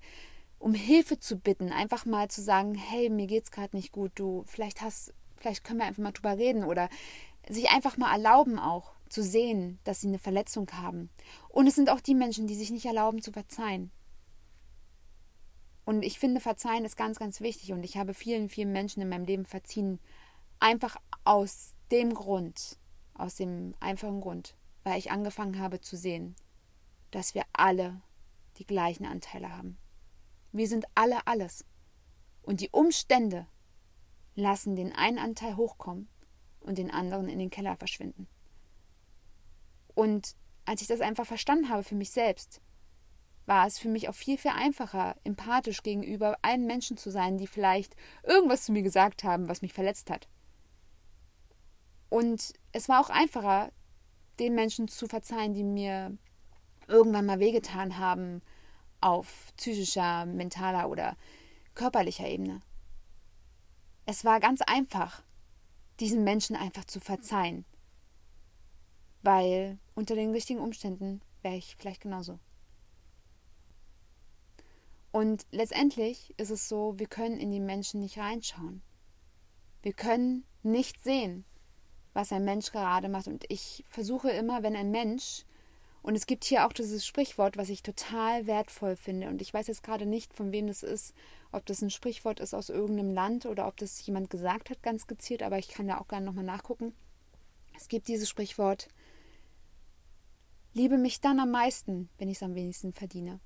um 0.58 0.74
Hilfe 0.74 1.18
zu 1.20 1.36
bitten, 1.36 1.70
einfach 1.70 2.06
mal 2.06 2.28
zu 2.28 2.42
sagen, 2.42 2.74
hey, 2.74 3.10
mir 3.10 3.26
geht's 3.26 3.50
gerade 3.50 3.76
nicht 3.76 3.92
gut, 3.92 4.12
du, 4.14 4.44
vielleicht 4.46 4.80
hast, 4.80 5.12
vielleicht 5.36 5.64
können 5.64 5.80
wir 5.80 5.86
einfach 5.86 6.02
mal 6.02 6.12
drüber 6.12 6.38
reden 6.38 6.64
oder 6.64 6.88
sich 7.48 7.70
einfach 7.70 7.96
mal 7.96 8.12
erlauben 8.12 8.58
auch 8.58 8.92
zu 9.08 9.22
sehen, 9.22 9.78
dass 9.84 10.00
sie 10.00 10.08
eine 10.08 10.18
Verletzung 10.18 10.68
haben. 10.72 11.10
Und 11.48 11.66
es 11.66 11.74
sind 11.74 11.90
auch 11.90 12.00
die 12.00 12.14
Menschen, 12.14 12.46
die 12.46 12.56
sich 12.56 12.70
nicht 12.70 12.86
erlauben 12.86 13.22
zu 13.22 13.32
verzeihen. 13.32 13.90
Und 15.84 16.02
ich 16.02 16.18
finde, 16.18 16.40
Verzeihen 16.40 16.84
ist 16.84 16.96
ganz, 16.96 17.18
ganz 17.18 17.40
wichtig. 17.40 17.72
Und 17.72 17.84
ich 17.84 17.96
habe 17.96 18.12
vielen, 18.12 18.48
vielen 18.48 18.72
Menschen 18.72 19.00
in 19.00 19.08
meinem 19.08 19.24
Leben 19.24 19.46
verziehen. 19.46 20.00
Einfach 20.58 20.96
aus 21.24 21.74
dem 21.92 22.12
Grund, 22.12 22.76
aus 23.18 23.36
dem 23.36 23.74
einfachen 23.80 24.20
Grund, 24.20 24.56
weil 24.84 24.98
ich 24.98 25.10
angefangen 25.10 25.58
habe 25.58 25.80
zu 25.80 25.96
sehen, 25.96 26.36
dass 27.10 27.34
wir 27.34 27.44
alle 27.52 28.00
die 28.58 28.66
gleichen 28.66 29.06
Anteile 29.06 29.56
haben. 29.56 29.78
Wir 30.52 30.68
sind 30.68 30.86
alle 30.94 31.26
alles. 31.26 31.64
Und 32.42 32.60
die 32.60 32.70
Umstände 32.70 33.46
lassen 34.34 34.76
den 34.76 34.92
einen 34.92 35.18
Anteil 35.18 35.56
hochkommen 35.56 36.08
und 36.60 36.78
den 36.78 36.90
anderen 36.90 37.28
in 37.28 37.38
den 37.38 37.50
Keller 37.50 37.76
verschwinden. 37.76 38.28
Und 39.94 40.36
als 40.64 40.82
ich 40.82 40.88
das 40.88 41.00
einfach 41.00 41.26
verstanden 41.26 41.68
habe 41.68 41.82
für 41.82 41.94
mich 41.94 42.10
selbst, 42.10 42.60
war 43.46 43.66
es 43.66 43.78
für 43.78 43.88
mich 43.88 44.08
auch 44.08 44.14
viel, 44.14 44.36
viel 44.36 44.50
einfacher, 44.50 45.16
empathisch 45.24 45.82
gegenüber 45.82 46.36
allen 46.42 46.66
Menschen 46.66 46.96
zu 46.96 47.10
sein, 47.10 47.38
die 47.38 47.46
vielleicht 47.46 47.94
irgendwas 48.24 48.64
zu 48.64 48.72
mir 48.72 48.82
gesagt 48.82 49.24
haben, 49.24 49.48
was 49.48 49.62
mich 49.62 49.72
verletzt 49.72 50.10
hat. 50.10 50.28
Und 52.08 52.52
es 52.72 52.88
war 52.88 53.00
auch 53.00 53.10
einfacher, 53.10 53.72
den 54.38 54.54
Menschen 54.54 54.88
zu 54.88 55.06
verzeihen, 55.06 55.54
die 55.54 55.64
mir 55.64 56.16
irgendwann 56.88 57.26
mal 57.26 57.40
wehgetan 57.40 57.98
haben, 57.98 58.42
auf 59.00 59.52
psychischer, 59.56 60.26
mentaler 60.26 60.88
oder 60.88 61.16
körperlicher 61.74 62.28
Ebene. 62.28 62.62
Es 64.04 64.24
war 64.24 64.40
ganz 64.40 64.62
einfach, 64.62 65.22
diesen 66.00 66.24
Menschen 66.24 66.56
einfach 66.56 66.84
zu 66.84 67.00
verzeihen, 67.00 67.64
weil 69.22 69.78
unter 69.94 70.14
den 70.14 70.30
richtigen 70.32 70.60
Umständen 70.60 71.20
wäre 71.42 71.56
ich 71.56 71.76
vielleicht 71.76 72.02
genauso. 72.02 72.38
Und 75.10 75.46
letztendlich 75.50 76.34
ist 76.38 76.50
es 76.50 76.68
so, 76.68 76.98
wir 76.98 77.06
können 77.06 77.38
in 77.38 77.50
die 77.50 77.60
Menschen 77.60 78.00
nicht 78.00 78.18
reinschauen. 78.18 78.82
Wir 79.82 79.94
können 79.94 80.44
nicht 80.62 81.02
sehen, 81.02 81.44
was 82.16 82.32
ein 82.32 82.46
Mensch 82.46 82.72
gerade 82.72 83.10
macht. 83.10 83.28
Und 83.28 83.44
ich 83.48 83.84
versuche 83.88 84.30
immer, 84.30 84.62
wenn 84.62 84.74
ein 84.74 84.90
Mensch, 84.90 85.44
und 86.02 86.16
es 86.16 86.26
gibt 86.26 86.44
hier 86.44 86.66
auch 86.66 86.72
dieses 86.72 87.06
Sprichwort, 87.06 87.58
was 87.58 87.68
ich 87.68 87.82
total 87.82 88.46
wertvoll 88.46 88.96
finde, 88.96 89.28
und 89.28 89.42
ich 89.42 89.52
weiß 89.52 89.66
jetzt 89.66 89.82
gerade 89.82 90.06
nicht, 90.06 90.32
von 90.32 90.50
wem 90.50 90.66
das 90.66 90.82
ist, 90.82 91.14
ob 91.52 91.66
das 91.66 91.82
ein 91.82 91.90
Sprichwort 91.90 92.40
ist 92.40 92.54
aus 92.54 92.70
irgendeinem 92.70 93.12
Land 93.12 93.44
oder 93.44 93.68
ob 93.68 93.76
das 93.76 94.04
jemand 94.06 94.30
gesagt 94.30 94.70
hat, 94.70 94.82
ganz 94.82 95.06
gezielt, 95.06 95.42
aber 95.42 95.58
ich 95.58 95.68
kann 95.68 95.88
da 95.88 95.98
auch 95.98 96.08
gerne 96.08 96.24
nochmal 96.24 96.44
nachgucken. 96.44 96.94
Es 97.76 97.88
gibt 97.88 98.08
dieses 98.08 98.30
Sprichwort, 98.30 98.88
liebe 100.72 100.96
mich 100.96 101.20
dann 101.20 101.38
am 101.38 101.50
meisten, 101.50 102.08
wenn 102.16 102.28
ich 102.28 102.38
es 102.38 102.42
am 102.42 102.54
wenigsten 102.54 102.94
verdiene. 102.94 103.40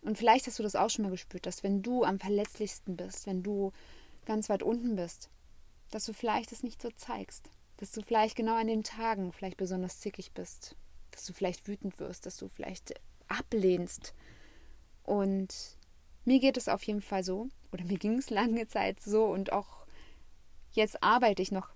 Und 0.00 0.18
vielleicht 0.18 0.48
hast 0.48 0.58
du 0.58 0.64
das 0.64 0.74
auch 0.74 0.90
schon 0.90 1.04
mal 1.04 1.10
gespürt, 1.12 1.46
dass 1.46 1.62
wenn 1.62 1.82
du 1.82 2.02
am 2.02 2.18
verletzlichsten 2.18 2.96
bist, 2.96 3.26
wenn 3.26 3.44
du 3.44 3.72
ganz 4.24 4.48
weit 4.48 4.64
unten 4.64 4.96
bist, 4.96 5.30
dass 5.94 6.06
du 6.06 6.12
vielleicht 6.12 6.50
es 6.50 6.64
nicht 6.64 6.82
so 6.82 6.90
zeigst. 6.90 7.48
Dass 7.76 7.92
du 7.92 8.02
vielleicht 8.02 8.34
genau 8.34 8.56
an 8.56 8.66
den 8.66 8.82
Tagen 8.82 9.32
vielleicht 9.32 9.56
besonders 9.56 10.00
zickig 10.00 10.32
bist. 10.32 10.74
Dass 11.12 11.24
du 11.24 11.32
vielleicht 11.32 11.68
wütend 11.68 12.00
wirst, 12.00 12.26
dass 12.26 12.36
du 12.36 12.48
vielleicht 12.48 13.00
ablehnst. 13.28 14.12
Und 15.04 15.54
mir 16.24 16.40
geht 16.40 16.56
es 16.56 16.68
auf 16.68 16.82
jeden 16.82 17.00
Fall 17.00 17.22
so, 17.22 17.48
oder 17.70 17.84
mir 17.84 17.96
ging 17.96 18.18
es 18.18 18.30
lange 18.30 18.66
Zeit 18.66 18.98
so 18.98 19.26
und 19.26 19.52
auch 19.52 19.86
jetzt 20.72 21.00
arbeite 21.00 21.42
ich 21.42 21.52
noch 21.52 21.68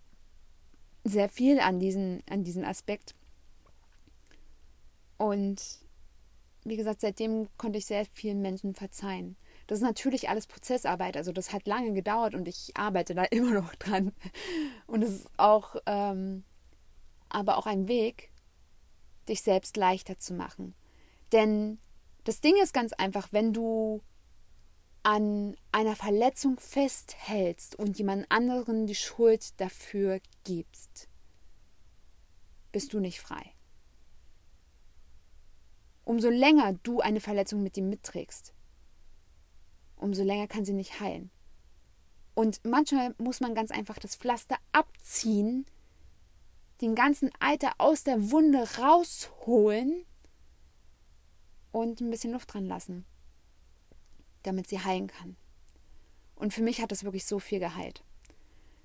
sehr 1.05 1.29
viel 1.29 1.61
an, 1.61 1.79
diesen, 1.79 2.25
an 2.29 2.43
diesem 2.43 2.65
Aspekt. 2.65 3.15
Und 5.17 5.63
wie 6.65 6.77
gesagt, 6.77 7.03
seitdem 7.03 7.47
konnte 7.57 7.79
ich 7.79 7.87
sehr 7.87 8.05
vielen 8.05 8.43
Menschen 8.43 8.75
verzeihen. 8.75 9.37
Das 9.69 9.79
ist 9.79 9.85
natürlich 9.85 10.29
alles 10.29 10.49
Prozessarbeit, 10.49 11.17
also 11.17 11.31
das 11.31 11.53
hat 11.53 11.69
lange 11.69 11.93
gedauert 11.93 12.35
und 12.35 12.49
ich 12.49 12.77
arbeite 12.77 13.15
da 13.15 13.25
immer 13.31 13.53
noch 13.53 13.75
dran. 13.77 14.13
Und 14.89 15.03
es 15.03 15.11
ist 15.11 15.31
auch, 15.37 15.77
ähm, 15.87 16.45
aber 17.29 17.57
auch 17.57 17.67
ein 17.67 17.87
Weg, 17.87 18.33
dich 19.29 19.43
selbst 19.43 19.77
leichter 19.77 20.19
zu 20.19 20.35
machen. 20.35 20.75
Denn 21.31 21.79
das 22.25 22.41
Ding 22.41 22.57
ist 22.61 22.75
ganz 22.75 22.93
einfach, 22.95 23.29
wenn 23.31 23.53
du 23.53 24.03
an 25.05 25.57
einer 25.71 25.95
Verletzung 25.95 26.59
festhältst 26.59 27.79
und 27.79 27.99
jemand 27.99 28.27
anderen 28.31 28.87
die 28.87 28.97
Schuld 28.97 29.61
dafür 29.61 30.19
gibst, 30.45 31.09
bist 32.73 32.93
du 32.93 33.01
nicht 33.01 33.21
frei 33.21 33.55
umso 36.09 36.31
länger 36.31 36.73
du 36.83 37.01
eine 37.01 37.21
Verletzung 37.21 37.63
mit 37.63 37.77
ihm 37.77 37.91
mitträgst, 37.91 38.55
umso 39.99 40.23
länger 40.23 40.47
kann 40.47 40.65
sie 40.65 40.73
nicht 40.73 41.01
heilen. 41.01 41.31
Und 42.35 42.65
manchmal 42.65 43.15
muss 43.19 43.41
man 43.41 43.55
ganz 43.55 43.71
einfach 43.71 43.99
das 43.99 44.15
Pflaster 44.17 44.57
abziehen, 44.73 45.67
den 46.81 46.95
ganzen 46.95 47.31
Alter 47.41 47.73
aus 47.79 48.05
der 48.05 48.31
Wunde 48.31 48.65
rausholen 48.79 50.05
und 51.73 52.01
ein 52.01 52.11
bisschen 52.11 52.33
Luft 52.33 52.55
dran 52.55 52.67
lassen, 52.67 53.05
damit 54.45 54.69
sie 54.69 54.79
heilen 54.79 55.09
kann. 55.09 55.37
Und 56.37 56.55
für 56.55 56.63
mich 56.63 56.81
hat 56.81 56.93
das 56.93 57.03
wirklich 57.03 57.27
so 57.27 57.41
viel 57.41 57.59
geheilt. 57.59 58.05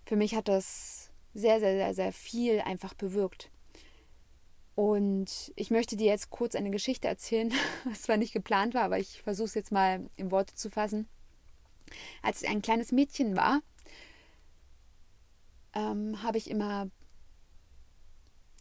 Für 0.05 0.15
mich 0.15 0.35
hat 0.35 0.47
das 0.47 1.11
sehr, 1.35 1.59
sehr, 1.59 1.75
sehr, 1.75 1.93
sehr 1.93 2.11
viel 2.11 2.59
einfach 2.61 2.93
bewirkt. 2.95 3.51
Und 4.75 5.53
ich 5.55 5.69
möchte 5.69 5.95
dir 5.95 6.07
jetzt 6.07 6.31
kurz 6.31 6.55
eine 6.55 6.71
Geschichte 6.71 7.07
erzählen, 7.07 7.51
was 7.83 8.03
zwar 8.03 8.17
nicht 8.17 8.33
geplant 8.33 8.73
war, 8.73 8.83
aber 8.83 8.99
ich 8.99 9.21
versuche 9.21 9.47
es 9.47 9.53
jetzt 9.53 9.71
mal 9.71 10.09
in 10.15 10.31
Worte 10.31 10.55
zu 10.55 10.69
fassen. 10.69 11.07
Als 12.21 12.41
ich 12.41 12.49
ein 12.49 12.61
kleines 12.61 12.91
Mädchen 12.91 13.35
war, 13.35 13.61
ähm, 15.75 16.23
habe 16.23 16.37
ich 16.37 16.49
immer 16.49 16.89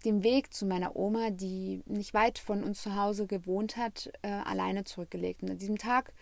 den 0.04 0.22
Weg 0.24 0.52
zu 0.52 0.66
meiner 0.66 0.96
Oma, 0.96 1.30
die 1.30 1.82
nicht 1.86 2.12
weit 2.12 2.38
von 2.38 2.64
uns 2.64 2.82
zu 2.82 2.96
Hause 2.96 3.26
gewohnt 3.26 3.76
hat, 3.76 4.12
äh, 4.22 4.28
alleine 4.28 4.84
zurückgelegt. 4.84 5.42
Und 5.42 5.50
an 5.50 5.58
diesem 5.58 5.78
Tag 5.78 6.12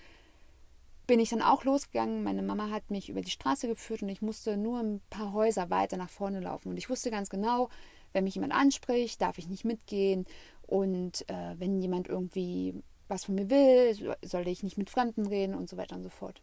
bin 1.07 1.18
ich 1.18 1.30
dann 1.30 1.43
auch 1.43 1.64
losgegangen. 1.64 2.22
Meine 2.22 2.43
Mama 2.43 2.70
hat 2.70 2.91
mich 2.91 3.09
über 3.09 3.22
die 3.22 3.30
Straße 3.30 3.66
geführt 3.66 4.03
und 4.03 4.11
ich 4.11 4.22
musste 4.22 4.57
nur 4.57 4.80
ein 4.80 5.01
paar 5.11 5.32
Häuser 5.32 5.70
weiter 5.70 5.97
nach 5.97 6.11
vorne 6.11 6.41
laufen. 6.41 6.68
Und 6.68 6.76
ich 6.76 6.91
wusste 6.91 7.11
ganz 7.11 7.30
genau, 7.30 7.68
wenn 8.12 8.24
mich 8.24 8.34
jemand 8.34 8.54
anspricht, 8.54 9.20
darf 9.20 9.38
ich 9.38 9.48
nicht 9.48 9.64
mitgehen. 9.64 10.26
Und 10.62 11.28
äh, 11.28 11.54
wenn 11.58 11.80
jemand 11.80 12.08
irgendwie 12.08 12.74
was 13.08 13.24
von 13.24 13.34
mir 13.34 13.50
will, 13.50 14.16
soll 14.22 14.46
ich 14.48 14.62
nicht 14.62 14.78
mit 14.78 14.88
Fremden 14.88 15.26
reden 15.26 15.54
und 15.54 15.68
so 15.68 15.76
weiter 15.76 15.96
und 15.96 16.02
so 16.02 16.08
fort. 16.08 16.42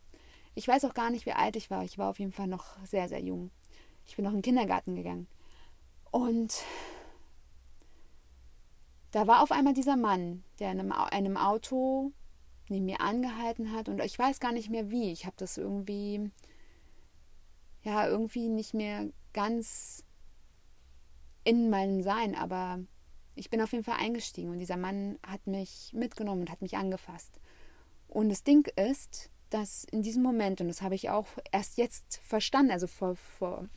Ich 0.54 0.68
weiß 0.68 0.86
auch 0.86 0.94
gar 0.94 1.10
nicht, 1.10 1.26
wie 1.26 1.32
alt 1.32 1.56
ich 1.56 1.70
war. 1.70 1.84
Ich 1.84 1.98
war 1.98 2.10
auf 2.10 2.20
jeden 2.20 2.32
Fall 2.32 2.48
noch 2.48 2.66
sehr, 2.86 3.08
sehr 3.08 3.22
jung. 3.22 3.52
Ich 4.06 4.16
bin 4.16 4.26
noch 4.26 4.32
in 4.32 4.38
den 4.38 4.44
Kindergarten 4.44 4.96
gegangen. 4.96 5.28
Und 6.12 6.64
da 9.12 9.28
war 9.28 9.42
auf 9.42 9.52
einmal 9.52 9.74
dieser 9.74 9.98
Mann, 9.98 10.44
der 10.60 10.72
in 10.72 10.80
einem, 10.80 10.92
einem 10.92 11.38
Auto 11.38 12.12
neben 12.70 12.86
mir 12.86 13.02
angehalten 13.02 13.72
hat. 13.72 13.88
Und 13.88 14.02
ich 14.04 14.18
weiß 14.18 14.40
gar 14.40 14.52
nicht 14.52 14.70
mehr 14.70 14.90
wie. 14.90 15.12
Ich 15.12 15.26
habe 15.26 15.36
das 15.38 15.58
irgendwie, 15.58 16.32
ja, 17.84 18.08
irgendwie 18.08 18.50
nicht 18.50 18.74
mehr 18.74 19.08
ganz 19.34 20.04
in 21.48 21.70
meinem 21.70 22.02
Sein, 22.02 22.36
aber 22.36 22.80
ich 23.36 23.50
bin 23.50 23.62
auf 23.62 23.72
jeden 23.72 23.86
Fall 23.86 24.00
eingestiegen 24.02 24.50
und 24.50 24.60
dieser 24.60 24.76
Mann 24.76 25.18
hat 25.26 25.48
mich 25.48 25.94
mitgenommen 25.94 26.42
und 26.42 26.52
hat 26.52 26.62
mich 26.62 26.76
angefasst. 26.76 27.40
Und 28.10 28.28
das 28.28 28.44
Ding 28.44 28.68
ist, 28.76 29.30
dass 29.50 29.86
in 29.86 30.02
diesem 30.02 30.24
Moment, 30.24 30.60
und 30.60 30.68
das 30.68 30.82
habe 30.82 30.96
ich 30.96 31.10
auch 31.10 31.28
erst 31.54 31.78
jetzt 31.78 32.18
verstanden, 32.18 32.72
also 32.72 32.86
vor, 32.86 33.16
vor 33.16 33.70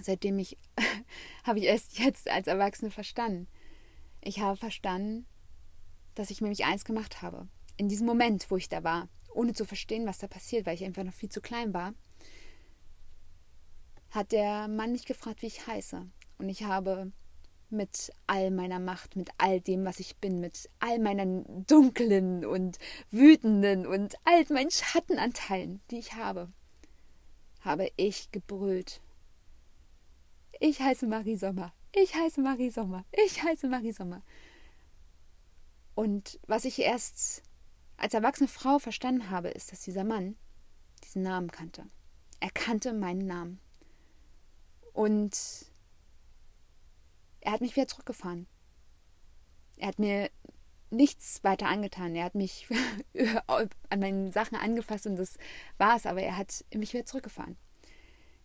seitdem 0.00 0.38
ich, 0.38 0.56
habe 1.44 1.58
ich 1.58 1.66
erst 1.66 1.98
jetzt 1.98 2.30
als 2.30 2.46
Erwachsene 2.46 2.90
verstanden. 2.90 3.48
Ich 4.22 4.40
habe 4.40 4.56
verstanden, 4.56 5.26
dass 6.14 6.30
ich 6.30 6.40
mir 6.40 6.48
mich 6.48 6.64
eins 6.64 6.86
gemacht 6.86 7.20
habe. 7.20 7.48
In 7.76 7.90
diesem 7.90 8.06
Moment, 8.06 8.50
wo 8.50 8.56
ich 8.56 8.70
da 8.70 8.82
war, 8.82 9.10
ohne 9.34 9.52
zu 9.52 9.66
verstehen, 9.66 10.06
was 10.06 10.16
da 10.16 10.26
passiert, 10.26 10.64
weil 10.64 10.76
ich 10.76 10.84
einfach 10.84 11.04
noch 11.04 11.12
viel 11.12 11.28
zu 11.28 11.42
klein 11.42 11.74
war, 11.74 11.92
hat 14.10 14.32
der 14.32 14.68
Mann 14.68 14.92
mich 14.92 15.04
gefragt, 15.04 15.42
wie 15.42 15.48
ich 15.48 15.66
heiße. 15.66 16.06
Und 16.38 16.48
ich 16.48 16.64
habe 16.64 17.12
mit 17.70 18.12
all 18.26 18.50
meiner 18.50 18.78
Macht, 18.78 19.16
mit 19.16 19.30
all 19.38 19.60
dem, 19.60 19.84
was 19.84 20.00
ich 20.00 20.16
bin, 20.16 20.40
mit 20.40 20.70
all 20.78 20.98
meinen 20.98 21.66
dunklen 21.66 22.44
und 22.44 22.78
wütenden 23.10 23.86
und 23.86 24.14
all 24.24 24.44
meinen 24.50 24.70
Schattenanteilen, 24.70 25.80
die 25.90 25.98
ich 25.98 26.14
habe, 26.14 26.48
habe 27.60 27.90
ich 27.96 28.30
gebrüllt. 28.30 29.00
Ich 30.60 30.80
heiße 30.80 31.06
Marie 31.06 31.36
Sommer. 31.36 31.72
Ich 31.92 32.14
heiße 32.14 32.40
Marie 32.40 32.70
Sommer. 32.70 33.04
Ich 33.12 33.42
heiße 33.42 33.68
Marie 33.68 33.92
Sommer. 33.92 34.22
Und 35.94 36.40
was 36.46 36.64
ich 36.64 36.78
erst 36.80 37.42
als 37.96 38.14
erwachsene 38.14 38.48
Frau 38.48 38.78
verstanden 38.78 39.30
habe, 39.30 39.48
ist, 39.48 39.72
dass 39.72 39.80
dieser 39.80 40.04
Mann 40.04 40.36
diesen 41.04 41.22
Namen 41.22 41.50
kannte. 41.50 41.86
Er 42.40 42.50
kannte 42.50 42.92
meinen 42.92 43.26
Namen. 43.26 43.60
Und 44.92 45.36
er 47.44 47.52
hat 47.52 47.60
mich 47.60 47.76
wieder 47.76 47.86
zurückgefahren. 47.86 48.46
Er 49.76 49.88
hat 49.88 49.98
mir 49.98 50.30
nichts 50.90 51.44
weiter 51.44 51.68
angetan. 51.68 52.14
Er 52.14 52.24
hat 52.24 52.34
mich 52.34 52.66
an 53.46 54.00
meinen 54.00 54.32
Sachen 54.32 54.56
angefasst 54.56 55.06
und 55.06 55.16
das 55.16 55.36
war's, 55.78 56.06
aber 56.06 56.22
er 56.22 56.36
hat 56.36 56.64
mich 56.74 56.92
wieder 56.94 57.04
zurückgefahren. 57.04 57.56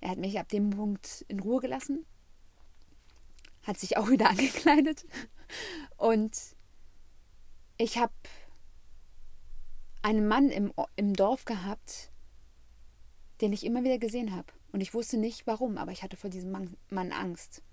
Er 0.01 0.11
hat 0.11 0.17
mich 0.17 0.37
ab 0.39 0.49
dem 0.49 0.69
Punkt 0.69 1.25
in 1.27 1.39
Ruhe 1.39 1.61
gelassen, 1.61 2.05
hat 3.63 3.79
sich 3.79 3.97
auch 3.97 4.09
wieder 4.09 4.29
angekleidet 4.29 5.05
und 5.97 6.37
ich 7.77 7.97
habe 7.97 8.13
einen 10.01 10.27
Mann 10.27 10.49
im, 10.49 10.73
im 10.95 11.13
Dorf 11.13 11.45
gehabt, 11.45 12.11
den 13.41 13.53
ich 13.53 13.65
immer 13.65 13.83
wieder 13.83 13.97
gesehen 13.97 14.35
habe. 14.35 14.51
Und 14.71 14.81
ich 14.81 14.93
wusste 14.93 15.17
nicht 15.17 15.47
warum, 15.47 15.77
aber 15.77 15.91
ich 15.91 16.03
hatte 16.03 16.17
vor 16.17 16.29
diesem 16.29 16.51
Mann, 16.51 16.77
Mann 16.89 17.11
Angst. 17.11 17.63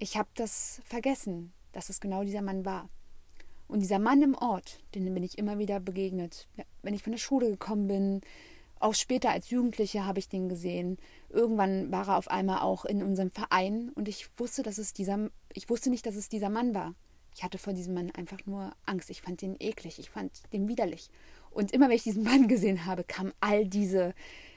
Ich 0.00 0.16
habe 0.16 0.28
das 0.34 0.80
vergessen, 0.84 1.52
dass 1.72 1.88
es 1.88 2.00
genau 2.00 2.22
dieser 2.22 2.42
Mann 2.42 2.64
war. 2.64 2.88
Und 3.66 3.80
dieser 3.80 3.98
Mann 3.98 4.22
im 4.22 4.34
Ort, 4.34 4.78
den 4.94 5.12
bin 5.12 5.22
ich 5.22 5.38
immer 5.38 5.58
wieder 5.58 5.80
begegnet. 5.80 6.48
Wenn 6.82 6.94
ich 6.94 7.02
von 7.02 7.12
der 7.12 7.18
Schule 7.18 7.50
gekommen 7.50 7.88
bin, 7.88 8.20
auch 8.80 8.94
später 8.94 9.30
als 9.30 9.50
Jugendliche 9.50 10.06
habe 10.06 10.20
ich 10.20 10.28
den 10.28 10.48
gesehen. 10.48 10.98
Irgendwann 11.28 11.90
war 11.90 12.08
er 12.08 12.16
auf 12.16 12.28
einmal 12.28 12.60
auch 12.60 12.84
in 12.84 13.02
unserem 13.02 13.30
Verein 13.30 13.90
und 13.96 14.06
ich 14.06 14.28
wusste, 14.36 14.62
dass 14.62 14.78
es 14.78 14.92
dieser, 14.92 15.30
ich 15.52 15.68
wusste 15.68 15.90
nicht, 15.90 16.06
dass 16.06 16.14
es 16.14 16.28
dieser 16.28 16.48
Mann 16.48 16.74
war. 16.74 16.94
Ich 17.34 17.42
hatte 17.42 17.58
vor 17.58 17.72
diesem 17.72 17.94
Mann 17.94 18.10
einfach 18.12 18.46
nur 18.46 18.72
Angst. 18.86 19.10
Ich 19.10 19.22
fand 19.22 19.42
den 19.42 19.56
eklig, 19.58 19.98
ich 19.98 20.10
fand 20.10 20.30
den 20.52 20.68
widerlich. 20.68 21.10
Und 21.50 21.72
immer 21.72 21.88
wenn 21.88 21.96
ich 21.96 22.04
diesen 22.04 22.22
Mann 22.22 22.46
gesehen 22.46 22.86
habe, 22.86 23.02
kamen 23.02 23.32
all 23.40 23.66
diese 23.66 24.14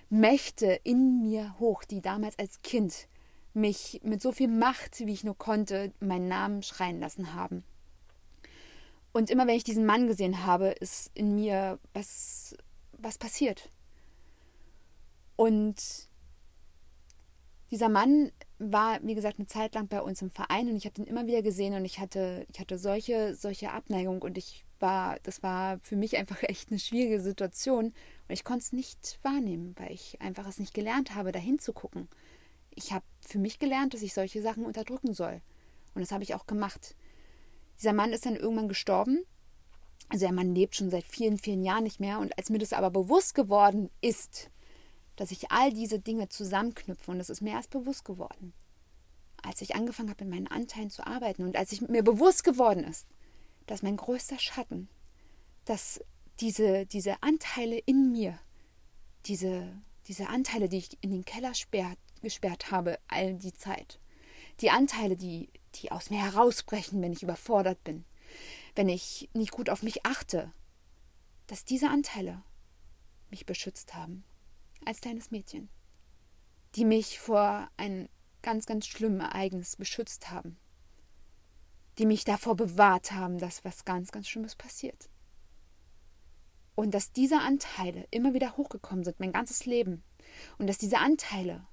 Mächte 0.10 0.80
in 0.84 1.24
mir 1.24 1.58
hoch, 1.60 1.84
die 1.84 2.02
damals 2.02 2.38
als 2.38 2.62
Kind 2.62 3.08
mich 3.54 3.99
mit 4.04 4.22
so 4.22 4.32
viel 4.32 4.47
Macht, 4.47 4.99
wie 4.99 5.14
ich 5.14 5.24
nur 5.24 5.38
konnte, 5.38 5.91
meinen 5.99 6.28
Namen 6.28 6.64
schreien 6.64 6.99
lassen 6.99 7.34
haben. 7.34 7.64
Und 9.14 9.30
immer 9.30 9.45
wenn 9.47 9.56
ich 9.56 9.64
diesen 9.64 9.86
Mann 9.86 10.08
gesehen 10.08 10.45
habe, 10.45 10.68
ist 10.68 11.12
in 11.14 11.36
mir 11.36 11.80
was, 11.93 12.56
was 12.93 13.18
passiert. 13.18 13.70
Und 15.36 16.10
dieser 17.72 17.89
Mann 17.89 18.32
war, 18.60 18.99
wie 19.02 19.16
gesagt, 19.16 19.39
eine 19.39 19.47
Zeit 19.47 19.76
lang 19.76 19.88
bei 19.88 20.02
uns 20.02 20.22
im 20.22 20.30
Verein 20.30 20.70
und 20.70 20.76
ich 20.76 20.86
habe 20.86 21.02
ihn 21.02 21.08
immer 21.08 21.26
wieder 21.26 21.41
gesehen 21.41 21.74
und 21.74 21.86
ich 21.86 21.99
hatte, 21.99 22.45
ich 22.52 22.60
hatte 22.60 22.78
solche, 22.78 23.34
solche 23.34 23.72
Abneigung 23.72 24.22
und 24.22 24.38
ich 24.38 24.66
war, 24.80 25.18
das 25.24 25.41
war 25.41 25.80
für 25.80 25.95
mich 25.95 26.18
einfach 26.18 26.43
echt 26.43 26.70
eine 26.70 26.80
schwierige 26.80 27.22
Situation 27.22 27.86
und 27.86 27.93
ich 28.30 28.43
konnte 28.43 28.64
es 28.64 28.74
nicht 28.74 29.20
wahrnehmen, 29.24 29.74
weil 29.78 29.91
ich 29.91 30.20
einfach 30.22 30.47
es 30.47 30.60
nicht 30.60 30.74
gelernt 30.74 31.16
habe, 31.16 31.32
dahin 31.32 31.60
zu 31.60 31.72
gucken. 31.72 32.10
Ich 32.74 32.91
habe 32.91 33.05
für 33.22 33.39
mich 33.39 33.59
gelernt, 33.59 33.93
dass 33.93 34.01
ich 34.01 34.13
solche 34.13 34.41
Sachen 34.41 34.65
unterdrücken 34.65 35.13
soll 35.13 35.41
und 35.93 36.01
das 36.01 36.11
habe 36.11 36.24
ich 36.24 36.36
auch 36.36 36.47
gemacht. 36.47 36.95
Dieser 37.78 37.93
Mann 37.93 38.13
ist 38.13 38.26
dann 38.26 38.36
irgendwann 38.36 38.69
gestorben. 38.69 39.26
Also 40.09 40.26
der 40.26 40.34
Mann 40.34 40.53
lebt 40.53 40.76
schon 40.76 40.89
seit 40.89 41.05
vielen, 41.05 41.38
vielen 41.38 41.63
Jahren 41.63 41.84
nicht 41.84 41.99
mehr 41.99 42.19
und 42.19 42.38
als 42.38 42.49
mir 42.49 42.59
das 42.59 42.74
aber 42.74 42.89
bewusst 42.89 43.34
geworden 43.34 43.89
ist, 44.01 44.49
dass 45.15 45.32
ich 45.32 45.51
all 45.51 45.72
diese 45.72 45.99
Dinge 45.99 46.30
zusammenknüpfe 46.30 47.11
und 47.11 47.19
das 47.19 47.30
ist 47.30 47.41
mir 47.41 47.51
erst 47.51 47.69
bewusst 47.69 48.03
geworden, 48.05 48.53
als 49.41 49.61
ich 49.61 49.76
angefangen 49.76 50.09
habe, 50.09 50.24
in 50.24 50.30
meinen 50.30 50.47
Anteilen 50.47 50.89
zu 50.89 51.05
arbeiten 51.05 51.43
und 51.43 51.55
als 51.55 51.72
ich 51.72 51.82
mir 51.82 52.03
bewusst 52.03 52.43
geworden 52.43 52.84
ist, 52.84 53.07
dass 53.67 53.84
mein 53.84 53.97
größter 53.97 54.39
Schatten, 54.39 54.89
dass 55.65 56.01
diese, 56.39 56.86
diese 56.86 57.22
Anteile 57.24 57.78
in 57.78 58.11
mir, 58.11 58.38
diese, 59.28 59.72
diese 60.07 60.28
Anteile, 60.28 60.67
die 60.67 60.80
ich 60.80 60.97
in 61.01 61.11
den 61.11 61.24
Keller 61.24 61.53
sperrt, 61.53 61.99
gesperrt 62.22 62.72
habe, 62.72 62.99
all 63.07 63.36
die 63.36 63.53
Zeit, 63.53 63.99
die 64.59 64.69
Anteile, 64.69 65.15
die, 65.15 65.49
die 65.76 65.91
aus 65.91 66.09
mir 66.09 66.22
herausbrechen, 66.22 67.01
wenn 67.01 67.13
ich 67.13 67.24
überfordert 67.24 67.84
bin, 67.84 68.05
wenn 68.76 68.89
ich 68.89 69.30
nicht 69.34 69.51
gut 69.51 69.69
auf 69.69 69.84
mich 69.84 70.05
achte, 70.05 70.53
dass 71.47 71.65
diese 71.65 71.89
Anteile 71.89 72.43
mich 73.30 73.45
beschützt 73.45 73.95
haben. 73.95 74.24
Als 74.86 75.01
kleines 75.01 75.32
Mädchen, 75.32 75.69
die 76.76 76.86
mich 76.86 77.19
vor 77.19 77.69
ein 77.78 78.09
ganz, 78.41 78.65
ganz 78.65 78.88
schlimmes 78.88 79.22
Ereignis 79.22 79.76
beschützt 79.76 80.32
haben, 80.32 80.57
die 81.97 82.05
mich 82.05 82.24
davor 82.24 82.55
bewahrt 82.55 83.11
haben, 83.11 83.38
dass 83.38 83.65
was 83.65 83.86
ganz, 83.86 84.11
ganz 84.11 84.28
Schlimmes 84.28 84.55
passiert. 84.55 85.09
Und 86.74 86.91
dass 86.91 87.11
diese 87.11 87.39
Anteile 87.39 88.07
immer 88.11 88.34
wieder 88.34 88.57
hochgekommen 88.57 89.03
sind, 89.03 89.19
mein 89.19 89.34
ganzes 89.34 89.65
Leben. 89.65 90.03
Und 90.57 90.67
dass 90.67 90.78
diese 90.78 90.97
Anteile 90.97 91.67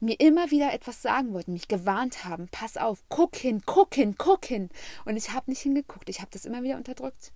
mir 0.00 0.18
immer 0.18 0.50
wieder 0.50 0.72
etwas 0.72 1.02
sagen 1.02 1.32
wollten, 1.34 1.52
mich 1.52 1.68
gewarnt 1.68 2.24
haben, 2.24 2.48
pass 2.48 2.76
auf, 2.76 3.04
guck 3.08 3.36
hin, 3.36 3.62
guck 3.66 3.94
hin, 3.94 4.16
guck 4.16 4.46
hin. 4.46 4.70
Und 5.04 5.16
ich 5.16 5.32
habe 5.32 5.50
nicht 5.50 5.60
hingeguckt, 5.60 6.08
ich 6.08 6.20
habe 6.20 6.30
das 6.32 6.46
immer 6.46 6.62
wieder 6.62 6.76
unterdrückt. 6.76 7.32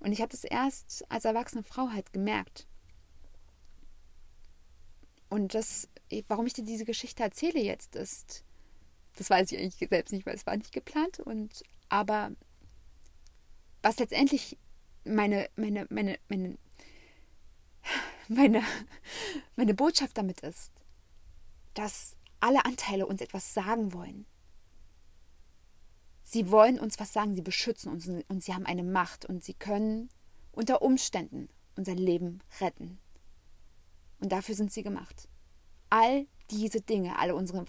Und 0.00 0.12
ich 0.12 0.20
habe 0.20 0.30
das 0.30 0.44
erst 0.44 1.04
als 1.10 1.24
erwachsene 1.24 1.62
Frau 1.62 1.90
halt 1.90 2.12
gemerkt. 2.12 2.66
Und 5.30 5.54
das, 5.54 5.88
warum 6.28 6.46
ich 6.46 6.54
dir 6.54 6.64
diese 6.64 6.84
Geschichte 6.84 7.22
erzähle 7.22 7.60
jetzt, 7.60 7.96
ist, 7.96 8.44
das 9.16 9.30
weiß 9.30 9.52
ich 9.52 9.58
eigentlich 9.58 9.88
selbst 9.88 10.12
nicht, 10.12 10.26
weil 10.26 10.34
es 10.34 10.46
war 10.46 10.56
nicht 10.56 10.72
geplant. 10.72 11.20
Und 11.20 11.62
aber 11.88 12.32
was 13.82 13.98
letztendlich 13.98 14.58
meine, 15.04 15.48
meine, 15.56 15.86
meine, 15.90 16.18
meine, 16.28 16.58
meine, 18.28 18.62
meine 19.56 19.74
Botschaft 19.74 20.18
damit 20.18 20.40
ist, 20.40 20.72
dass 21.74 22.16
alle 22.40 22.64
Anteile 22.64 23.06
uns 23.06 23.20
etwas 23.20 23.54
sagen 23.54 23.92
wollen. 23.92 24.26
Sie 26.22 26.50
wollen 26.50 26.78
uns 26.78 26.98
was 27.00 27.12
sagen, 27.12 27.34
sie 27.34 27.42
beschützen 27.42 27.90
uns 27.90 28.06
und 28.06 28.44
sie 28.44 28.54
haben 28.54 28.66
eine 28.66 28.84
Macht 28.84 29.24
und 29.24 29.42
sie 29.42 29.54
können 29.54 30.08
unter 30.52 30.82
Umständen 30.82 31.48
unser 31.76 31.94
Leben 31.94 32.40
retten. 32.60 32.98
Und 34.20 34.30
dafür 34.30 34.54
sind 34.54 34.72
sie 34.72 34.82
gemacht. 34.82 35.28
All 35.88 36.26
diese 36.50 36.80
Dinge, 36.80 37.18
alle 37.18 37.34
unsere 37.34 37.64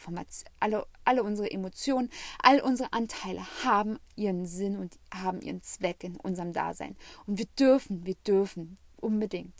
alle, 0.60 0.86
alle 1.06 1.24
unsere 1.24 1.50
Emotionen, 1.50 2.10
all 2.42 2.62
unsere 2.62 2.94
Anteile 2.94 3.42
haben 3.64 4.00
ihren 4.16 4.46
Sinn 4.46 4.78
und 4.78 5.00
haben 5.14 5.42
ihren 5.42 5.62
Zweck 5.62 6.04
in 6.04 6.18
unserem 6.18 6.54
Dasein. 6.54 6.96
Und 7.26 7.38
wir 7.38 7.46
dürfen, 7.58 8.06
wir 8.06 8.16
dürfen 8.16 8.78
unbedingt, 8.98 9.54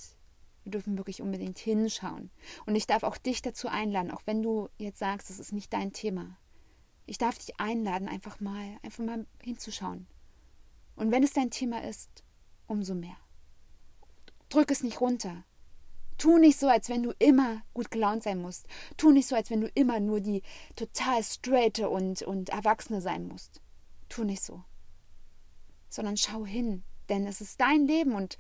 dürfen 0.72 0.98
wirklich 0.98 1.22
unbedingt 1.22 1.60
hinschauen. 1.60 2.32
Und 2.66 2.76
ich 2.76 2.88
darf 2.88 3.04
auch 3.04 3.18
dich 3.18 3.42
dazu 3.42 3.68
einladen, 3.68 4.12
auch 4.12 4.22
wenn 4.26 4.42
du 4.42 4.70
jetzt 4.78 5.00
sagst, 5.00 5.30
das 5.30 5.40
ist 5.40 5.54
nicht 5.54 5.72
dein 5.74 5.94
Thema. 5.94 6.38
Ich 7.06 7.18
darf 7.18 7.38
dich 7.38 7.60
einladen, 7.60 8.08
einfach 8.08 8.40
mal, 8.40 8.78
einfach 8.84 9.04
mal 9.04 9.26
hinzuschauen. 9.44 10.08
Und 10.96 11.12
wenn 11.12 11.24
es 11.24 11.34
dein 11.34 11.52
Thema 11.52 11.84
ist, 11.84 12.24
umso 12.68 12.96
mehr. 12.96 13.18
Drück 14.50 14.72
es 14.72 14.84
nicht 14.84 15.02
runter. 15.02 15.44
Tu 16.18 16.38
nicht 16.38 16.60
so, 16.60 16.68
als 16.68 16.90
wenn 16.90 17.04
du 17.04 17.14
immer 17.18 17.64
gut 17.74 17.90
gelaunt 17.90 18.24
sein 18.24 18.40
musst. 18.40 18.68
Tu 18.98 19.12
nicht 19.12 19.28
so, 19.28 19.36
als 19.36 19.50
wenn 19.50 19.62
du 19.62 19.68
immer 19.74 20.00
nur 20.00 20.20
die 20.22 20.44
total 20.76 21.24
straighte 21.24 21.90
und, 21.90 22.22
und 22.22 22.50
Erwachsene 22.50 23.02
sein 23.02 23.28
musst. 23.28 23.62
Tu 24.08 24.24
nicht 24.24 24.44
so. 24.44 24.64
Sondern 25.90 26.18
schau 26.18 26.46
hin, 26.46 26.84
denn 27.10 27.26
es 27.26 27.42
ist 27.42 27.60
dein 27.60 27.88
Leben 27.88 28.14
und 28.14 28.38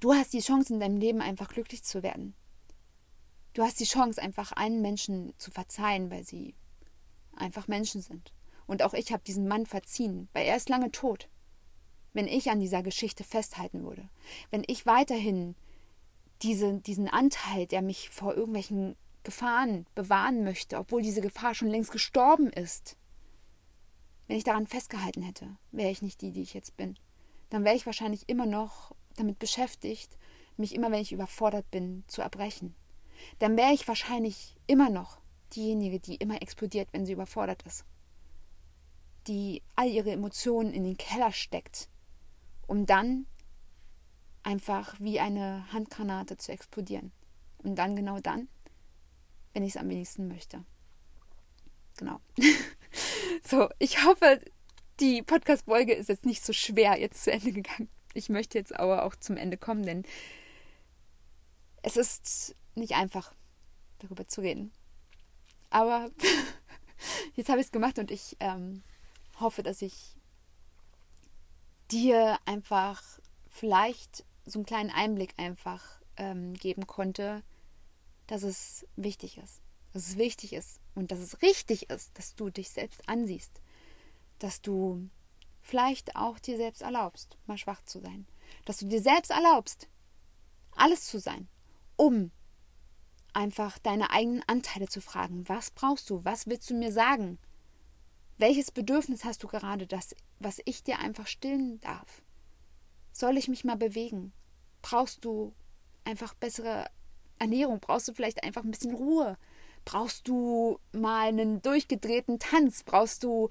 du 0.00 0.14
hast 0.14 0.32
die 0.32 0.40
Chance 0.40 0.72
in 0.72 0.80
deinem 0.80 0.96
Leben 0.96 1.20
einfach 1.20 1.48
glücklich 1.48 1.84
zu 1.84 2.02
werden. 2.02 2.34
Du 3.54 3.62
hast 3.62 3.80
die 3.80 3.84
Chance 3.84 4.20
einfach 4.20 4.52
einen 4.52 4.82
Menschen 4.82 5.32
zu 5.38 5.50
verzeihen, 5.50 6.10
weil 6.10 6.24
sie 6.24 6.54
einfach 7.34 7.68
Menschen 7.68 8.00
sind. 8.02 8.32
Und 8.66 8.82
auch 8.82 8.94
ich 8.94 9.12
habe 9.12 9.24
diesen 9.24 9.48
Mann 9.48 9.66
verziehen, 9.66 10.28
weil 10.32 10.46
er 10.46 10.56
ist 10.56 10.68
lange 10.68 10.90
tot. 10.90 11.28
Wenn 12.12 12.26
ich 12.26 12.50
an 12.50 12.60
dieser 12.60 12.82
Geschichte 12.82 13.24
festhalten 13.24 13.82
würde, 13.82 14.08
wenn 14.50 14.64
ich 14.66 14.86
weiterhin 14.86 15.56
diese, 16.42 16.74
diesen 16.74 17.08
Anteil, 17.08 17.66
der 17.66 17.82
mich 17.82 18.10
vor 18.10 18.34
irgendwelchen 18.34 18.96
Gefahren 19.22 19.86
bewahren 19.94 20.44
möchte, 20.44 20.78
obwohl 20.78 21.02
diese 21.02 21.20
Gefahr 21.20 21.54
schon 21.54 21.68
längst 21.68 21.90
gestorben 21.90 22.50
ist, 22.50 22.96
wenn 24.26 24.36
ich 24.36 24.44
daran 24.44 24.66
festgehalten 24.66 25.22
hätte, 25.22 25.56
wäre 25.72 25.90
ich 25.90 26.02
nicht 26.02 26.20
die, 26.20 26.32
die 26.32 26.42
ich 26.42 26.54
jetzt 26.54 26.76
bin. 26.76 26.98
Dann 27.50 27.64
wäre 27.64 27.76
ich 27.76 27.86
wahrscheinlich 27.86 28.28
immer 28.28 28.46
noch 28.46 28.94
damit 29.18 29.38
beschäftigt, 29.38 30.16
mich 30.56 30.74
immer, 30.74 30.90
wenn 30.90 31.00
ich 31.00 31.12
überfordert 31.12 31.70
bin, 31.70 32.04
zu 32.06 32.22
erbrechen. 32.22 32.74
Dann 33.38 33.56
wäre 33.56 33.72
ich 33.72 33.88
wahrscheinlich 33.88 34.56
immer 34.66 34.90
noch 34.90 35.20
diejenige, 35.54 36.00
die 36.00 36.16
immer 36.16 36.42
explodiert, 36.42 36.88
wenn 36.92 37.06
sie 37.06 37.12
überfordert 37.12 37.62
ist. 37.62 37.84
Die 39.26 39.62
all 39.76 39.88
ihre 39.88 40.10
Emotionen 40.10 40.72
in 40.72 40.84
den 40.84 40.96
Keller 40.96 41.32
steckt, 41.32 41.88
um 42.66 42.86
dann 42.86 43.26
einfach 44.42 44.94
wie 44.98 45.20
eine 45.20 45.70
Handgranate 45.72 46.36
zu 46.36 46.52
explodieren. 46.52 47.12
Und 47.62 47.76
dann 47.76 47.96
genau 47.96 48.20
dann, 48.20 48.48
wenn 49.52 49.64
ich 49.64 49.70
es 49.70 49.76
am 49.76 49.88
wenigsten 49.88 50.28
möchte. 50.28 50.64
Genau. 51.96 52.20
so, 53.42 53.68
ich 53.78 54.04
hoffe, 54.04 54.40
die 55.00 55.22
Podcast-Folge 55.22 55.92
ist 55.92 56.08
jetzt 56.08 56.24
nicht 56.24 56.44
so 56.44 56.52
schwer 56.52 56.98
jetzt 56.98 57.24
zu 57.24 57.32
Ende 57.32 57.52
gegangen. 57.52 57.88
Ich 58.14 58.28
möchte 58.28 58.58
jetzt 58.58 58.74
aber 58.74 59.04
auch 59.04 59.14
zum 59.16 59.36
Ende 59.36 59.56
kommen, 59.56 59.84
denn 59.84 60.04
es 61.82 61.96
ist 61.96 62.54
nicht 62.74 62.94
einfach, 62.94 63.34
darüber 63.98 64.26
zu 64.26 64.40
reden. 64.40 64.72
Aber 65.70 66.10
jetzt 67.34 67.48
habe 67.48 67.60
ich 67.60 67.66
es 67.66 67.72
gemacht 67.72 67.98
und 67.98 68.10
ich 68.10 68.36
ähm, 68.40 68.82
hoffe, 69.38 69.62
dass 69.62 69.82
ich 69.82 70.16
dir 71.90 72.38
einfach 72.44 73.02
vielleicht 73.48 74.24
so 74.44 74.58
einen 74.58 74.66
kleinen 74.66 74.90
Einblick 74.90 75.34
einfach 75.36 76.00
ähm, 76.16 76.54
geben 76.54 76.86
konnte, 76.86 77.42
dass 78.26 78.42
es 78.42 78.86
wichtig 78.96 79.38
ist. 79.38 79.60
Dass 79.92 80.08
es 80.08 80.18
wichtig 80.18 80.52
ist 80.52 80.80
und 80.94 81.10
dass 81.10 81.18
es 81.18 81.42
richtig 81.42 81.90
ist, 81.90 82.16
dass 82.18 82.34
du 82.34 82.50
dich 82.50 82.70
selbst 82.70 83.08
ansiehst. 83.08 83.60
Dass 84.38 84.60
du 84.60 85.08
vielleicht 85.68 86.16
auch 86.16 86.38
dir 86.38 86.56
selbst 86.56 86.80
erlaubst, 86.80 87.36
mal 87.46 87.58
schwach 87.58 87.82
zu 87.82 88.00
sein. 88.00 88.26
Dass 88.64 88.78
du 88.78 88.86
dir 88.86 89.02
selbst 89.02 89.30
erlaubst, 89.30 89.86
alles 90.72 91.06
zu 91.06 91.18
sein, 91.18 91.46
um 91.96 92.30
einfach 93.34 93.78
deine 93.78 94.10
eigenen 94.10 94.42
Anteile 94.46 94.88
zu 94.88 95.02
fragen. 95.02 95.46
Was 95.48 95.70
brauchst 95.70 96.08
du? 96.08 96.24
Was 96.24 96.46
willst 96.46 96.70
du 96.70 96.74
mir 96.74 96.90
sagen? 96.90 97.38
Welches 98.38 98.70
Bedürfnis 98.70 99.24
hast 99.24 99.42
du 99.42 99.48
gerade, 99.48 99.86
das, 99.86 100.16
was 100.38 100.60
ich 100.64 100.82
dir 100.84 101.00
einfach 101.00 101.26
stillen 101.26 101.80
darf? 101.80 102.22
Soll 103.12 103.36
ich 103.36 103.48
mich 103.48 103.64
mal 103.64 103.76
bewegen? 103.76 104.32
Brauchst 104.80 105.24
du 105.24 105.52
einfach 106.04 106.32
bessere 106.34 106.86
Ernährung? 107.38 107.80
Brauchst 107.80 108.08
du 108.08 108.14
vielleicht 108.14 108.42
einfach 108.42 108.64
ein 108.64 108.70
bisschen 108.70 108.94
Ruhe? 108.94 109.36
Brauchst 109.84 110.28
du 110.28 110.78
mal 110.92 111.28
einen 111.28 111.60
durchgedrehten 111.60 112.38
Tanz? 112.38 112.84
Brauchst 112.84 113.22
du 113.22 113.50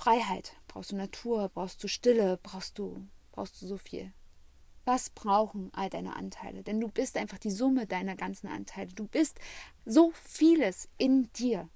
Freiheit? 0.00 0.56
Brauchst 0.66 0.92
du 0.92 0.96
Natur? 0.96 1.50
Brauchst 1.50 1.84
du 1.84 1.86
Stille? 1.86 2.38
Brauchst 2.42 2.78
du, 2.78 3.06
brauchst 3.32 3.60
du 3.60 3.66
so 3.66 3.76
viel? 3.76 4.14
Was 4.86 5.10
brauchen 5.10 5.70
all 5.74 5.90
deine 5.90 6.16
Anteile? 6.16 6.62
Denn 6.62 6.80
du 6.80 6.88
bist 6.88 7.18
einfach 7.18 7.36
die 7.36 7.50
Summe 7.50 7.86
deiner 7.86 8.16
ganzen 8.16 8.48
Anteile. 8.48 8.88
Du 8.94 9.06
bist 9.06 9.38
so 9.84 10.10
vieles 10.14 10.88
in 10.96 11.30
dir. 11.34 11.68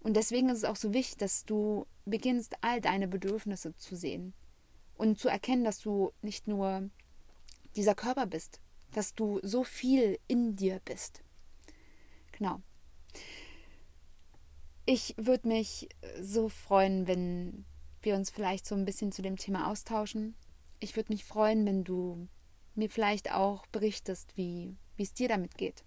Und 0.00 0.18
deswegen 0.18 0.50
ist 0.50 0.58
es 0.58 0.64
auch 0.64 0.76
so 0.76 0.92
wichtig, 0.92 1.16
dass 1.16 1.46
du 1.46 1.86
beginnst, 2.04 2.56
all 2.60 2.82
deine 2.82 3.08
Bedürfnisse 3.08 3.74
zu 3.78 3.96
sehen 3.96 4.34
und 4.98 5.18
zu 5.18 5.30
erkennen, 5.30 5.64
dass 5.64 5.78
du 5.78 6.12
nicht 6.20 6.46
nur 6.46 6.90
dieser 7.74 7.94
Körper 7.94 8.26
bist, 8.26 8.60
dass 8.90 9.14
du 9.14 9.40
so 9.42 9.64
viel 9.64 10.18
in 10.28 10.56
dir 10.56 10.82
bist. 10.84 11.22
Genau. 12.32 12.60
Ich 14.84 15.14
würde 15.16 15.48
mich 15.48 15.88
so 16.20 16.48
freuen, 16.48 17.06
wenn 17.06 17.64
wir 18.00 18.16
uns 18.16 18.30
vielleicht 18.30 18.66
so 18.66 18.74
ein 18.74 18.84
bisschen 18.84 19.12
zu 19.12 19.22
dem 19.22 19.36
Thema 19.36 19.70
austauschen. 19.70 20.34
Ich 20.80 20.96
würde 20.96 21.12
mich 21.12 21.24
freuen, 21.24 21.64
wenn 21.66 21.84
du 21.84 22.28
mir 22.74 22.90
vielleicht 22.90 23.32
auch 23.32 23.66
berichtest, 23.68 24.36
wie 24.36 24.76
es 24.98 25.14
dir 25.14 25.28
damit 25.28 25.56
geht. 25.56 25.84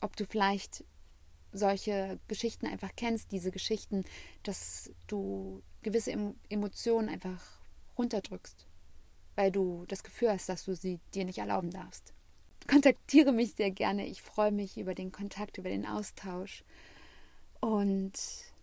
Ob 0.00 0.16
du 0.16 0.24
vielleicht 0.24 0.84
solche 1.52 2.20
Geschichten 2.28 2.66
einfach 2.66 2.90
kennst, 2.94 3.32
diese 3.32 3.50
Geschichten, 3.50 4.04
dass 4.42 4.90
du 5.06 5.62
gewisse 5.82 6.12
Emotionen 6.48 7.08
einfach 7.08 7.42
runterdrückst, 7.98 8.66
weil 9.34 9.50
du 9.50 9.84
das 9.88 10.04
Gefühl 10.04 10.30
hast, 10.30 10.48
dass 10.48 10.64
du 10.64 10.76
sie 10.76 11.00
dir 11.14 11.24
nicht 11.24 11.38
erlauben 11.38 11.70
darfst. 11.70 12.12
Kontaktiere 12.68 13.32
mich 13.32 13.54
sehr 13.54 13.70
gerne. 13.70 14.06
Ich 14.06 14.22
freue 14.22 14.52
mich 14.52 14.76
über 14.76 14.94
den 14.94 15.12
Kontakt, 15.12 15.58
über 15.58 15.68
den 15.68 15.86
Austausch. 15.86 16.62
Und 17.66 18.12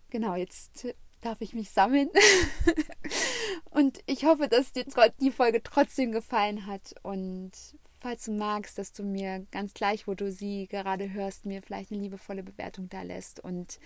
genau, 0.08 0.34
jetzt 0.34 0.86
darf 1.20 1.42
ich 1.42 1.52
mich 1.52 1.68
sammeln. 1.68 2.08
und 3.70 3.98
ich 4.06 4.24
hoffe, 4.24 4.48
dass 4.48 4.72
dir 4.72 4.86
die 5.20 5.30
Folge 5.30 5.62
trotzdem 5.62 6.10
gefallen 6.10 6.64
hat. 6.64 6.94
Und 7.02 7.52
falls 8.00 8.24
du 8.24 8.32
magst, 8.32 8.78
dass 8.78 8.94
du 8.94 9.02
mir 9.02 9.46
ganz 9.50 9.74
gleich, 9.74 10.08
wo 10.08 10.14
du 10.14 10.32
sie 10.32 10.68
gerade 10.68 11.12
hörst, 11.12 11.44
mir 11.44 11.60
vielleicht 11.60 11.92
eine 11.92 12.00
liebevolle 12.00 12.42
Bewertung 12.42 12.88
da 12.88 13.02
lässt. 13.02 13.40
Und 13.40 13.78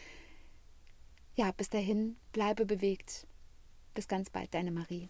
ja, 1.35 1.51
bis 1.51 1.69
dahin, 1.69 2.17
bleibe 2.33 2.65
bewegt. 2.65 3.27
Bis 3.95 4.07
ganz 4.07 4.31
bald, 4.31 4.55
deine 4.55 4.71
Marie. 4.71 5.09